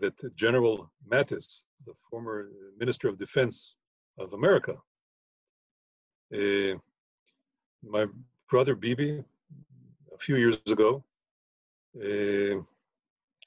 that 0.00 0.36
General 0.36 0.90
Mattis, 1.10 1.64
the 1.86 1.94
former 2.10 2.50
Minister 2.78 3.08
of 3.08 3.18
Defense 3.18 3.76
of 4.18 4.32
America, 4.32 4.74
uh, 6.34 6.74
my 7.82 8.06
brother 8.50 8.74
Bibi, 8.74 9.22
a 10.14 10.18
few 10.18 10.36
years 10.36 10.58
ago, 10.66 11.04
uh, 11.96 12.62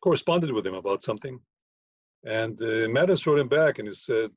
corresponded 0.01 0.51
with 0.51 0.65
him 0.67 0.75
about 0.75 1.03
something, 1.03 1.39
and 2.25 2.61
uh, 2.61 2.87
Mattis 2.95 3.25
wrote 3.25 3.39
him 3.39 3.49
back 3.49 3.79
and 3.79 3.87
he 3.87 3.93
said, 3.93 4.31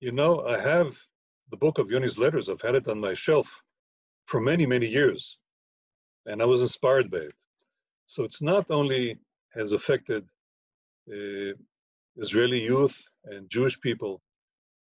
You 0.00 0.12
know, 0.12 0.46
I 0.46 0.60
have 0.60 0.96
the 1.50 1.56
book 1.56 1.78
of 1.78 1.90
Yoni's 1.90 2.18
letters. 2.18 2.48
I've 2.48 2.62
had 2.62 2.74
it 2.74 2.88
on 2.88 3.00
my 3.00 3.14
shelf 3.14 3.62
for 4.26 4.40
many, 4.40 4.66
many 4.66 4.86
years. 4.86 5.38
and 6.26 6.42
I 6.42 6.44
was 6.44 6.62
inspired 6.62 7.10
by 7.10 7.18
it. 7.18 7.34
So 8.06 8.24
it's 8.24 8.42
not 8.42 8.70
only 8.70 9.18
has 9.54 9.72
affected 9.72 10.28
Israeli 12.16 12.60
youth 12.60 12.96
and 13.24 13.50
Jewish 13.50 13.80
people, 13.80 14.22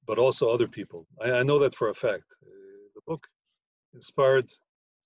but 0.06 0.18
also 0.18 0.48
other 0.48 0.68
people. 0.68 1.06
I, 1.20 1.32
I 1.32 1.42
know 1.42 1.58
that 1.58 1.74
for 1.74 1.88
a 1.88 1.94
fact. 1.94 2.24
Uh, 2.42 2.88
the 2.94 3.00
book 3.06 3.26
inspired 3.94 4.48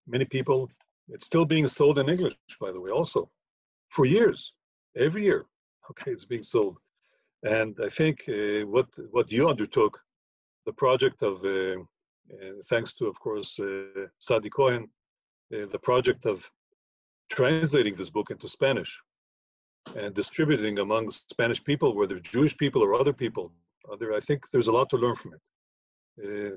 many 0.07 0.25
people. 0.25 0.69
It's 1.09 1.27
still 1.27 1.45
being 1.45 1.69
sold 1.69 1.99
in 1.99 2.09
English, 2.09 2.37
by 2.61 2.73
the 2.73 2.81
way, 2.81 2.91
also 2.91 3.31
for 3.91 4.05
years, 4.07 4.53
every 4.97 5.25
year. 5.25 5.47
Okay, 5.91 6.13
it's 6.13 6.25
being 6.25 6.45
sold. 6.45 6.79
And 7.43 7.77
I 7.83 7.89
think 7.89 8.17
uh, 8.29 8.65
what 8.75 8.87
what 9.11 9.33
you 9.33 9.49
undertook, 9.49 9.99
the 10.67 10.73
project 10.85 11.23
of, 11.31 11.35
uh, 11.45 11.81
uh 12.35 12.57
thanks 12.71 12.95
to, 12.95 13.07
of 13.07 13.19
course, 13.19 13.59
uh, 13.59 14.07
Sadi 14.27 14.51
Cohen, 14.51 14.85
uh, 15.53 15.67
the 15.75 15.81
project 15.89 16.27
of 16.27 16.49
translating 17.29 17.97
this 17.97 18.11
book 18.17 18.31
into 18.31 18.47
Spanish 18.49 18.93
and 19.97 20.15
distributing 20.15 20.79
among 20.79 21.11
Spanish 21.11 21.63
people, 21.63 21.95
whether 21.95 22.19
Jewish 22.21 22.57
people 22.57 22.83
or 22.83 22.95
other 22.95 23.13
people. 23.13 23.53
Other, 23.91 24.15
I 24.15 24.21
think 24.21 24.51
there's 24.51 24.69
a 24.69 24.73
lot 24.73 24.91
to 24.91 24.97
learn 24.97 25.17
from 25.17 25.35
it. 25.35 25.41
Uh, 26.23 26.57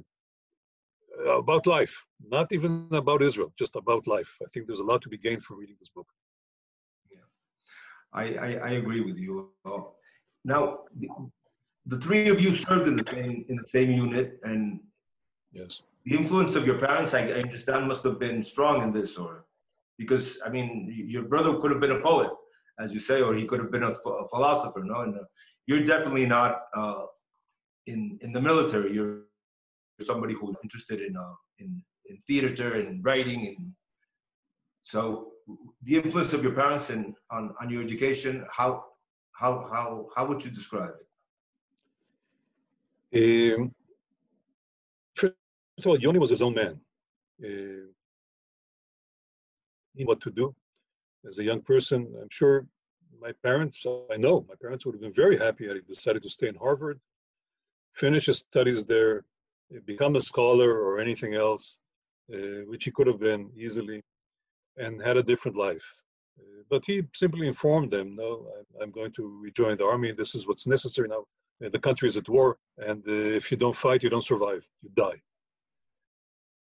about 1.38 1.68
life, 1.68 2.06
not 2.28 2.52
even 2.52 2.88
about 2.92 3.22
Israel, 3.22 3.54
just 3.58 3.76
about 3.76 4.08
life. 4.08 4.32
I 4.42 4.48
think 4.52 4.66
there's 4.66 4.80
a 4.80 4.84
lot 4.84 5.02
to 5.04 5.10
be 5.10 5.18
gained 5.18 5.44
from 5.44 5.60
reading 5.60 5.76
this 5.80 5.90
book. 5.90 6.08
Yeah, 7.12 7.20
I, 8.12 8.24
I, 8.36 8.50
I 8.56 8.70
agree 8.72 9.02
with 9.02 9.18
you. 9.18 9.50
now, 10.44 10.80
the, 11.00 11.08
the, 11.86 12.00
three 12.00 12.30
of 12.30 12.42
you 12.42 12.56
served 12.56 12.88
in 12.88 12.96
the 12.96 13.04
same 13.04 13.46
in 13.48 13.56
the 13.56 13.68
same 13.68 13.92
unit, 13.92 14.40
and 14.44 14.80
yes, 15.52 15.84
the 16.06 16.16
influence 16.18 16.56
of 16.56 16.66
your 16.66 16.80
parents, 16.80 17.14
I, 17.14 17.28
I 17.28 17.42
understand, 17.42 17.88
must 17.88 18.04
have 18.04 18.20
been 18.20 18.42
strong 18.42 18.82
in 18.82 18.92
this, 18.92 19.16
or 19.16 19.46
because 19.98 20.40
I 20.46 20.50
mean, 20.50 20.92
your 20.92 21.24
brother 21.24 21.58
could 21.60 21.72
have 21.72 21.80
been 21.80 21.92
a 21.92 22.02
poet, 22.02 22.32
as 22.80 22.94
you 22.94 23.00
say, 23.00 23.22
or 23.22 23.34
he 23.36 23.46
could 23.46 23.60
have 23.60 23.72
been 23.72 23.84
a, 23.84 23.90
a 23.92 24.28
philosopher. 24.30 24.84
No, 24.84 25.02
and 25.02 25.16
uh, 25.16 25.24
you're 25.68 25.84
definitely 25.84 26.26
not 26.26 26.64
uh, 26.76 27.06
in 27.88 28.18
in 28.22 28.34
the 28.34 28.42
military. 28.42 28.94
You're 28.94 29.24
somebody 30.02 30.34
who's 30.34 30.56
interested 30.64 31.02
in 31.02 31.16
uh, 31.16 31.34
in 31.60 31.84
in 32.06 32.18
theater 32.28 32.76
and 32.76 33.04
writing, 33.04 33.48
and 33.48 33.72
so 34.82 35.34
the 35.84 35.98
influence 35.98 36.34
of 36.34 36.44
your 36.44 36.54
parents 36.54 36.90
and 36.90 37.16
on 37.32 37.54
on 37.62 37.70
your 37.70 37.82
education. 37.82 38.46
How 38.50 38.86
how 39.32 39.68
how 39.72 40.08
how 40.16 40.26
would 40.28 40.44
you 40.44 40.52
describe 40.52 40.94
it? 41.00 41.08
Um, 43.16 43.72
first 45.16 45.36
of 45.80 45.88
all, 45.88 46.00
Yoni 46.00 46.20
was 46.20 46.32
his 46.32 46.42
own 46.42 46.56
man. 46.56 46.80
Uh, 47.44 47.88
what 50.06 50.20
to 50.22 50.32
do 50.32 50.56
as 51.28 51.40
a 51.40 51.44
young 51.44 51.62
person. 51.62 52.08
I'm 52.22 52.30
sure 52.30 52.66
my 53.20 53.32
parents, 53.44 53.86
I 54.12 54.18
know 54.18 54.46
my 54.50 54.56
parents 54.62 54.86
would 54.86 54.96
have 54.96 55.02
been 55.02 55.14
very 55.14 55.38
happy 55.38 55.68
had 55.68 55.76
he 55.76 55.82
decided 55.82 56.24
to 56.24 56.30
stay 56.30 56.48
in 56.48 56.56
Harvard, 56.56 57.00
finish 57.94 58.26
his 58.26 58.40
studies 58.40 58.86
there, 58.86 59.24
become 59.86 60.16
a 60.16 60.22
scholar 60.22 60.72
or 60.84 61.00
anything 61.00 61.34
else, 61.36 61.80
uh, 62.34 62.62
which 62.68 62.84
he 62.86 62.92
could 62.92 63.08
have 63.08 63.20
been 63.20 63.50
easily, 63.56 64.04
and 64.78 65.02
had 65.02 65.18
a 65.18 65.24
different 65.24 65.58
life. 65.58 65.86
Uh, 66.40 66.64
but 66.70 66.84
he 66.86 67.04
simply 67.14 67.48
informed 67.48 67.92
them, 67.92 68.16
no, 68.16 68.48
I'm, 68.58 68.84
I'm, 68.84 68.92
going 68.92 69.12
to 69.14 69.40
rejoin 69.42 69.78
the 69.78 69.86
army. 69.86 70.12
This 70.12 70.36
is 70.36 70.48
what's 70.48 70.68
necessary 70.68 71.08
now. 71.08 71.24
Uh, 71.64 71.70
the 71.70 71.80
country 71.80 72.08
is 72.10 72.18
at 72.18 72.30
war, 72.30 72.58
and 72.78 73.04
uh, 73.08 73.12
if 73.40 73.52
you 73.52 73.58
don't 73.58 73.76
fight, 73.76 74.04
you 74.04 74.10
don't 74.10 74.26
survive. 74.26 74.64
You 74.82 74.90
die. 74.96 75.22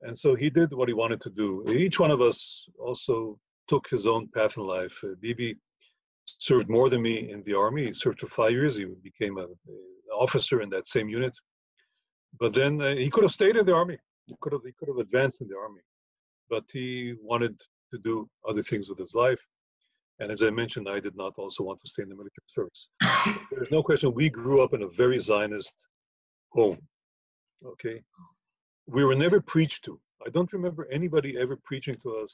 And 0.01 0.17
so 0.17 0.35
he 0.35 0.49
did 0.49 0.73
what 0.73 0.89
he 0.89 0.93
wanted 0.93 1.21
to 1.21 1.29
do. 1.29 1.63
Each 1.69 1.99
one 1.99 2.11
of 2.11 2.21
us 2.21 2.67
also 2.79 3.39
took 3.71 3.87
his 3.87 4.05
own 4.13 4.27
path 4.35 4.57
in 4.57 4.63
life. 4.63 4.95
Uh, 5.03 5.15
Bibi 5.21 5.55
served 6.49 6.67
more 6.69 6.89
than 6.89 7.01
me 7.01 7.31
in 7.33 7.41
the 7.43 7.55
army. 7.65 7.83
He 7.85 7.93
served 7.93 8.19
for 8.19 8.27
five 8.27 8.51
years. 8.51 8.75
He 8.75 8.85
became 9.09 9.37
an 9.37 9.47
officer 10.25 10.57
in 10.61 10.69
that 10.71 10.87
same 10.95 11.07
unit. 11.19 11.35
But 12.41 12.51
then 12.53 12.73
uh, 12.81 12.95
he 12.95 13.09
could 13.09 13.23
have 13.23 13.37
stayed 13.39 13.55
in 13.55 13.65
the 13.65 13.75
army. 13.81 13.97
He 14.27 14.35
could 14.41 14.53
have 14.55 14.65
he 14.69 14.73
could 14.77 14.89
have 14.91 15.01
advanced 15.07 15.39
in 15.43 15.47
the 15.51 15.57
army, 15.65 15.83
but 16.53 16.65
he 16.77 17.15
wanted 17.31 17.55
to 17.91 17.97
do 18.09 18.13
other 18.49 18.63
things 18.69 18.85
with 18.89 18.99
his 19.05 19.13
life. 19.25 19.41
And 20.19 20.27
as 20.31 20.43
I 20.43 20.49
mentioned, 20.61 20.87
I 20.87 20.99
did 21.07 21.15
not 21.23 21.33
also 21.41 21.63
want 21.63 21.79
to 21.81 21.89
stay 21.91 22.03
in 22.03 22.09
the 22.09 22.19
military 22.21 22.49
service. 22.57 22.81
There's 23.51 23.71
no 23.77 23.81
question. 23.89 24.13
We 24.13 24.29
grew 24.29 24.61
up 24.65 24.73
in 24.73 24.83
a 24.83 24.89
very 25.01 25.19
Zionist 25.19 25.75
home. 26.57 26.79
Okay, 27.73 27.97
we 28.97 29.03
were 29.07 29.19
never 29.25 29.39
preached 29.53 29.81
to. 29.85 29.93
I 30.25 30.29
don't 30.35 30.53
remember 30.57 30.83
anybody 30.99 31.31
ever 31.43 31.55
preaching 31.69 31.97
to 32.03 32.09
us, 32.23 32.33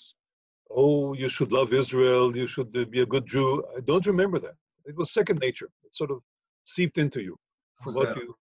oh, 0.71 1.13
you 1.13 1.29
should 1.29 1.51
love 1.51 1.73
Israel, 1.73 2.35
you 2.35 2.47
should 2.47 2.75
uh, 2.75 2.85
be 2.85 3.01
a 3.01 3.05
good 3.05 3.25
Jew. 3.25 3.63
I 3.75 3.81
don't 3.81 4.05
remember 4.05 4.39
that. 4.39 4.55
It 4.85 4.95
was 4.95 5.11
second 5.11 5.39
nature. 5.39 5.69
It 5.83 5.93
sort 5.93 6.11
of 6.11 6.19
seeped 6.63 6.97
into 6.97 7.21
you 7.21 7.37
from 7.81 7.95
what 7.95 8.15
you, 8.15 8.35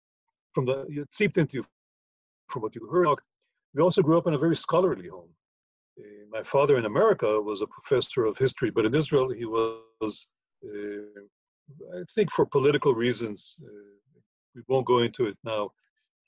from 0.53 0.65
the, 0.65 0.85
it 0.89 1.13
seeped 1.13 1.37
into 1.37 1.57
you 1.57 1.65
from 2.49 2.61
what 2.61 2.75
you 2.75 2.87
heard. 2.87 3.19
We 3.73 3.81
also 3.81 4.01
grew 4.01 4.17
up 4.17 4.27
in 4.27 4.33
a 4.33 4.37
very 4.37 4.55
scholarly 4.55 5.07
home. 5.07 5.29
Uh, 5.99 6.25
my 6.31 6.43
father 6.43 6.77
in 6.77 6.85
America 6.85 7.41
was 7.41 7.61
a 7.61 7.67
professor 7.67 8.25
of 8.25 8.37
history, 8.37 8.69
but 8.71 8.85
in 8.85 8.93
Israel 8.95 9.29
he 9.31 9.45
was, 9.45 10.27
uh, 10.65 11.21
I 11.97 12.03
think, 12.13 12.31
for 12.31 12.45
political 12.45 12.93
reasons. 12.93 13.57
Uh, 13.63 13.69
we 14.55 14.61
won't 14.67 14.85
go 14.85 14.99
into 14.99 15.25
it 15.25 15.37
now 15.43 15.71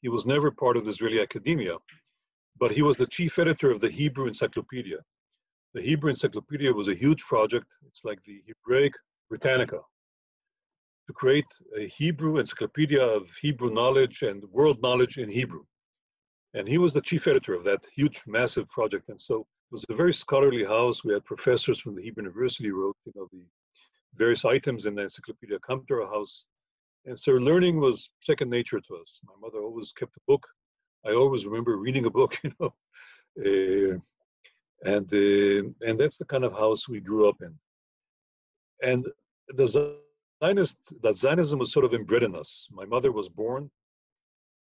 he 0.06 0.10
was 0.10 0.28
never 0.28 0.52
part 0.52 0.78
of 0.78 0.86
the 0.86 0.92
Israeli 0.92 1.20
academia, 1.20 1.78
but 2.60 2.70
he 2.70 2.84
was 2.84 2.96
the 2.96 3.08
chief 3.08 3.40
editor 3.40 3.72
of 3.72 3.80
the 3.80 3.90
Hebrew 3.90 4.28
Encyclopedia. 4.28 4.98
The 5.76 5.82
Hebrew 5.82 6.10
Encyclopedia 6.10 6.72
was 6.72 6.88
a 6.88 6.96
huge 6.96 7.22
project. 7.26 7.66
It's 7.86 8.06
like 8.06 8.24
the 8.24 8.42
Hebraic 8.48 8.94
Britannica 9.28 9.82
to 11.08 11.14
create 11.14 11.52
a 11.76 11.86
Hebrew 11.86 12.38
encyclopedia 12.38 13.04
of 13.04 13.30
Hebrew 13.42 13.70
knowledge 13.74 14.22
and 14.22 14.42
world 14.52 14.82
knowledge 14.82 15.18
in 15.18 15.30
Hebrew. 15.30 15.64
And 16.54 16.66
he 16.66 16.78
was 16.78 16.94
the 16.94 17.02
chief 17.02 17.28
editor 17.28 17.54
of 17.54 17.66
that 17.66 17.86
huge, 17.94 18.24
massive 18.26 18.70
project. 18.70 19.10
And 19.10 19.20
so 19.20 19.42
it 19.42 19.72
was 19.72 19.86
a 19.90 19.94
very 19.94 20.14
scholarly 20.14 20.64
house. 20.64 21.04
We 21.04 21.12
had 21.12 21.26
professors 21.26 21.82
from 21.82 21.94
the 21.94 22.04
Hebrew 22.04 22.24
University 22.24 22.72
wrote, 22.72 22.96
you 23.06 23.12
know, 23.14 23.28
the 23.34 23.44
various 24.16 24.46
items 24.46 24.86
in 24.86 24.96
the 24.96 25.02
encyclopedia 25.02 25.60
come 25.60 25.84
to 25.90 25.96
our 25.96 26.08
house. 26.08 26.46
And 27.04 27.20
so 27.20 27.34
learning 27.34 27.82
was 27.82 28.10
second 28.22 28.50
nature 28.50 28.80
to 28.80 28.96
us. 28.96 29.20
My 29.26 29.34
mother 29.42 29.62
always 29.62 29.92
kept 29.92 30.16
a 30.16 30.22
book. 30.26 30.48
I 31.06 31.12
always 31.12 31.46
remember 31.46 31.76
reading 31.76 32.06
a 32.06 32.10
book, 32.10 32.38
you 32.46 32.54
know. 32.62 32.74
Uh, 33.38 34.00
and 34.84 35.12
uh, 35.14 35.70
and 35.88 36.00
that's 36.00 36.18
the 36.18 36.26
kind 36.26 36.44
of 36.44 36.54
house 36.54 36.88
we 36.88 37.00
grew 37.00 37.30
up 37.30 37.42
in. 37.42 37.54
And 38.84 39.08
the 39.50 39.68
Zionist, 40.44 40.78
that 41.02 41.16
Zionism 41.16 41.60
was 41.60 41.72
sort 41.72 41.86
of 41.86 41.94
inbred 41.94 42.24
in 42.24 42.36
us. 42.36 42.68
My 42.72 42.86
mother 42.86 43.12
was 43.12 43.30
born 43.30 43.70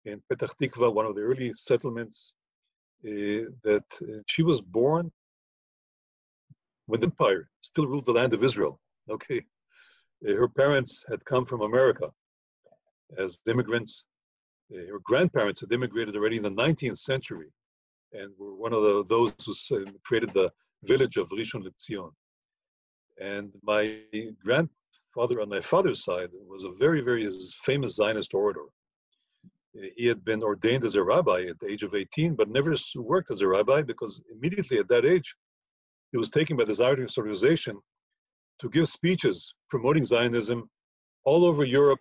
in 0.05 0.21
Petah 0.31 0.49
Tikva, 0.59 0.93
one 0.93 1.05
of 1.05 1.15
the 1.15 1.21
early 1.21 1.53
settlements. 1.53 2.33
Uh, 3.03 3.49
that 3.63 3.83
uh, 4.03 4.21
she 4.27 4.43
was 4.43 4.61
born 4.61 5.11
when 6.85 6.99
the 6.99 7.07
empire 7.07 7.49
still 7.61 7.87
ruled 7.87 8.05
the 8.05 8.11
land 8.11 8.31
of 8.33 8.43
Israel. 8.43 8.79
Okay, 9.09 9.43
uh, 10.27 10.33
her 10.33 10.47
parents 10.47 11.03
had 11.09 11.25
come 11.25 11.43
from 11.45 11.61
America, 11.61 12.11
as 13.17 13.39
immigrants. 13.47 14.05
Uh, 14.71 14.85
her 14.91 14.99
grandparents 15.03 15.61
had 15.61 15.71
immigrated 15.71 16.15
already 16.15 16.37
in 16.37 16.43
the 16.43 16.51
19th 16.51 16.99
century 16.99 17.49
and 18.13 18.31
were 18.37 18.55
one 18.55 18.73
of 18.73 18.83
the, 18.83 19.05
those 19.05 19.33
who 19.45 19.77
uh, 19.77 19.91
created 20.03 20.33
the 20.33 20.51
village 20.83 21.17
of 21.17 21.29
Rishon 21.29 21.63
LeZion. 21.63 22.11
And 23.19 23.51
my 23.63 23.99
grandfather 24.43 25.41
on 25.41 25.49
my 25.49 25.61
father's 25.61 26.03
side 26.03 26.29
was 26.47 26.63
a 26.63 26.71
very, 26.71 27.01
very 27.01 27.29
famous 27.63 27.95
Zionist 27.95 28.33
orator. 28.33 28.65
He 29.95 30.05
had 30.05 30.25
been 30.25 30.43
ordained 30.43 30.83
as 30.83 30.95
a 30.95 31.03
rabbi 31.03 31.43
at 31.43 31.59
the 31.59 31.67
age 31.67 31.83
of 31.83 31.95
18, 31.95 32.35
but 32.35 32.49
never 32.49 32.75
worked 32.95 33.31
as 33.31 33.41
a 33.41 33.47
rabbi 33.47 33.81
because 33.81 34.21
immediately 34.31 34.79
at 34.79 34.87
that 34.89 35.05
age, 35.05 35.33
he 36.11 36.17
was 36.17 36.29
taken 36.29 36.57
by 36.57 36.65
the 36.65 36.73
Zionist 36.73 37.17
organization 37.17 37.77
to 38.59 38.69
give 38.69 38.89
speeches 38.89 39.53
promoting 39.69 40.03
Zionism 40.03 40.69
all 41.23 41.45
over 41.45 41.63
Europe 41.63 41.99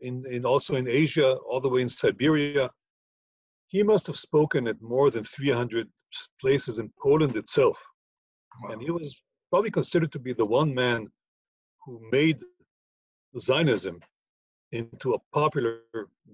in, 0.00 0.24
in 0.26 0.44
also 0.44 0.76
in 0.76 0.88
Asia, 0.88 1.34
all 1.48 1.60
the 1.60 1.68
way 1.68 1.82
in 1.82 1.88
Siberia. 1.88 2.70
He 3.68 3.82
must 3.82 4.06
have 4.06 4.16
spoken 4.16 4.66
at 4.66 4.80
more 4.80 5.10
than 5.10 5.24
300 5.24 5.88
places 6.40 6.78
in 6.78 6.90
Poland 7.02 7.36
itself. 7.36 7.82
Wow. 8.62 8.72
And 8.72 8.82
he 8.82 8.90
was 8.90 9.20
probably 9.50 9.70
considered 9.70 10.12
to 10.12 10.18
be 10.18 10.32
the 10.32 10.44
one 10.44 10.74
man 10.74 11.08
who 11.84 12.00
made 12.10 12.42
Zionism 13.38 14.00
into 14.72 15.14
a 15.14 15.18
popular 15.32 15.80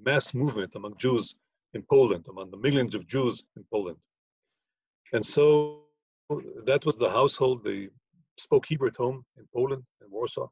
mass 0.05 0.35
movement 0.35 0.72
among 0.74 0.97
Jews 0.97 1.35
in 1.74 1.82
Poland, 1.82 2.26
among 2.28 2.51
the 2.51 2.57
millions 2.57 2.95
of 2.95 3.07
Jews 3.07 3.45
in 3.57 3.64
Poland. 3.72 3.99
And 5.12 5.24
so 5.24 5.82
that 6.64 6.85
was 6.85 6.97
the 6.97 7.11
household. 7.11 7.64
They 7.64 7.89
spoke 8.39 8.66
Hebrew 8.66 8.89
at 8.89 8.97
home 8.97 9.24
in 9.37 9.47
Poland, 9.53 9.85
in 10.03 10.11
Warsaw. 10.11 10.49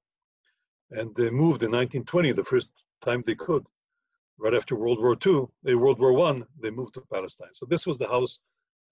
And 0.91 1.14
they 1.14 1.30
moved 1.30 1.62
in 1.62 1.70
1920, 1.70 2.33
the 2.33 2.45
first 2.45 2.68
time 3.01 3.22
they 3.24 3.35
could. 3.35 3.64
Right 4.45 4.55
after 4.55 4.74
World 4.74 5.01
War 5.01 5.16
II, 5.26 5.45
they 5.62 5.74
World 5.74 6.01
War 6.01 6.12
One, 6.12 6.45
they 6.61 6.70
moved 6.70 6.95
to 6.95 7.03
Palestine. 7.12 7.55
So 7.55 7.64
this 7.72 7.86
was 7.86 7.97
the 7.99 8.09
house 8.16 8.40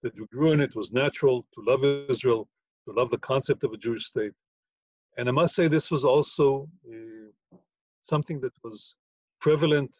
that 0.03 0.15
we 0.17 0.25
grew 0.27 0.51
in. 0.53 0.61
It 0.61 0.75
was 0.75 0.91
natural 0.91 1.45
to 1.53 1.61
love 1.71 1.83
Israel, 2.09 2.47
to 2.85 2.93
to 2.93 2.99
love 2.99 3.09
the 3.09 3.17
concept 3.17 3.63
of 3.63 3.73
a 3.73 3.77
Jewish 3.77 4.05
state. 4.05 4.33
And 5.17 5.27
I 5.27 5.31
must 5.31 5.55
say, 5.55 5.67
this 5.67 5.91
was 5.91 6.05
also 6.05 6.69
uh, 6.89 7.57
something 8.01 8.39
that 8.41 8.53
was 8.63 8.95
prevalent 9.39 9.91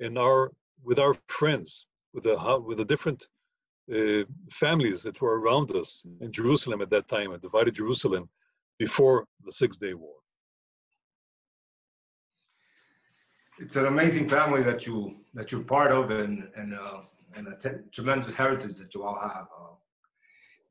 in 0.00 0.18
our 0.18 0.52
with 0.82 0.98
our 0.98 1.14
friends, 1.28 1.86
with 2.12 2.24
the 2.24 2.36
with 2.68 2.78
the 2.78 2.84
different 2.84 3.28
uh, 3.96 4.24
families 4.50 5.02
that 5.02 5.20
were 5.20 5.40
around 5.40 5.74
us 5.74 6.06
in 6.20 6.30
Jerusalem 6.32 6.80
at 6.82 6.90
that 6.90 7.08
time, 7.08 7.32
a 7.32 7.38
divided 7.38 7.74
Jerusalem, 7.74 8.28
before 8.78 9.26
the 9.44 9.52
Six 9.52 9.76
Day 9.76 9.94
War. 9.94 10.14
It's 13.60 13.76
an 13.76 13.86
amazing 13.86 14.28
family 14.28 14.62
that 14.62 14.86
you 14.86 15.16
that 15.34 15.50
you're 15.50 15.64
part 15.64 15.90
of, 15.90 16.10
and 16.10 16.48
and 16.56 16.74
uh, 16.74 17.00
and 17.34 17.48
a 17.48 17.56
t- 17.56 17.82
tremendous 17.92 18.32
heritage 18.32 18.76
that 18.78 18.94
you 18.94 19.02
all 19.02 19.18
have. 19.18 19.48
Uh, 19.58 19.74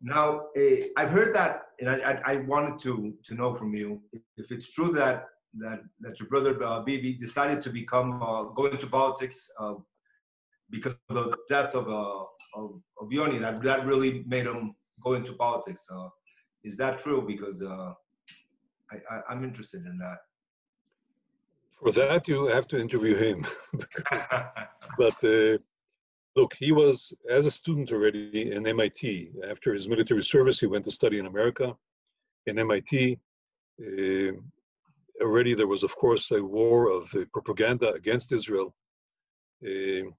now, 0.02 0.48
uh, 0.58 0.86
I've 0.96 1.10
heard 1.10 1.36
that, 1.36 1.64
and 1.80 1.90
I, 1.90 1.96
I, 2.12 2.34
I, 2.34 2.36
wanted 2.38 2.80
to 2.82 3.14
to 3.26 3.34
know 3.34 3.56
from 3.56 3.74
you 3.76 4.02
if 4.38 4.52
it's 4.52 4.70
true 4.72 4.92
that 4.94 5.28
that 5.60 5.82
that 6.00 6.20
your 6.20 6.30
brother 6.30 6.64
uh, 6.64 6.82
Bibi 6.82 7.14
decided 7.14 7.62
to 7.64 7.70
become 7.70 8.22
uh, 8.24 8.44
go 8.44 8.68
into 8.68 8.88
politics 8.88 9.50
uh, 9.60 9.74
because 10.70 10.96
of 11.10 11.16
the 11.16 11.38
death 11.50 11.76
of 11.76 11.90
uh, 11.90 12.24
of, 12.54 12.82
of 13.02 13.12
Yoni. 13.12 13.38
That 13.38 13.62
that 13.64 13.86
really 13.86 14.24
made 14.28 14.46
him 14.46 14.76
go 15.04 15.16
into 15.16 15.34
politics. 15.34 15.90
Uh, 15.92 16.08
is 16.64 16.78
that 16.78 17.00
true? 17.00 17.22
Because 17.28 17.62
I, 17.64 18.96
I 19.12 19.22
I'm 19.30 19.44
interested 19.44 19.86
in 19.86 19.98
that. 19.98 20.20
For 21.80 21.91
that, 21.91 22.28
you 22.28 22.45
have 22.47 22.67
to 22.69 22.80
interview 22.80 23.15
him. 23.15 23.45
but 24.97 25.23
uh, 25.23 25.57
look, 26.36 26.53
he 26.59 26.71
was, 26.71 27.13
as 27.30 27.45
a 27.45 27.51
student 27.51 27.91
already 27.91 28.51
in 28.51 28.67
MIT. 28.67 29.32
After 29.47 29.73
his 29.73 29.88
military 29.88 30.23
service, 30.23 30.59
he 30.59 30.67
went 30.67 30.86
to 30.86 30.91
study 30.91 31.19
in 31.19 31.28
America. 31.28 31.75
In 32.47 32.59
MIT, 32.59 33.19
uh, 33.82 34.32
already 35.21 35.53
there 35.53 35.67
was, 35.67 35.84
of 35.84 35.95
course, 35.95 36.32
a 36.32 36.41
war 36.41 36.89
of 36.89 37.13
uh, 37.15 37.25
propaganda 37.34 37.91
against 37.93 38.32
Israel. 38.32 38.73
Uh, 39.65 40.09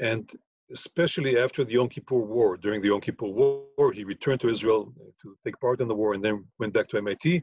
and 0.00 0.30
especially 0.72 1.38
after 1.38 1.64
the 1.64 1.74
Yom 1.74 1.88
Kippur 1.88 2.18
War, 2.18 2.56
during 2.56 2.80
the 2.80 2.88
Yom 2.88 3.00
Kippur 3.00 3.26
War, 3.26 3.92
he 3.92 4.04
returned 4.04 4.40
to 4.40 4.48
Israel 4.48 4.92
to 5.20 5.36
take 5.44 5.58
part 5.60 5.80
in 5.80 5.88
the 5.88 5.94
war 5.94 6.14
and 6.14 6.22
then 6.22 6.44
went 6.58 6.72
back 6.72 6.88
to 6.88 6.98
MIT. 6.98 7.42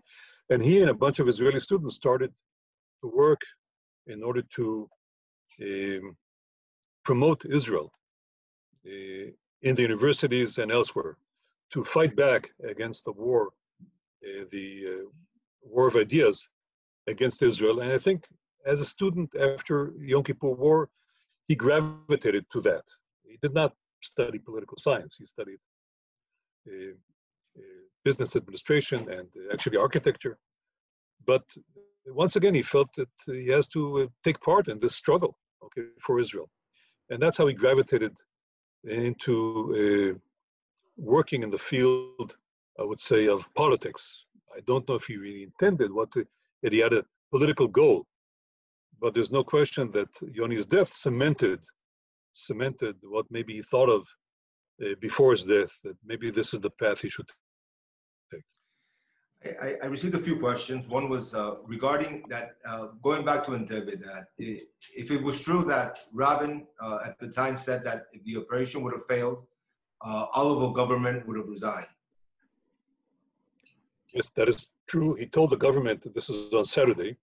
And 0.49 0.63
he 0.63 0.81
and 0.81 0.89
a 0.89 0.93
bunch 0.93 1.19
of 1.19 1.27
Israeli 1.27 1.59
students 1.59 1.95
started 1.95 2.33
to 3.01 3.07
work 3.07 3.41
in 4.07 4.23
order 4.23 4.43
to 4.55 4.89
um, 5.61 6.17
promote 7.03 7.45
Israel 7.45 7.91
uh, 8.85 9.27
in 9.61 9.75
the 9.75 9.81
universities 9.81 10.57
and 10.57 10.71
elsewhere, 10.71 11.17
to 11.73 11.83
fight 11.83 12.15
back 12.15 12.49
against 12.73 13.05
the 13.05 13.11
war, 13.11 13.49
uh, 14.23 14.45
the 14.51 14.67
uh, 14.87 15.05
war 15.61 15.87
of 15.87 15.95
ideas 15.95 16.47
against 17.07 17.41
Israel. 17.41 17.81
And 17.81 17.91
I 17.91 17.97
think 17.97 18.25
as 18.65 18.79
a 18.81 18.85
student 18.85 19.29
after 19.35 19.93
the 19.99 20.07
Yom 20.07 20.23
Kippur 20.23 20.49
War, 20.49 20.89
he 21.47 21.55
gravitated 21.55 22.45
to 22.53 22.61
that. 22.61 22.85
He 23.27 23.37
did 23.41 23.53
not 23.53 23.73
study 24.01 24.39
political 24.39 24.77
science. 24.77 25.17
He 25.17 25.25
studied 25.25 25.59
uh, 26.67 26.93
uh, 27.57 27.61
business 28.05 28.35
administration 28.35 29.09
and 29.09 29.27
actually 29.51 29.77
architecture. 29.77 30.37
But 31.25 31.43
once 32.13 32.35
again, 32.35 32.55
he 32.55 32.61
felt 32.61 32.93
that 32.95 33.09
he 33.25 33.47
has 33.47 33.67
to 33.67 34.03
uh, 34.03 34.07
take 34.23 34.39
part 34.41 34.67
in 34.67 34.79
this 34.79 34.95
struggle 34.95 35.37
okay, 35.63 35.87
for 36.01 36.19
Israel. 36.19 36.49
And 37.09 37.21
that's 37.21 37.37
how 37.37 37.47
he 37.47 37.53
gravitated 37.53 38.15
into 38.83 40.15
uh, 40.15 40.17
working 40.97 41.43
in 41.43 41.49
the 41.49 41.57
field, 41.57 42.35
I 42.79 42.83
would 42.83 42.99
say, 42.99 43.27
of 43.27 43.47
politics. 43.55 44.25
I 44.55 44.61
don't 44.65 44.87
know 44.87 44.95
if 44.95 45.05
he 45.05 45.17
really 45.17 45.43
intended 45.43 45.91
what 45.91 46.11
to, 46.13 46.25
that 46.63 46.73
he 46.73 46.79
had 46.79 46.93
a 46.93 47.03
political 47.31 47.67
goal, 47.67 48.05
but 49.01 49.13
there's 49.13 49.31
no 49.31 49.43
question 49.43 49.91
that 49.91 50.09
Yoni's 50.21 50.65
death 50.65 50.93
cemented, 50.93 51.61
cemented 52.33 52.95
what 53.01 53.25
maybe 53.29 53.53
he 53.53 53.61
thought 53.61 53.89
of 53.89 54.07
uh, 54.83 54.95
before 54.99 55.31
his 55.31 55.45
death, 55.45 55.71
that 55.83 55.97
maybe 56.05 56.31
this 56.31 56.53
is 56.53 56.59
the 56.61 56.69
path 56.71 57.01
he 57.01 57.09
should 57.09 57.29
I, 59.45 59.75
I, 59.83 59.85
received 59.85 60.15
a 60.15 60.21
few 60.21 60.37
questions. 60.37 60.87
One 60.87 61.07
was 61.07 61.33
uh, 61.33 61.55
regarding 61.65 62.25
that, 62.29 62.55
uh, 62.67 62.87
going 63.01 63.23
back 63.23 63.45
to 63.45 63.51
Entebbe, 63.51 64.01
that 64.03 64.27
if 64.37 65.11
it 65.11 65.23
was 65.23 65.39
true 65.39 65.63
that 65.65 65.99
Rabin 66.13 66.67
uh, 66.81 66.99
at 67.05 67.17
the 67.19 67.29
time 67.29 67.57
said 67.57 67.85
that 67.85 68.07
if 68.11 68.23
the 68.25 68.35
operation 68.37 68.83
would 68.83 68.93
have 68.93 69.07
failed, 69.07 69.45
uh, 70.01 70.25
Oliver 70.33 70.73
government 70.73 71.25
would 71.25 71.37
have 71.37 71.47
resigned. 71.47 71.87
Yes, 74.13 74.29
that 74.31 74.49
is 74.49 74.69
true. 74.87 75.13
He 75.13 75.25
told 75.25 75.51
the 75.51 75.57
government 75.57 76.01
that 76.01 76.13
this 76.13 76.29
is 76.29 76.51
on 76.51 76.65
Saturday. 76.65 77.15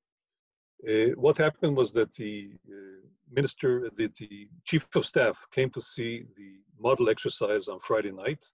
Uh, 0.89 1.14
what 1.17 1.37
happened 1.37 1.77
was 1.77 1.93
that 1.93 2.14
the 2.14 2.51
uh, 2.69 3.07
minister, 3.31 3.91
the, 3.97 4.09
the 4.19 4.49
chief 4.64 4.87
of 4.95 5.05
staff 5.05 5.37
came 5.51 5.69
to 5.71 5.81
see 5.83 6.25
the 6.37 6.61
model 6.79 7.11
exercise 7.11 7.69
on 7.69 7.79
Friday 7.81 8.12
night 8.12 8.47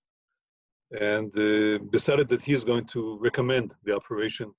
and 1.01 1.37
uh, 1.39 1.79
decided 1.91 2.29
that 2.29 2.43
he's 2.43 2.65
going 2.65 2.87
to 2.87 3.19
recommend 3.21 3.75
the 3.85 3.95
operation 3.95 4.53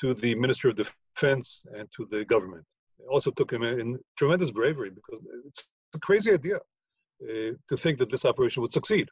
to 0.00 0.14
the 0.14 0.34
Minister 0.34 0.68
of 0.68 0.76
Defense 0.76 1.64
and 1.76 1.88
to 1.96 2.06
the 2.06 2.24
government. 2.24 2.64
It 3.00 3.06
also 3.10 3.30
took 3.30 3.52
him 3.52 3.62
in 3.62 3.98
tremendous 4.16 4.50
bravery 4.50 4.90
because 4.90 5.20
it's 5.46 5.68
a 5.94 5.98
crazy 5.98 6.32
idea 6.32 6.56
uh, 6.56 7.52
to 7.68 7.76
think 7.76 7.98
that 7.98 8.10
this 8.10 8.24
operation 8.24 8.62
would 8.62 8.72
succeed. 8.72 9.08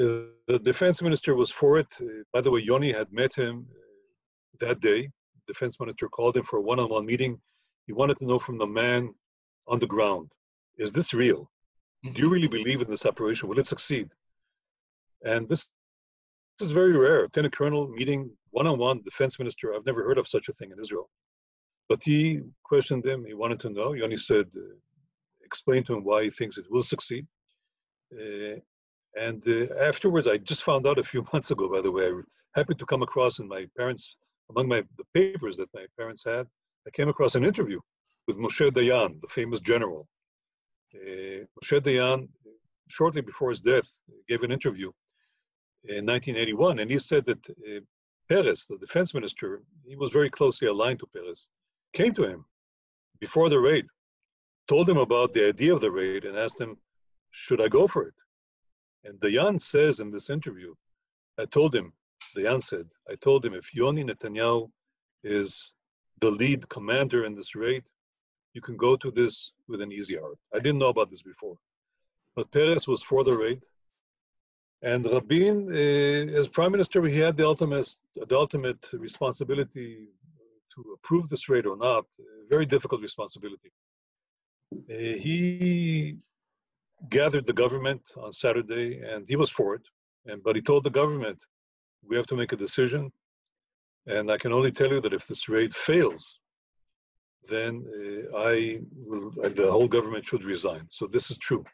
Uh, 0.00 0.30
the 0.46 0.60
defense 0.62 1.02
minister 1.02 1.34
was 1.34 1.50
for 1.50 1.78
it. 1.78 1.88
By 2.32 2.40
the 2.40 2.50
way, 2.50 2.60
Yoni 2.60 2.92
had 2.92 3.12
met 3.12 3.32
him 3.34 3.66
that 4.60 4.80
day. 4.80 5.10
Defense 5.46 5.80
minister 5.80 6.08
called 6.08 6.36
him 6.36 6.44
for 6.44 6.58
a 6.58 6.62
one 6.62 6.78
on 6.78 6.88
one 6.88 7.06
meeting. 7.06 7.40
He 7.86 7.92
wanted 7.92 8.18
to 8.18 8.26
know 8.26 8.38
from 8.38 8.58
the 8.58 8.66
man 8.66 9.14
on 9.66 9.78
the 9.78 9.86
ground 9.86 10.30
is 10.78 10.92
this 10.92 11.12
real? 11.12 11.50
Do 12.12 12.22
you 12.22 12.28
really 12.28 12.48
believe 12.48 12.80
in 12.80 12.88
this 12.88 13.04
operation? 13.04 13.48
Will 13.48 13.58
it 13.58 13.66
succeed? 13.66 14.08
And 15.24 15.48
this, 15.48 15.70
this 16.58 16.66
is 16.66 16.70
very 16.70 16.96
rare. 16.96 17.22
Lieutenant 17.22 17.54
Colonel 17.54 17.88
meeting 17.88 18.30
one-on-one 18.50 19.02
defense 19.02 19.38
minister. 19.38 19.74
I've 19.74 19.86
never 19.86 20.02
heard 20.04 20.18
of 20.18 20.28
such 20.28 20.48
a 20.48 20.52
thing 20.52 20.70
in 20.70 20.78
Israel. 20.78 21.08
But 21.88 22.02
he 22.02 22.40
questioned 22.64 23.04
him. 23.06 23.24
He 23.24 23.34
wanted 23.34 23.60
to 23.60 23.70
know. 23.70 23.92
Yoni 23.94 24.16
said, 24.16 24.46
uh, 24.56 24.74
explain 25.44 25.82
to 25.84 25.94
him 25.94 26.04
why 26.04 26.24
he 26.24 26.30
thinks 26.30 26.58
it 26.58 26.70
will 26.70 26.82
succeed. 26.82 27.26
Uh, 28.12 28.56
and 29.16 29.42
uh, 29.48 29.74
afterwards, 29.80 30.28
I 30.28 30.36
just 30.38 30.62
found 30.62 30.86
out 30.86 30.98
a 30.98 31.02
few 31.02 31.26
months 31.32 31.50
ago, 31.50 31.68
by 31.68 31.80
the 31.80 31.90
way, 31.90 32.06
I 32.06 32.12
happened 32.54 32.78
to 32.78 32.86
come 32.86 33.02
across 33.02 33.38
in 33.38 33.48
my 33.48 33.66
parents, 33.76 34.16
among 34.50 34.68
my 34.68 34.82
the 34.96 35.04
papers 35.14 35.56
that 35.56 35.68
my 35.74 35.86
parents 35.96 36.24
had, 36.24 36.46
I 36.86 36.90
came 36.90 37.08
across 37.08 37.34
an 37.34 37.44
interview 37.44 37.80
with 38.26 38.38
Moshe 38.38 38.70
Dayan, 38.70 39.20
the 39.20 39.28
famous 39.28 39.60
general. 39.60 40.08
Uh, 40.94 41.44
Moshe 41.56 41.80
Dayan, 41.80 42.28
shortly 42.88 43.20
before 43.20 43.50
his 43.50 43.60
death, 43.60 43.88
gave 44.28 44.42
an 44.42 44.52
interview 44.52 44.90
in 45.84 46.04
1981, 46.04 46.80
and 46.80 46.90
he 46.90 46.98
said 46.98 47.24
that 47.26 47.48
uh, 47.50 47.80
Peres, 48.28 48.66
the 48.66 48.78
defense 48.78 49.14
minister, 49.14 49.62
he 49.86 49.96
was 49.96 50.10
very 50.10 50.28
closely 50.28 50.68
aligned 50.68 50.98
to 51.00 51.06
Peres, 51.06 51.48
came 51.92 52.12
to 52.14 52.24
him 52.24 52.44
before 53.20 53.48
the 53.48 53.58
raid, 53.58 53.86
told 54.66 54.88
him 54.88 54.98
about 54.98 55.32
the 55.32 55.46
idea 55.46 55.72
of 55.72 55.80
the 55.80 55.90
raid, 55.90 56.24
and 56.24 56.36
asked 56.36 56.60
him, 56.60 56.76
"Should 57.30 57.60
I 57.60 57.68
go 57.68 57.86
for 57.86 58.08
it?" 58.08 58.14
And 59.04 59.18
Dayan 59.20 59.60
says 59.60 60.00
in 60.00 60.10
this 60.10 60.28
interview, 60.30 60.74
"I 61.38 61.46
told 61.46 61.74
him." 61.74 61.92
Dayan 62.36 62.62
said, 62.62 62.86
"I 63.08 63.14
told 63.14 63.44
him 63.44 63.54
if 63.54 63.74
Yoni 63.74 64.04
Netanyahu 64.04 64.70
is 65.22 65.72
the 66.20 66.30
lead 66.30 66.68
commander 66.68 67.24
in 67.24 67.34
this 67.34 67.54
raid, 67.54 67.84
you 68.52 68.60
can 68.60 68.76
go 68.76 68.96
to 68.96 69.10
this 69.10 69.52
with 69.68 69.80
an 69.80 69.92
easy 69.92 70.16
heart." 70.18 70.38
I 70.52 70.58
didn't 70.58 70.80
know 70.80 70.88
about 70.88 71.10
this 71.10 71.22
before, 71.22 71.58
but 72.34 72.50
Peres 72.50 72.86
was 72.86 73.02
for 73.02 73.24
the 73.24 73.36
raid 73.36 73.62
and 74.82 75.04
Rabin, 75.04 75.68
uh, 75.72 76.38
as 76.38 76.46
prime 76.48 76.72
minister, 76.72 77.02
he 77.04 77.18
had 77.18 77.36
the 77.36 77.46
ultimate, 77.46 77.94
the 78.14 78.38
ultimate 78.38 78.88
responsibility 78.92 80.08
to 80.74 80.92
approve 80.94 81.28
this 81.28 81.48
raid 81.48 81.66
or 81.66 81.76
not. 81.76 82.04
very 82.48 82.66
difficult 82.66 83.02
responsibility. 83.02 83.70
Uh, 84.72 85.14
he 85.26 86.16
gathered 87.10 87.46
the 87.46 87.52
government 87.64 88.02
on 88.16 88.32
Saturday, 88.32 89.00
and 89.00 89.28
he 89.28 89.36
was 89.36 89.50
for 89.50 89.74
it. 89.74 89.86
And 90.26 90.42
but 90.42 90.56
he 90.56 90.62
told 90.62 90.84
the 90.84 90.98
government, 91.02 91.38
"We 92.08 92.16
have 92.16 92.28
to 92.28 92.36
make 92.36 92.52
a 92.52 92.62
decision." 92.66 93.02
And 94.06 94.30
I 94.30 94.38
can 94.38 94.52
only 94.52 94.72
tell 94.72 94.90
you 94.94 95.00
that 95.00 95.12
if 95.18 95.26
this 95.26 95.48
raid 95.48 95.74
fails, 95.74 96.40
then 97.52 97.72
uh, 97.98 98.38
I 98.52 98.80
will, 99.06 99.30
the 99.60 99.70
whole 99.70 99.88
government 99.88 100.24
should 100.26 100.44
resign. 100.44 100.84
So 100.88 101.06
this 101.06 101.30
is 101.30 101.38
true. 101.38 101.64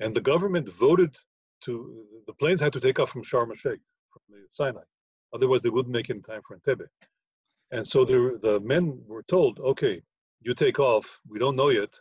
And 0.00 0.14
the 0.14 0.20
government 0.32 0.68
voted 0.68 1.16
to 1.64 2.04
the 2.26 2.32
planes 2.34 2.60
had 2.60 2.72
to 2.72 2.80
take 2.80 2.98
off 2.98 3.10
from 3.10 3.22
Sharm 3.22 3.48
el 3.48 3.54
Sheikh, 3.54 3.80
from 4.12 4.22
the 4.28 4.44
Sinai. 4.48 4.82
Otherwise, 5.32 5.62
they 5.62 5.70
wouldn't 5.70 5.92
make 5.92 6.10
it 6.10 6.16
in 6.16 6.22
time 6.22 6.42
for 6.46 6.56
Entebbe. 6.56 6.86
And 7.72 7.86
so 7.86 8.04
the, 8.04 8.38
the 8.40 8.60
men 8.60 9.00
were 9.06 9.24
told, 9.24 9.58
okay, 9.60 10.00
you 10.40 10.54
take 10.54 10.78
off, 10.78 11.20
we 11.28 11.38
don't 11.38 11.56
know 11.56 11.70
yet, 11.70 11.92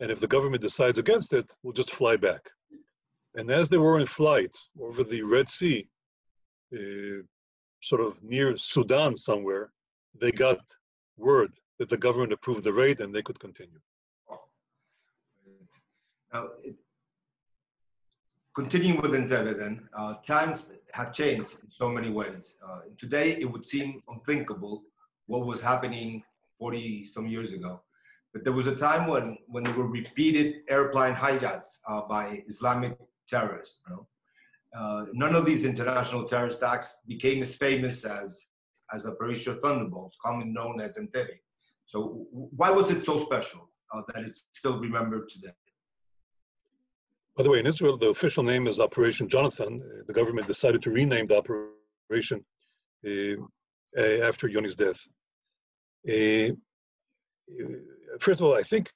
and 0.00 0.10
if 0.10 0.18
the 0.18 0.26
government 0.26 0.62
decides 0.62 0.98
against 0.98 1.32
it, 1.32 1.48
we'll 1.62 1.72
just 1.72 1.92
fly 1.92 2.16
back. 2.16 2.50
And 3.36 3.50
as 3.50 3.68
they 3.68 3.78
were 3.78 3.98
in 3.98 4.06
flight 4.06 4.54
over 4.80 5.04
the 5.04 5.22
Red 5.22 5.48
Sea, 5.48 5.86
uh, 6.74 7.22
sort 7.80 8.00
of 8.00 8.22
near 8.22 8.56
Sudan 8.56 9.14
somewhere, 9.16 9.70
they 10.20 10.32
got 10.32 10.58
word 11.16 11.52
that 11.78 11.88
the 11.88 11.96
government 11.96 12.32
approved 12.32 12.64
the 12.64 12.72
raid 12.72 13.00
and 13.00 13.14
they 13.14 13.22
could 13.22 13.38
continue. 13.38 13.80
Now, 16.32 16.48
it, 16.64 16.76
continuing 18.54 19.00
with 19.00 19.12
Entebbe 19.12 19.58
then, 19.58 19.88
uh, 19.96 20.14
times 20.26 20.72
have 20.92 21.12
changed 21.12 21.56
in 21.62 21.70
so 21.70 21.88
many 21.88 22.10
ways. 22.10 22.54
Uh, 22.66 22.80
today, 22.98 23.36
it 23.40 23.50
would 23.50 23.64
seem 23.64 24.02
unthinkable 24.08 24.82
what 25.26 25.46
was 25.46 25.60
happening 25.60 26.22
40 26.58 27.04
some 27.04 27.26
years 27.26 27.52
ago. 27.52 27.80
But 28.32 28.44
there 28.44 28.52
was 28.52 28.66
a 28.66 28.74
time 28.74 29.08
when, 29.08 29.36
when 29.46 29.64
there 29.64 29.74
were 29.74 29.86
repeated 29.86 30.62
airplane 30.68 31.14
hijacks 31.14 31.78
uh, 31.88 32.02
by 32.02 32.42
Islamic 32.46 32.96
terrorists. 33.28 33.80
You 33.88 33.96
know? 33.96 34.06
Uh, 34.74 35.06
none 35.12 35.34
of 35.34 35.44
these 35.44 35.64
international 35.64 36.24
terrorist 36.24 36.62
acts 36.62 36.98
became 37.06 37.42
as 37.42 37.54
famous 37.54 38.04
as, 38.04 38.46
as 38.92 39.06
Operation 39.06 39.58
Thunderbolt, 39.60 40.14
commonly 40.22 40.52
known 40.52 40.80
as 40.80 40.96
Entebbe. 40.96 41.38
So 41.84 42.26
why 42.30 42.70
was 42.70 42.90
it 42.90 43.02
so 43.02 43.18
special 43.18 43.68
uh, 43.94 44.02
that 44.14 44.24
it's 44.24 44.46
still 44.52 44.78
remembered 44.78 45.28
today? 45.28 45.52
By 47.36 47.42
the 47.42 47.50
way, 47.50 47.60
in 47.60 47.66
Israel, 47.66 47.96
the 47.96 48.08
official 48.08 48.42
name 48.42 48.66
is 48.66 48.78
Operation 48.78 49.28
Jonathan. 49.28 49.82
Uh, 49.82 50.02
the 50.06 50.12
government 50.12 50.46
decided 50.46 50.82
to 50.82 50.90
rename 50.90 51.26
the 51.26 51.38
operation 51.38 52.44
uh, 53.06 53.36
uh 53.98 54.28
after 54.28 54.48
Yoni's 54.48 54.76
death. 54.76 55.00
Uh, 56.08 56.50
first 58.20 58.40
of 58.40 58.46
all, 58.46 58.56
I 58.56 58.62
think, 58.62 58.92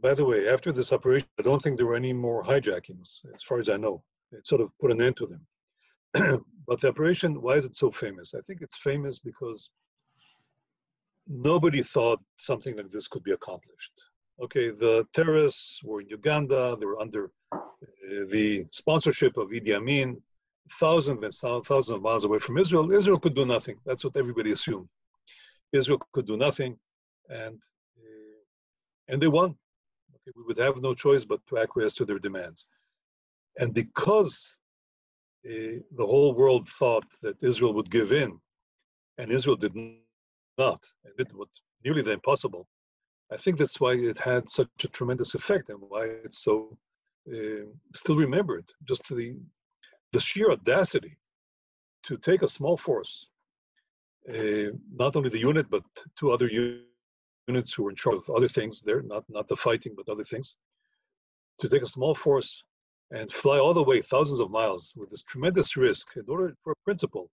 by 0.00 0.14
the 0.14 0.24
way, 0.24 0.48
after 0.48 0.70
this 0.72 0.92
operation, 0.92 1.28
I 1.40 1.42
don't 1.42 1.60
think 1.60 1.76
there 1.76 1.86
were 1.86 1.96
any 1.96 2.12
more 2.12 2.44
hijackings, 2.44 3.08
as 3.34 3.42
far 3.42 3.58
as 3.58 3.68
I 3.68 3.76
know. 3.76 4.02
It 4.30 4.46
sort 4.46 4.60
of 4.60 4.70
put 4.80 4.92
an 4.92 5.02
end 5.02 5.16
to 5.16 5.26
them. 5.26 5.42
but 6.68 6.80
the 6.80 6.88
operation, 6.88 7.42
why 7.42 7.54
is 7.56 7.66
it 7.66 7.74
so 7.74 7.90
famous? 7.90 8.34
I 8.34 8.40
think 8.46 8.60
it's 8.62 8.78
famous 8.78 9.18
because 9.18 9.70
nobody 11.26 11.82
thought 11.82 12.20
something 12.36 12.76
like 12.76 12.90
this 12.90 13.08
could 13.08 13.24
be 13.24 13.32
accomplished. 13.32 13.92
Okay, 14.40 14.70
the 14.70 15.06
terrorists 15.12 15.82
were 15.84 16.00
in 16.00 16.08
Uganda, 16.08 16.76
they 16.78 16.86
were 16.86 17.00
under 17.00 17.30
uh, 17.52 17.58
the 18.30 18.66
sponsorship 18.70 19.36
of 19.36 19.48
Idi 19.50 19.74
Amin, 19.74 20.20
thousands 20.70 21.22
and 21.22 21.64
thousands 21.64 21.90
of 21.90 22.02
miles 22.02 22.24
away 22.24 22.38
from 22.38 22.58
Israel. 22.58 22.92
Israel 22.92 23.18
could 23.18 23.34
do 23.34 23.44
nothing. 23.44 23.76
That's 23.84 24.04
what 24.04 24.16
everybody 24.16 24.52
assumed. 24.52 24.88
Israel 25.72 26.00
could 26.12 26.26
do 26.26 26.36
nothing, 26.36 26.78
and 27.28 27.60
uh, 27.98 28.40
and 29.08 29.20
they 29.20 29.28
won. 29.28 29.50
Okay, 30.14 30.32
we 30.36 30.42
would 30.44 30.58
have 30.58 30.76
no 30.80 30.94
choice 30.94 31.24
but 31.24 31.40
to 31.48 31.58
acquiesce 31.58 31.94
to 31.94 32.04
their 32.04 32.18
demands. 32.18 32.66
And 33.58 33.74
because 33.74 34.54
uh, 35.46 35.80
the 35.98 36.06
whole 36.06 36.34
world 36.34 36.68
thought 36.68 37.04
that 37.22 37.36
Israel 37.42 37.74
would 37.74 37.90
give 37.90 38.12
in, 38.12 38.38
and 39.18 39.30
Israel 39.30 39.56
did 39.56 39.74
not, 40.58 40.82
and 41.04 41.16
did 41.16 41.32
what 41.34 41.48
nearly 41.84 42.02
the 42.02 42.12
impossible, 42.12 42.66
I 43.32 43.36
think 43.36 43.56
that's 43.56 43.80
why 43.80 43.94
it 43.94 44.18
had 44.18 44.48
such 44.48 44.84
a 44.84 44.88
tremendous 44.88 45.34
effect 45.34 45.70
and 45.70 45.78
why 45.80 46.04
it's 46.24 46.40
so 46.44 46.76
uh, 47.32 47.64
still 47.94 48.16
remembered. 48.16 48.66
Just 48.84 49.08
the 49.08 49.36
the 50.12 50.20
sheer 50.20 50.50
audacity 50.50 51.16
to 52.02 52.18
take 52.18 52.42
a 52.42 52.48
small 52.48 52.76
force, 52.76 53.28
uh, 54.28 54.70
not 55.02 55.16
only 55.16 55.30
the 55.30 55.46
unit 55.50 55.66
but 55.70 55.84
two 56.18 56.30
other 56.30 56.48
units 56.48 57.72
who 57.72 57.84
were 57.84 57.90
in 57.90 57.96
charge 57.96 58.18
of 58.18 58.30
other 58.36 58.48
things 58.48 58.82
there, 58.82 59.02
not 59.02 59.24
not 59.28 59.48
the 59.48 59.56
fighting 59.56 59.94
but 59.96 60.08
other 60.10 60.24
things, 60.24 60.56
to 61.60 61.68
take 61.68 61.82
a 61.82 61.94
small 61.96 62.14
force 62.14 62.64
and 63.12 63.30
fly 63.30 63.58
all 63.58 63.74
the 63.74 63.88
way 63.90 64.02
thousands 64.02 64.40
of 64.40 64.50
miles 64.50 64.92
with 64.96 65.08
this 65.10 65.22
tremendous 65.22 65.76
risk 65.76 66.16
in 66.16 66.24
order 66.28 66.54
for 66.62 66.72
a 66.72 66.84
principle, 66.84 67.30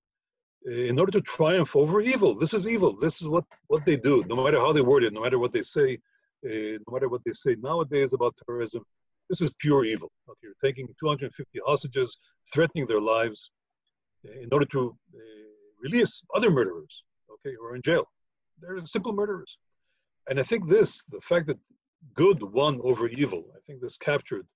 in 0.66 1.00
order 1.00 1.12
to 1.12 1.22
triumph 1.22 1.76
over 1.76 2.02
evil. 2.02 2.36
This 2.36 2.54
is 2.54 2.68
evil. 2.68 2.96
This 2.96 3.22
is 3.22 3.28
what, 3.28 3.46
what 3.68 3.86
they 3.86 3.96
do, 3.96 4.24
no 4.28 4.44
matter 4.44 4.60
how 4.60 4.74
they 4.74 4.82
word 4.82 5.04
it, 5.04 5.14
no 5.14 5.22
matter 5.22 5.40
what 5.40 5.52
they 5.52 5.62
say, 5.62 5.98
uh, 6.46 6.78
no 6.86 6.94
matter 6.94 7.10
what 7.10 7.24
they 7.26 7.32
say 7.32 7.56
nowadays 7.60 8.14
about 8.14 8.36
terrorism. 8.46 8.84
This 9.30 9.42
is 9.42 9.52
pure 9.60 9.86
evil. 9.86 10.12
Okay, 10.30 10.40
you're 10.44 10.54
taking 10.64 10.88
250 11.00 11.60
hostages, 11.66 12.18
threatening 12.52 12.88
their 12.88 13.02
lives 13.02 13.52
in 14.24 14.50
order 14.52 14.66
to 14.66 14.98
uh, 15.16 15.20
release 15.82 16.22
other 16.36 16.50
murderers, 16.50 17.04
okay, 17.32 17.56
who 17.58 17.66
are 17.66 17.76
in 17.76 17.82
jail. 17.82 18.06
They're 18.60 18.86
simple 18.86 19.14
murderers. 19.14 19.58
And 20.30 20.40
I 20.40 20.44
think 20.44 20.68
this, 20.68 21.04
the 21.06 21.22
fact 21.22 21.48
that 21.48 21.60
good 22.14 22.42
won 22.42 22.80
over 22.84 23.08
evil, 23.08 23.46
I 23.56 23.60
think 23.66 23.82
this 23.82 23.98
captured 23.98 24.48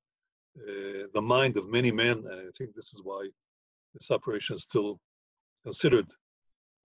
the 1.13 1.21
mind 1.21 1.57
of 1.57 1.67
many 1.67 1.91
men, 1.91 2.23
and 2.29 2.47
I 2.47 2.51
think 2.57 2.75
this 2.75 2.93
is 2.93 3.01
why 3.03 3.27
this 3.93 4.11
operation 4.11 4.55
is 4.55 4.63
still 4.63 4.99
considered 5.63 6.07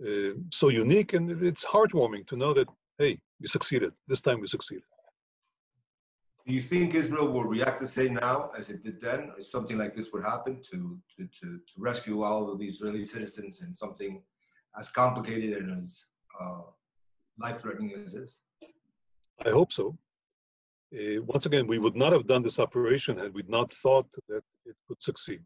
uh, 0.06 0.34
so 0.50 0.68
unique, 0.68 1.12
and 1.12 1.42
it's 1.42 1.64
heartwarming 1.64 2.26
to 2.28 2.36
know 2.36 2.54
that 2.54 2.68
hey, 2.98 3.18
we 3.40 3.46
succeeded. 3.46 3.92
This 4.06 4.20
time 4.20 4.40
we 4.40 4.46
succeeded. 4.46 4.84
Do 6.46 6.54
you 6.54 6.62
think 6.62 6.94
Israel 6.94 7.30
will 7.30 7.44
react 7.44 7.78
the 7.78 7.86
same 7.86 8.14
now 8.14 8.50
as 8.56 8.70
it 8.70 8.82
did 8.82 9.00
then? 9.00 9.32
If 9.38 9.48
something 9.48 9.76
like 9.76 9.94
this 9.94 10.12
would 10.12 10.24
happen 10.24 10.62
to, 10.70 10.98
to, 11.16 11.26
to, 11.40 11.46
to 11.58 11.74
rescue 11.76 12.22
all 12.22 12.50
of 12.50 12.58
the 12.58 12.66
Israeli 12.66 13.04
citizens 13.04 13.60
in 13.60 13.74
something 13.74 14.22
as 14.78 14.88
complicated 14.88 15.58
and 15.58 15.84
as 15.84 16.06
uh, 16.40 16.62
life 17.38 17.60
threatening 17.60 17.92
as 18.02 18.14
this? 18.14 18.42
I 19.44 19.50
hope 19.50 19.72
so. 19.72 19.96
Uh, 20.94 21.22
once 21.26 21.44
again, 21.44 21.66
we 21.66 21.78
would 21.78 21.96
not 21.96 22.14
have 22.14 22.26
done 22.26 22.40
this 22.40 22.58
operation 22.58 23.18
had 23.18 23.34
we 23.34 23.42
not 23.46 23.70
thought 23.70 24.06
that 24.28 24.42
it 24.64 24.76
would 24.88 25.02
succeed. 25.02 25.42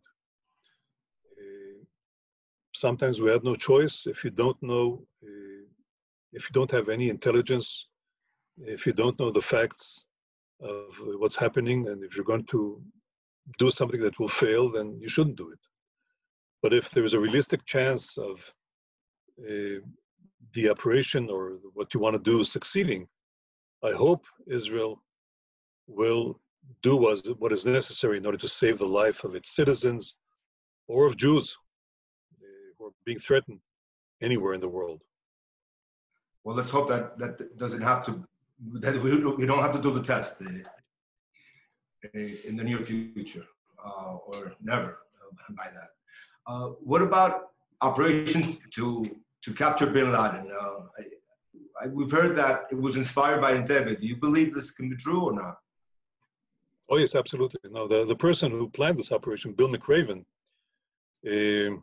Sometimes 2.86 3.20
we 3.20 3.30
had 3.30 3.44
no 3.44 3.54
choice. 3.54 4.08
If 4.08 4.24
you 4.24 4.30
don't 4.42 4.60
know, 4.60 4.86
uh, 5.22 5.64
if 6.32 6.42
you 6.46 6.52
don't 6.58 6.74
have 6.78 6.88
any 6.88 7.10
intelligence, 7.16 7.66
if 8.76 8.80
you 8.86 8.92
don't 8.92 9.16
know 9.20 9.30
the 9.30 9.48
facts 9.54 10.04
of 10.60 10.88
what's 11.20 11.36
happening, 11.44 11.78
and 11.90 12.02
if 12.02 12.16
you're 12.16 12.32
going 12.32 12.48
to 12.56 12.82
do 13.62 13.70
something 13.70 14.00
that 14.00 14.18
will 14.18 14.34
fail, 14.44 14.64
then 14.68 14.98
you 15.00 15.08
shouldn't 15.08 15.36
do 15.36 15.52
it. 15.52 15.62
But 16.60 16.74
if 16.74 16.90
there 16.90 17.04
is 17.04 17.14
a 17.14 17.24
realistic 17.26 17.64
chance 17.66 18.18
of 18.18 18.52
uh, 19.48 19.78
the 20.54 20.68
operation 20.74 21.30
or 21.30 21.42
what 21.74 21.94
you 21.94 22.00
want 22.00 22.16
to 22.16 22.30
do 22.32 22.42
succeeding, 22.42 23.06
I 23.90 23.92
hope 23.92 24.24
Israel 24.48 25.00
will 25.86 26.40
do 26.82 26.96
what 26.96 27.52
is 27.52 27.64
necessary 27.64 28.16
in 28.18 28.26
order 28.26 28.38
to 28.38 28.56
save 28.60 28.78
the 28.78 28.94
life 29.02 29.22
of 29.22 29.36
its 29.36 29.54
citizens 29.54 30.16
or 30.88 31.06
of 31.06 31.16
Jews 31.16 31.56
being 33.04 33.18
threatened 33.18 33.60
anywhere 34.20 34.54
in 34.54 34.60
the 34.60 34.68
world. 34.68 35.02
Well, 36.44 36.56
let's 36.56 36.70
hope 36.70 36.88
that 36.88 37.18
that 37.18 37.56
doesn't 37.56 37.82
have 37.82 38.04
to 38.06 38.24
that 38.74 39.02
we, 39.02 39.10
we 39.40 39.46
don't 39.46 39.62
have 39.62 39.72
to 39.72 39.82
do 39.82 39.92
the 39.92 40.02
test 40.02 40.42
uh, 40.42 40.46
uh 40.46 42.18
in 42.48 42.56
the 42.56 42.64
near 42.64 42.78
future 42.78 43.46
uh, 43.84 44.16
or 44.26 44.52
never 44.62 44.98
uh, 45.20 45.34
by 45.50 45.68
that. 45.76 45.90
Uh, 46.46 46.68
what 46.90 47.02
about 47.02 47.50
operation 47.80 48.58
to 48.70 49.04
to 49.44 49.52
capture 49.52 49.86
Bin 49.86 50.12
Laden? 50.12 50.50
I, 50.98 51.02
I, 51.82 51.86
we've 51.88 52.10
heard 52.10 52.36
that 52.36 52.66
it 52.70 52.80
was 52.80 52.96
inspired 52.96 53.40
by 53.40 53.54
Entebbe. 53.54 54.00
Do 54.00 54.06
you 54.06 54.16
believe 54.16 54.54
this 54.54 54.70
can 54.70 54.88
be 54.88 54.96
true 54.96 55.22
or 55.28 55.32
not? 55.32 55.56
Oh 56.88 56.96
yes, 56.96 57.14
absolutely. 57.14 57.60
No, 57.70 57.88
the, 57.88 58.04
the 58.04 58.14
person 58.14 58.50
who 58.50 58.68
planned 58.68 58.98
this 58.98 59.12
operation, 59.12 59.52
Bill 59.52 59.68
McRaven, 59.68 60.24
uh, 61.26 61.76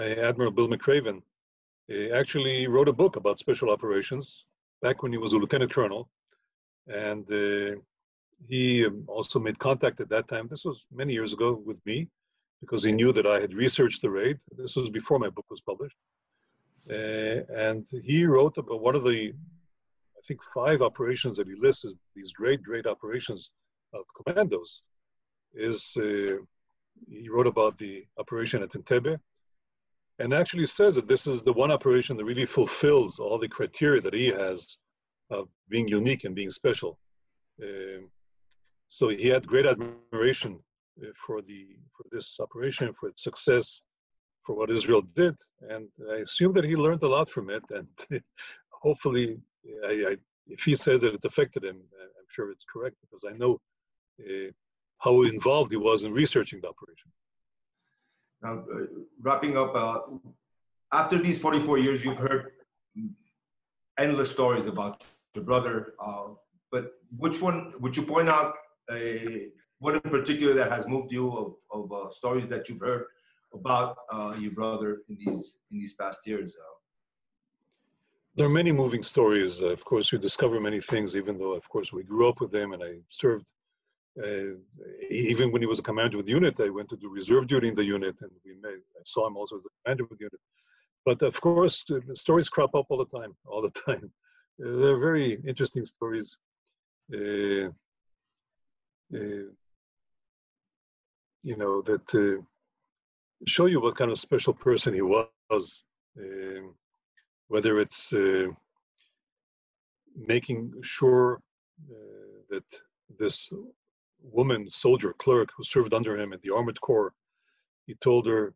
Admiral 0.00 0.50
Bill 0.50 0.68
McRaven, 0.68 1.22
uh, 1.90 2.14
actually 2.14 2.66
wrote 2.66 2.88
a 2.88 2.92
book 2.92 3.16
about 3.16 3.38
special 3.38 3.70
operations 3.70 4.44
back 4.82 5.02
when 5.02 5.12
he 5.12 5.18
was 5.18 5.32
a 5.32 5.36
lieutenant 5.36 5.72
colonel, 5.72 6.08
and 6.88 7.30
uh, 7.32 7.78
he 8.48 8.86
um, 8.86 9.04
also 9.06 9.38
made 9.38 9.58
contact 9.58 10.00
at 10.00 10.08
that 10.08 10.28
time. 10.28 10.48
This 10.48 10.64
was 10.64 10.86
many 10.92 11.12
years 11.12 11.32
ago 11.32 11.62
with 11.64 11.84
me, 11.86 12.08
because 12.60 12.82
he 12.82 12.92
knew 12.92 13.12
that 13.12 13.26
I 13.26 13.40
had 13.40 13.54
researched 13.54 14.02
the 14.02 14.10
raid. 14.10 14.38
This 14.56 14.76
was 14.76 14.90
before 14.90 15.18
my 15.18 15.28
book 15.28 15.46
was 15.50 15.60
published, 15.60 15.96
uh, 16.90 17.40
and 17.66 17.86
he 18.02 18.24
wrote 18.24 18.56
about 18.58 18.80
one 18.80 18.94
of 18.94 19.04
the, 19.04 19.32
I 20.18 20.20
think, 20.26 20.42
five 20.42 20.82
operations 20.82 21.36
that 21.36 21.48
he 21.48 21.54
lists 21.54 21.84
as 21.84 21.96
these 22.16 22.32
great, 22.32 22.62
great 22.62 22.86
operations 22.86 23.50
of 23.92 24.04
commandos 24.16 24.82
is 25.54 25.96
uh, 25.98 26.36
he 27.08 27.28
wrote 27.28 27.46
about 27.46 27.76
the 27.78 28.04
operation 28.18 28.62
at 28.62 28.70
Entebbe 28.70 29.18
and 30.18 30.32
actually 30.32 30.66
says 30.66 30.94
that 30.94 31.08
this 31.08 31.26
is 31.26 31.42
the 31.42 31.52
one 31.52 31.70
operation 31.70 32.16
that 32.16 32.24
really 32.24 32.44
fulfills 32.44 33.18
all 33.18 33.38
the 33.38 33.48
criteria 33.48 34.00
that 34.00 34.14
he 34.14 34.26
has 34.26 34.78
of 35.30 35.48
being 35.68 35.88
unique 35.88 36.24
and 36.24 36.34
being 36.34 36.50
special. 36.50 36.98
Um, 37.62 38.10
so 38.86 39.08
he 39.08 39.28
had 39.28 39.46
great 39.46 39.66
admiration 39.66 40.60
uh, 41.02 41.08
for 41.16 41.42
the 41.42 41.66
for 41.96 42.04
this 42.12 42.38
operation, 42.40 42.92
for 42.92 43.08
its 43.08 43.22
success, 43.22 43.82
for 44.44 44.54
what 44.54 44.70
Israel 44.70 45.02
did, 45.16 45.34
and 45.70 45.88
I 46.12 46.16
assume 46.16 46.52
that 46.52 46.64
he 46.64 46.76
learned 46.76 47.02
a 47.02 47.08
lot 47.08 47.28
from 47.30 47.50
it. 47.50 47.64
And 47.70 47.88
hopefully, 48.70 49.38
I, 49.84 49.92
I, 50.10 50.16
if 50.46 50.62
he 50.62 50.76
says 50.76 51.00
that 51.00 51.14
it 51.14 51.24
affected 51.24 51.64
him, 51.64 51.78
I'm 52.00 52.28
sure 52.28 52.50
it's 52.50 52.66
correct 52.72 52.96
because 53.02 53.24
I 53.28 53.36
know 53.36 53.60
uh, 54.20 54.50
how 54.98 55.22
involved 55.22 55.70
he 55.70 55.76
was 55.76 56.04
in 56.04 56.12
researching 56.12 56.60
the 56.60 56.68
operation. 56.68 57.10
Now, 58.44 58.62
uh, 58.70 58.84
wrapping 59.22 59.56
up, 59.56 59.74
uh, 59.74 60.00
after 60.92 61.18
these 61.18 61.38
44 61.38 61.78
years, 61.78 62.04
you've 62.04 62.18
heard 62.18 62.52
endless 63.98 64.30
stories 64.30 64.66
about 64.66 65.02
your 65.34 65.44
brother. 65.44 65.94
Uh, 65.98 66.34
but 66.70 66.92
which 67.16 67.40
one 67.40 67.72
would 67.80 67.96
you 67.96 68.02
point 68.02 68.28
out? 68.28 68.54
A, 68.92 69.48
one 69.78 69.94
in 69.94 70.00
particular 70.02 70.52
that 70.52 70.70
has 70.70 70.86
moved 70.86 71.10
you 71.10 71.30
of, 71.32 71.54
of 71.70 71.92
uh, 71.92 72.10
stories 72.10 72.46
that 72.48 72.68
you've 72.68 72.80
heard 72.80 73.06
about 73.54 73.96
uh, 74.12 74.34
your 74.38 74.50
brother 74.50 74.98
in 75.08 75.16
these 75.18 75.56
in 75.70 75.78
these 75.78 75.94
past 75.94 76.26
years? 76.26 76.54
Uh? 76.54 76.74
There 78.36 78.46
are 78.46 78.56
many 78.60 78.72
moving 78.72 79.02
stories. 79.02 79.62
of 79.62 79.82
course, 79.84 80.12
we 80.12 80.18
discover 80.18 80.60
many 80.60 80.80
things, 80.80 81.16
even 81.16 81.38
though, 81.38 81.54
of 81.54 81.66
course, 81.68 81.92
we 81.94 82.02
grew 82.02 82.28
up 82.28 82.40
with 82.40 82.54
him 82.54 82.74
and 82.74 82.82
I 82.82 82.98
served 83.08 83.50
uh, 84.22 84.54
even 85.10 85.50
when 85.50 85.60
he 85.60 85.66
was 85.66 85.80
a 85.80 85.82
commander 85.82 86.18
of 86.18 86.26
the 86.26 86.32
unit, 86.32 86.60
I 86.60 86.68
went 86.68 86.88
to 86.90 86.96
do 86.96 87.08
reserve 87.08 87.48
duty 87.48 87.68
in 87.68 87.74
the 87.74 87.84
unit, 87.84 88.20
and 88.20 88.30
we 88.44 88.52
I 88.64 88.76
saw 89.04 89.26
him 89.26 89.36
also 89.36 89.56
as 89.56 89.62
the 89.64 89.70
commander 89.84 90.04
of 90.04 90.10
the 90.10 90.16
unit. 90.20 90.40
But 91.04 91.22
of 91.22 91.40
course, 91.40 91.84
stories 92.14 92.48
crop 92.48 92.74
up 92.74 92.86
all 92.88 92.98
the 92.98 93.18
time, 93.18 93.34
all 93.46 93.60
the 93.60 93.70
time. 93.86 94.12
Uh, 94.64 94.76
they're 94.76 94.98
very 94.98 95.38
interesting 95.46 95.84
stories. 95.84 96.36
Uh, 97.12 97.68
uh 99.14 99.48
you 101.42 101.56
know 101.56 101.82
that 101.82 102.14
uh, 102.14 102.40
show 103.46 103.66
you 103.66 103.80
what 103.80 103.96
kind 103.96 104.10
of 104.10 104.18
special 104.18 104.54
person 104.54 104.94
he 104.94 105.02
was. 105.02 105.84
Um, 106.16 106.74
whether 107.48 107.80
it's 107.80 108.12
uh, 108.12 108.46
making 110.16 110.72
sure 110.82 111.40
that 112.48 112.64
this 113.18 113.52
woman 114.32 114.70
soldier 114.70 115.12
clerk 115.14 115.50
who 115.56 115.64
served 115.64 115.94
under 115.94 116.18
him 116.18 116.32
in 116.32 116.40
the 116.42 116.54
armored 116.54 116.80
corps. 116.80 117.12
He 117.86 117.94
told 117.96 118.26
her, 118.26 118.54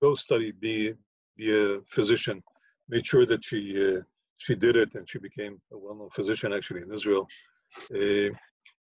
"Go 0.00 0.14
study, 0.14 0.52
be 0.52 0.94
be 1.36 1.46
a 1.52 1.80
physician." 1.82 2.42
Made 2.88 3.06
sure 3.06 3.26
that 3.26 3.44
she 3.44 3.60
uh, 3.86 4.02
she 4.38 4.54
did 4.54 4.76
it, 4.76 4.94
and 4.94 5.08
she 5.08 5.18
became 5.18 5.60
a 5.72 5.78
well-known 5.78 6.10
physician 6.10 6.52
actually 6.52 6.82
in 6.82 6.92
Israel. 6.92 7.26
Uh, 7.94 8.30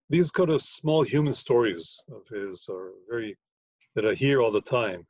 these 0.10 0.32
kind 0.32 0.50
of 0.50 0.64
small 0.64 1.04
human 1.04 1.34
stories 1.34 2.02
of 2.12 2.28
his 2.28 2.70
are 2.70 2.92
very 3.10 3.38
that 3.96 4.06
I 4.06 4.14
hear 4.14 4.42
all 4.42 4.52
the 4.52 4.62
time. 4.62 5.06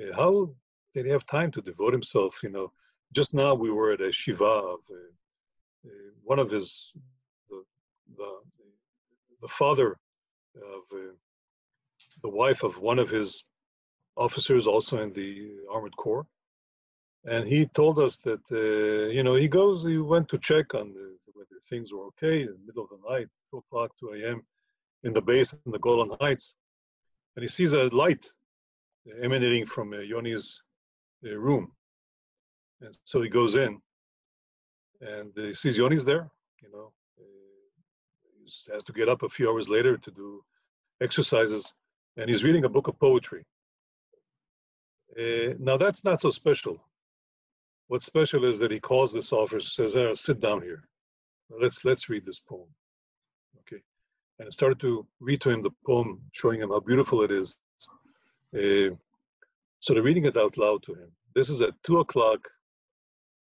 Uh, 0.00 0.14
how 0.14 0.54
did 0.94 1.06
he 1.06 1.10
have 1.12 1.26
time 1.26 1.50
to 1.52 1.62
devote 1.62 1.92
himself? 1.92 2.42
You 2.42 2.50
know, 2.50 2.72
just 3.12 3.32
now 3.34 3.54
we 3.54 3.70
were 3.70 3.92
at 3.92 4.00
a 4.00 4.12
shiva 4.12 4.44
of 4.74 4.80
uh, 4.90 5.10
uh, 5.86 6.10
one 6.24 6.38
of 6.38 6.50
his 6.50 6.92
the, 7.48 7.62
the 8.16 8.30
the 9.42 9.48
father 9.48 9.98
of 10.56 10.82
uh, 10.92 11.12
the 12.22 12.28
wife 12.28 12.62
of 12.62 12.78
one 12.78 12.98
of 12.98 13.10
his 13.10 13.44
officers, 14.16 14.66
also 14.66 15.02
in 15.02 15.12
the 15.12 15.52
armored 15.70 15.96
corps, 15.96 16.26
and 17.24 17.46
he 17.46 17.66
told 17.66 17.98
us 17.98 18.16
that 18.18 18.40
uh, 18.52 19.10
you 19.10 19.22
know 19.22 19.34
he 19.34 19.48
goes, 19.48 19.84
he 19.84 19.98
went 19.98 20.28
to 20.28 20.38
check 20.38 20.74
on 20.74 20.92
the, 20.92 21.16
whether 21.34 21.60
things 21.68 21.92
were 21.92 22.06
okay 22.06 22.42
in 22.42 22.46
the 22.46 22.66
middle 22.66 22.84
of 22.84 22.90
the 22.90 23.10
night, 23.10 23.28
two 23.50 23.58
o'clock, 23.58 23.90
two 23.98 24.10
a.m. 24.12 24.42
in 25.04 25.12
the 25.12 25.22
base 25.22 25.52
in 25.52 25.72
the 25.72 25.78
Golan 25.78 26.16
Heights, 26.20 26.54
and 27.34 27.42
he 27.42 27.48
sees 27.48 27.74
a 27.74 27.84
light 27.94 28.26
emanating 29.22 29.66
from 29.66 29.92
uh, 29.92 29.98
Yoni's 29.98 30.62
uh, 31.26 31.36
room, 31.36 31.72
and 32.80 32.96
so 33.04 33.20
he 33.20 33.28
goes 33.28 33.56
in, 33.56 33.80
and 35.00 35.32
he 35.36 35.54
sees 35.54 35.76
Yoni's 35.76 36.04
there, 36.04 36.30
you 36.62 36.70
know, 36.72 36.92
has 38.72 38.82
to 38.84 38.92
get 38.92 39.08
up 39.08 39.22
a 39.22 39.28
few 39.28 39.50
hours 39.50 39.68
later 39.68 39.96
to 39.96 40.10
do 40.10 40.44
exercises, 41.00 41.74
and 42.16 42.28
he's 42.28 42.44
reading 42.44 42.64
a 42.64 42.68
book 42.68 42.88
of 42.88 42.98
poetry. 42.98 43.44
Uh, 45.18 45.54
now 45.58 45.76
that's 45.76 46.04
not 46.04 46.20
so 46.20 46.30
special. 46.30 46.82
What's 47.88 48.06
special 48.06 48.44
is 48.44 48.58
that 48.58 48.70
he 48.70 48.80
calls 48.80 49.12
this 49.12 49.32
officer, 49.32 49.60
says, 49.60 49.96
oh, 49.96 50.14
"Sit 50.14 50.40
down 50.40 50.62
here. 50.62 50.88
Let's 51.48 51.84
let's 51.84 52.08
read 52.08 52.24
this 52.26 52.40
poem." 52.40 52.68
Okay, 53.60 53.82
and 54.38 54.46
I 54.46 54.50
started 54.50 54.80
to 54.80 55.06
read 55.20 55.40
to 55.42 55.50
him 55.50 55.62
the 55.62 55.70
poem, 55.86 56.20
showing 56.32 56.60
him 56.60 56.70
how 56.70 56.80
beautiful 56.80 57.22
it 57.22 57.30
is. 57.30 57.58
Uh, 58.54 58.94
sort 59.80 59.98
of 59.98 60.04
reading 60.04 60.24
it 60.24 60.36
out 60.36 60.56
loud 60.56 60.82
to 60.84 60.94
him. 60.94 61.10
This 61.34 61.48
is 61.48 61.62
at 61.62 61.80
two 61.82 62.00
o'clock 62.00 62.48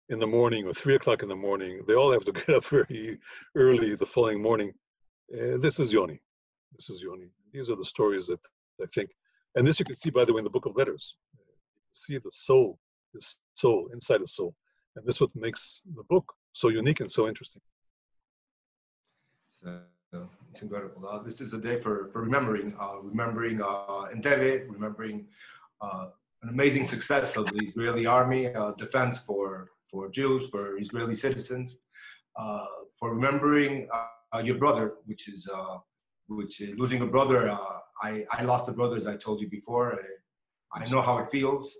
in 0.08 0.18
the 0.18 0.26
morning 0.26 0.66
or 0.66 0.74
three 0.74 0.94
o'clock 0.94 1.22
in 1.22 1.28
the 1.28 1.36
morning. 1.36 1.82
They 1.86 1.94
all 1.94 2.12
have 2.12 2.24
to 2.24 2.32
get 2.40 2.50
up 2.50 2.64
very 2.64 3.18
early 3.54 3.94
the 3.94 4.06
following 4.06 4.42
morning 4.42 4.74
uh, 5.32 5.58
this 5.58 5.78
is 5.80 5.92
Yoni. 5.92 6.20
This 6.76 6.90
is 6.90 7.02
Yoni. 7.02 7.28
These 7.52 7.70
are 7.70 7.76
the 7.76 7.84
stories 7.84 8.26
that 8.28 8.40
I 8.80 8.86
think, 8.86 9.10
and 9.54 9.66
this 9.66 9.78
you 9.78 9.84
can 9.84 9.96
see, 9.96 10.10
by 10.10 10.24
the 10.24 10.32
way, 10.32 10.38
in 10.38 10.44
the 10.44 10.50
book 10.50 10.66
of 10.66 10.76
letters. 10.76 11.16
See 11.92 12.18
the 12.18 12.30
soul, 12.30 12.78
the 13.12 13.20
soul, 13.54 13.88
inside 13.92 14.22
the 14.22 14.26
soul. 14.26 14.54
And 14.96 15.06
this 15.06 15.16
is 15.16 15.20
what 15.20 15.34
makes 15.34 15.82
the 15.94 16.02
book 16.04 16.32
so 16.52 16.68
unique 16.68 17.00
and 17.00 17.10
so 17.10 17.28
interesting. 17.28 17.62
So, 19.62 20.28
it's 20.50 20.60
incredible. 20.60 21.08
Uh, 21.08 21.22
this 21.22 21.40
is 21.40 21.54
a 21.54 21.58
day 21.58 21.80
for, 21.80 22.10
for 22.12 22.22
remembering, 22.22 22.74
uh, 22.78 22.96
remembering 23.02 23.62
uh, 23.62 24.08
Entebbe, 24.14 24.66
remembering 24.68 25.26
uh, 25.80 26.08
an 26.42 26.48
amazing 26.50 26.86
success 26.86 27.36
of 27.36 27.46
the 27.46 27.64
Israeli 27.64 28.04
army, 28.04 28.52
uh, 28.54 28.72
defense 28.72 29.18
for, 29.18 29.70
for 29.90 30.10
Jews, 30.10 30.48
for 30.48 30.78
Israeli 30.78 31.14
citizens, 31.14 31.78
uh, 32.36 32.66
for 32.98 33.14
remembering 33.14 33.88
uh, 33.94 34.06
your 34.40 34.56
brother, 34.56 34.94
which 35.04 35.28
is 35.28 35.48
uh, 35.52 35.78
which 36.28 36.60
is 36.60 36.78
losing 36.78 37.02
a 37.02 37.06
brother. 37.06 37.50
Uh, 37.50 37.78
I 38.02 38.24
I 38.30 38.42
lost 38.42 38.68
a 38.68 38.72
brother 38.72 38.96
as 38.96 39.06
I 39.06 39.16
told 39.16 39.40
you 39.40 39.48
before. 39.48 39.98
I, 40.74 40.82
I 40.84 40.88
know 40.88 41.02
how 41.02 41.18
it 41.18 41.30
feels. 41.30 41.74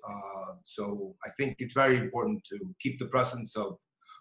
so 0.65 1.17
I 1.27 1.31
think 1.37 1.57
it's 1.59 1.75
very 1.75 1.97
important 1.99 2.45
to 2.51 2.59
keep 2.83 2.99
the 2.99 3.07
presence 3.07 3.57
of 3.57 3.79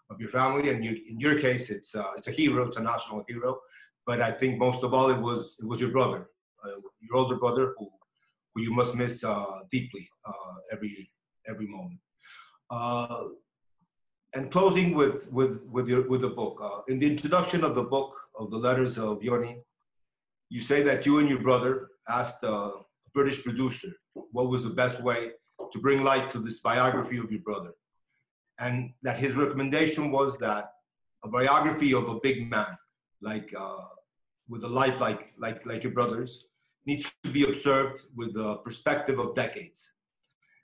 of 0.09 0.19
your 0.19 0.29
family. 0.29 0.69
And 0.69 0.83
you, 0.83 0.93
in 1.09 1.19
your 1.19 1.39
case, 1.39 1.69
it's 1.69 1.93
uh, 1.95 2.11
it's 2.17 2.29
a 2.29 2.31
hero, 2.31 2.67
it's 2.67 2.77
a 2.77 2.83
national 2.83 3.23
hero. 3.27 3.59
But 4.05 4.21
I 4.21 4.31
think 4.31 4.57
most 4.57 4.83
of 4.83 4.93
all, 4.93 5.09
it 5.09 5.19
was 5.19 5.57
it 5.61 5.67
was 5.67 5.79
your 5.81 5.91
brother, 5.91 6.29
uh, 6.63 6.79
your 7.01 7.15
older 7.17 7.37
brother, 7.37 7.73
who 7.77 7.89
who 8.53 8.61
you 8.61 8.73
must 8.73 8.95
miss 8.95 9.23
uh, 9.23 9.59
deeply 9.69 10.09
every 10.71 11.11
every 11.47 11.67
moment 11.67 11.99
and 14.33 14.51
closing 14.51 14.93
with 14.93 15.31
with 15.31 15.63
with 15.65 15.87
your 15.87 16.07
with 16.07 16.21
the 16.21 16.29
book. 16.29 16.59
Uh, 16.63 16.81
in 16.87 16.99
the 16.99 17.07
introduction 17.07 17.63
of 17.63 17.75
the 17.75 17.83
book 17.83 18.15
of 18.35 18.49
the 18.49 18.57
letters 18.57 18.97
of 18.97 19.23
Yoni, 19.23 19.57
you 20.49 20.61
say 20.61 20.81
that 20.83 21.05
you 21.05 21.19
and 21.19 21.29
your 21.29 21.39
brother 21.39 21.89
asked 22.07 22.43
a 22.43 22.71
British 23.13 23.43
producer 23.43 23.89
what 24.31 24.49
was 24.49 24.63
the 24.63 24.69
best 24.69 25.01
way 25.01 25.31
to 25.71 25.79
bring 25.79 26.03
light 26.03 26.29
to 26.29 26.39
this 26.39 26.59
biography 26.59 27.17
of 27.17 27.31
your 27.31 27.41
brother, 27.41 27.71
and 28.59 28.93
that 29.03 29.17
his 29.17 29.35
recommendation 29.35 30.11
was 30.11 30.37
that 30.39 30.71
a 31.23 31.27
biography 31.27 31.93
of 31.93 32.09
a 32.09 32.19
big 32.19 32.49
man, 32.49 32.77
like 33.21 33.53
uh, 33.57 33.85
with 34.49 34.63
a 34.63 34.67
life 34.67 34.99
like 35.01 35.33
like 35.37 35.65
like 35.65 35.83
your 35.83 35.93
brother's, 35.93 36.45
needs 36.85 37.11
to 37.23 37.31
be 37.31 37.43
observed 37.43 38.01
with 38.15 38.33
the 38.33 38.55
perspective 38.57 39.19
of 39.19 39.35
decades. 39.35 39.91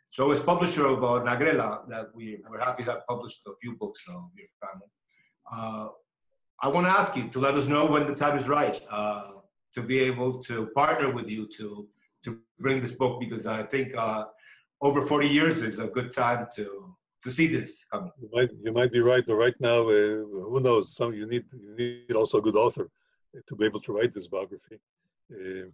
So 0.09 0.31
as 0.31 0.39
publisher 0.39 0.85
of 0.85 1.03
uh, 1.03 1.23
Nagrela, 1.23 1.87
that 1.89 2.07
we, 2.15 2.39
we're 2.49 2.59
happy 2.59 2.83
to 2.83 2.91
have 2.91 3.07
published 3.07 3.41
a 3.47 3.51
few 3.61 3.75
books 3.77 4.03
of 4.09 4.29
your 4.35 4.47
family, 4.61 4.87
uh, 5.51 5.87
I 6.61 6.69
want 6.69 6.87
to 6.87 6.91
ask 6.91 7.15
you 7.15 7.27
to 7.29 7.39
let 7.39 7.53
us 7.53 7.67
know 7.67 7.85
when 7.85 8.07
the 8.07 8.15
time 8.15 8.37
is 8.37 8.47
right 8.47 8.81
uh, 8.89 9.31
to 9.75 9.81
be 9.81 9.99
able 9.99 10.33
to 10.43 10.67
partner 10.67 11.11
with 11.11 11.29
you 11.29 11.47
to, 11.57 11.87
to 12.23 12.39
bring 12.59 12.81
this 12.81 12.93
book 12.93 13.19
because 13.19 13.45
I 13.45 13.63
think 13.63 13.95
uh, 13.95 14.25
over 14.81 15.05
40 15.05 15.27
years 15.27 15.61
is 15.61 15.79
a 15.79 15.87
good 15.87 16.11
time 16.11 16.47
to, 16.55 16.95
to 17.21 17.31
see 17.31 17.45
this 17.47 17.85
coming. 17.91 18.11
You 18.19 18.29
might, 18.33 18.49
you 18.63 18.71
might 18.71 18.91
be 18.91 19.01
right, 19.01 19.23
but 19.25 19.35
right 19.35 19.55
now, 19.59 19.81
uh, 19.81 20.23
who 20.49 20.59
knows? 20.61 20.95
Some, 20.95 21.13
you, 21.13 21.27
need, 21.27 21.45
you 21.53 21.75
need 21.77 22.15
also 22.15 22.39
a 22.39 22.41
good 22.41 22.55
author 22.55 22.89
to 23.47 23.55
be 23.55 23.65
able 23.65 23.81
to 23.81 23.91
write 23.91 24.13
this 24.13 24.27
biography. 24.27 24.79
Uh, 25.31 25.67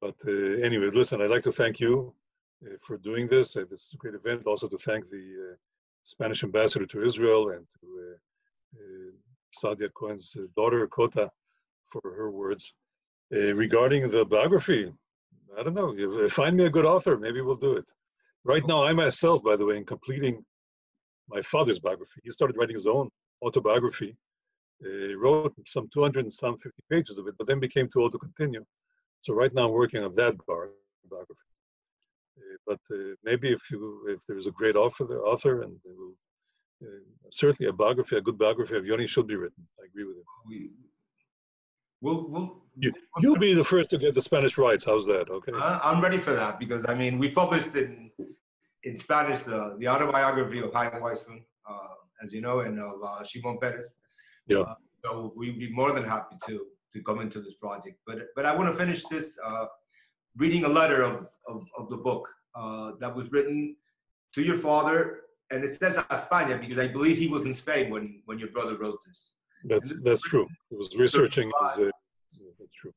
but 0.00 0.16
anyway, 0.26 0.90
listen, 0.92 1.20
I'd 1.20 1.30
like 1.30 1.42
to 1.44 1.52
thank 1.52 1.78
you 1.78 2.14
uh, 2.18 2.19
Uh, 2.66 2.76
for 2.82 2.98
doing 2.98 3.26
this. 3.26 3.56
Uh, 3.56 3.64
this 3.70 3.86
is 3.86 3.94
a 3.94 3.96
great 3.96 4.14
event. 4.14 4.46
Also 4.46 4.68
to 4.68 4.76
thank 4.76 5.08
the 5.08 5.52
uh, 5.52 5.56
Spanish 6.02 6.44
ambassador 6.44 6.84
to 6.84 7.02
Israel 7.02 7.50
and 7.50 7.66
to 7.80 7.86
uh, 8.04 8.16
uh, 8.76 9.10
Sadia 9.58 9.88
Cohen's 9.94 10.36
daughter, 10.56 10.86
Kota, 10.86 11.30
for 11.90 12.02
her 12.02 12.30
words. 12.30 12.74
regarding 13.30 14.10
the 14.10 14.24
biography, 14.24 14.92
I 15.58 15.62
don't 15.62 15.74
know. 15.74 16.28
Find 16.28 16.56
me 16.56 16.64
a 16.66 16.70
good 16.76 16.86
author, 16.94 17.16
maybe 17.16 17.40
we'll 17.40 17.66
do 17.68 17.74
it. 17.80 17.88
Right 18.44 18.66
now, 18.66 18.84
I 18.84 18.92
myself, 18.92 19.42
by 19.42 19.56
the 19.56 19.66
way, 19.68 19.76
in 19.78 19.84
completing 19.84 20.44
my 21.28 21.42
father's 21.42 21.80
biography, 21.80 22.20
he 22.24 22.30
started 22.30 22.56
writing 22.56 22.76
his 22.80 22.86
own 22.86 23.08
autobiography. 23.42 24.16
He 24.80 25.14
wrote 25.14 25.54
some 25.66 25.88
200 25.92 26.24
and 26.26 26.32
some 26.32 26.58
50 26.58 26.82
pages 26.90 27.18
of 27.18 27.26
it, 27.28 27.34
but 27.38 27.46
then 27.46 27.60
became 27.60 27.88
too 27.88 28.02
old 28.02 28.12
to 28.12 28.18
continue. 28.18 28.64
So 29.22 29.34
right 29.34 29.52
now 29.54 29.66
I'm 29.66 29.72
working 29.72 30.02
on 30.04 30.14
that 30.16 30.34
biography 30.46 31.49
but 32.66 32.80
uh, 32.92 33.14
maybe 33.24 33.52
if 33.52 33.70
you 33.70 34.06
if 34.08 34.20
there's 34.28 34.46
a 34.46 34.52
great 34.52 34.76
author, 34.76 35.04
there, 35.06 35.24
author, 35.24 35.62
and 35.62 35.76
will, 35.84 36.14
uh, 36.82 37.02
certainly 37.30 37.68
a 37.68 37.72
biography, 37.72 38.16
a 38.16 38.20
good 38.20 38.38
biography 38.38 38.76
of 38.76 38.86
Yoni 38.86 39.06
should 39.06 39.26
be 39.26 39.36
written. 39.36 39.66
I 39.80 39.86
agree 39.86 40.04
with 40.04 40.16
you. 40.16 40.24
We, 40.48 40.70
We'll, 42.02 42.28
we'll, 42.28 42.62
You, 42.76 42.92
you'll 43.20 43.36
be 43.36 43.52
the 43.52 43.64
first 43.64 43.90
to 43.90 43.98
get 43.98 44.14
the 44.14 44.22
Spanish 44.22 44.56
rights. 44.56 44.84
How's 44.86 45.04
that? 45.06 45.28
Okay. 45.28 45.52
Uh, 45.52 45.80
I'm 45.82 46.00
ready 46.00 46.18
for 46.18 46.32
that 46.32 46.58
because 46.58 46.86
I 46.88 46.94
mean, 46.94 47.18
we 47.18 47.28
published 47.28 47.76
in 47.76 48.10
in 48.84 48.96
Spanish 48.96 49.42
the, 49.42 49.76
the 49.78 49.86
autobiography 49.86 50.60
of 50.60 50.72
Chaim 50.72 50.92
Weizmann, 50.92 51.42
uh, 51.68 51.94
as 52.22 52.32
you 52.32 52.40
know, 52.40 52.60
and 52.60 52.80
of 52.80 53.02
uh, 53.04 53.22
Shimon 53.22 53.58
Peres. 53.60 53.94
Yeah. 54.46 54.60
Uh, 54.60 54.74
so 55.04 55.34
we'd 55.36 55.58
be 55.58 55.70
more 55.70 55.92
than 55.92 56.04
happy 56.04 56.36
to 56.46 56.66
to 56.94 57.02
come 57.02 57.20
into 57.20 57.40
this 57.42 57.54
project. 57.54 57.98
But 58.06 58.18
but 58.34 58.46
I 58.46 58.56
want 58.56 58.70
to 58.72 58.76
finish 58.82 59.04
this 59.04 59.36
uh, 59.46 59.66
reading 60.36 60.64
a 60.64 60.68
letter 60.68 61.02
of 61.02 61.26
of, 61.48 61.66
of 61.78 61.88
the 61.88 61.96
book 61.96 62.28
uh, 62.54 62.92
that 63.00 63.14
was 63.14 63.30
written 63.32 63.76
to 64.34 64.42
your 64.42 64.56
father, 64.56 65.20
and 65.50 65.64
it 65.64 65.74
says 65.74 65.96
España 65.96 66.60
because 66.60 66.78
I 66.78 66.88
believe 66.88 67.16
he 67.16 67.28
was 67.28 67.44
in 67.44 67.54
Spain 67.54 67.90
when 67.90 68.22
when 68.26 68.38
your 68.38 68.48
brother 68.48 68.76
wrote 68.76 68.98
this. 69.06 69.34
That's 69.64 69.96
that's 70.02 70.22
true. 70.22 70.46
He 70.70 70.76
was 70.76 70.94
researching. 70.96 71.50
His, 71.60 71.78
uh, 71.78 71.90
that's 72.58 72.74
true. 72.74 72.92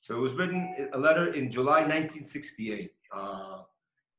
So 0.00 0.16
it 0.16 0.20
was 0.20 0.34
written 0.34 0.88
a 0.92 0.98
letter 0.98 1.34
in 1.34 1.50
July 1.50 1.80
1968, 1.80 2.90
uh, 3.14 3.62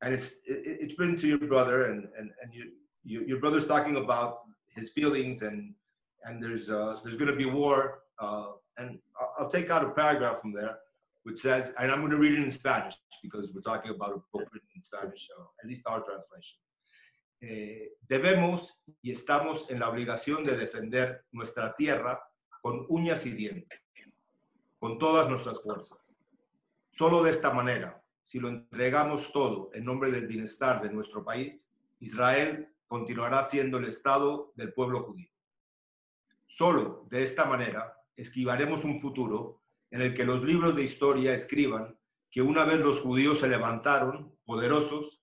and 0.01 0.13
it's 0.13 0.31
it, 0.45 0.77
it's 0.81 0.99
written 0.99 1.17
to 1.17 1.27
your 1.27 1.39
brother, 1.39 1.85
and 1.85 2.07
and 2.17 2.31
and 2.41 2.53
you, 2.53 2.71
you, 3.03 3.25
your 3.25 3.39
brother's 3.39 3.65
talking 3.65 3.97
about 3.97 4.41
his 4.75 4.91
feelings, 4.91 5.41
and 5.41 5.73
and 6.25 6.41
there's 6.43 6.69
uh, 6.69 6.99
there's 7.03 7.17
going 7.17 7.31
to 7.31 7.35
be 7.35 7.45
war, 7.45 8.03
uh, 8.19 8.47
and 8.77 8.99
I'll, 9.19 9.33
I'll 9.39 9.49
take 9.49 9.69
out 9.69 9.83
a 9.83 9.89
paragraph 9.89 10.41
from 10.41 10.53
there, 10.53 10.77
which 11.23 11.39
says, 11.39 11.73
and 11.77 11.91
I'm 11.91 11.99
going 11.99 12.11
to 12.11 12.17
read 12.17 12.33
it 12.33 12.43
in 12.43 12.51
Spanish 12.51 12.95
because 13.21 13.51
we're 13.53 13.61
talking 13.61 13.91
about 13.91 14.11
a 14.11 14.21
book 14.31 14.47
written 14.51 14.69
in 14.75 14.81
Spanish, 14.81 15.27
so 15.27 15.51
at 15.61 15.67
least 15.67 15.87
our 15.87 16.01
translation. 16.01 16.59
Eh, 17.43 17.93
debemos 18.07 18.81
y 19.01 19.11
estamos 19.11 19.69
en 19.71 19.79
la 19.79 19.89
obligación 19.89 20.43
de 20.43 20.55
defender 20.55 21.25
nuestra 21.31 21.75
tierra 21.75 22.21
con 22.61 22.85
uñas 22.89 23.25
y 23.25 23.31
dientes 23.31 23.81
con 24.81 24.97
todas 24.97 25.29
nuestras 25.29 25.61
fuerzas. 25.61 25.99
Solo 26.91 27.23
de 27.23 27.29
esta 27.29 27.51
manera, 27.51 28.03
si 28.23 28.39
lo 28.39 28.49
entregamos 28.49 29.31
todo 29.31 29.69
en 29.73 29.85
nombre 29.85 30.11
del 30.11 30.25
bienestar 30.25 30.81
de 30.81 30.91
nuestro 30.91 31.23
país, 31.23 31.71
Israel 31.99 32.67
continuará 32.87 33.43
siendo 33.43 33.77
el 33.77 33.85
Estado 33.85 34.51
del 34.55 34.73
pueblo 34.73 35.03
judío. 35.03 35.29
Solo 36.47 37.07
de 37.11 37.23
esta 37.23 37.45
manera 37.45 37.95
esquivaremos 38.15 38.83
un 38.83 38.99
futuro 38.99 39.60
en 39.91 40.01
el 40.01 40.13
que 40.13 40.25
los 40.25 40.43
libros 40.43 40.75
de 40.75 40.83
historia 40.83 41.33
escriban 41.33 41.97
que 42.31 42.41
una 42.41 42.63
vez 42.63 42.79
los 42.79 43.01
judíos 43.01 43.39
se 43.39 43.49
levantaron 43.49 44.35
poderosos 44.45 45.21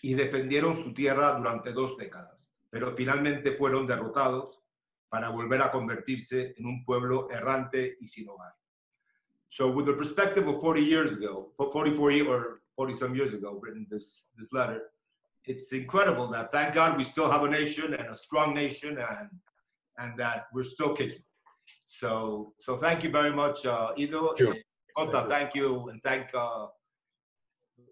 y 0.00 0.14
defendieron 0.14 0.76
su 0.76 0.94
tierra 0.94 1.36
durante 1.36 1.72
dos 1.72 1.96
décadas, 1.96 2.52
pero 2.70 2.96
finalmente 2.96 3.52
fueron 3.52 3.86
derrotados 3.86 4.62
para 5.10 5.28
volver 5.28 5.60
a 5.60 5.70
convertirse 5.70 6.54
en 6.56 6.66
un 6.66 6.84
pueblo 6.84 7.30
errante 7.30 7.98
y 8.00 8.06
sin 8.06 8.28
hogar. 8.30 8.54
So 9.48 9.68
with 9.68 9.84
the 9.84 9.92
perspective 9.92 10.48
of 10.48 10.62
40 10.62 10.80
years 10.80 11.12
ago, 11.12 11.52
44 11.58 12.10
years 12.10 12.28
or 12.28 12.62
40 12.76 12.94
some 12.94 13.14
years 13.14 13.34
ago, 13.34 13.60
written 13.60 13.86
this, 13.90 14.28
this 14.38 14.50
letter, 14.50 14.90
it's 15.44 15.72
incredible 15.72 16.28
that 16.28 16.50
thank 16.50 16.72
God 16.74 16.96
we 16.96 17.04
still 17.04 17.30
have 17.30 17.42
a 17.42 17.48
nation 17.50 17.92
and 17.92 18.08
a 18.08 18.16
strong 18.16 18.54
nation 18.54 18.96
and, 18.96 19.28
and 19.98 20.18
that 20.18 20.46
we're 20.54 20.64
still 20.64 20.94
kicking. 20.94 21.22
So, 21.86 22.52
so 22.60 22.76
thank 22.76 23.02
you 23.04 23.10
very 23.10 23.32
much, 23.32 23.66
uh, 23.66 23.92
Ido. 23.96 24.34
Sure. 24.36 24.56
Kota, 24.96 25.26
thank 25.28 25.54
you 25.54 25.88
and 25.88 26.02
thank 26.02 26.26
uh, 26.34 26.66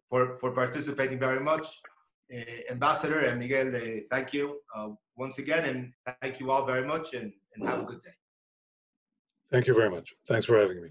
for, 0.09 0.37
for 0.39 0.53
participating 0.53 1.19
very 1.19 1.41
much. 1.41 1.67
Uh, 2.33 2.71
Ambassador 2.71 3.21
and 3.21 3.41
Miguel, 3.41 3.75
uh, 3.75 4.01
thank 4.11 4.33
you 4.33 4.61
uh, 4.77 4.89
once 5.17 5.39
again 5.39 5.65
and 5.65 5.93
thank 6.21 6.41
you 6.41 6.51
all 6.51 6.67
very 6.67 6.87
much 6.87 7.15
and, 7.15 7.33
and 7.55 7.69
have 7.69 7.81
a 7.81 7.85
good 7.85 8.03
day. 8.03 8.11
Thank 9.51 9.67
you 9.67 9.75
very 9.75 9.91
much. 9.91 10.13
Thanks 10.29 10.47
for 10.47 10.59
having 10.59 10.83
me. 10.83 10.91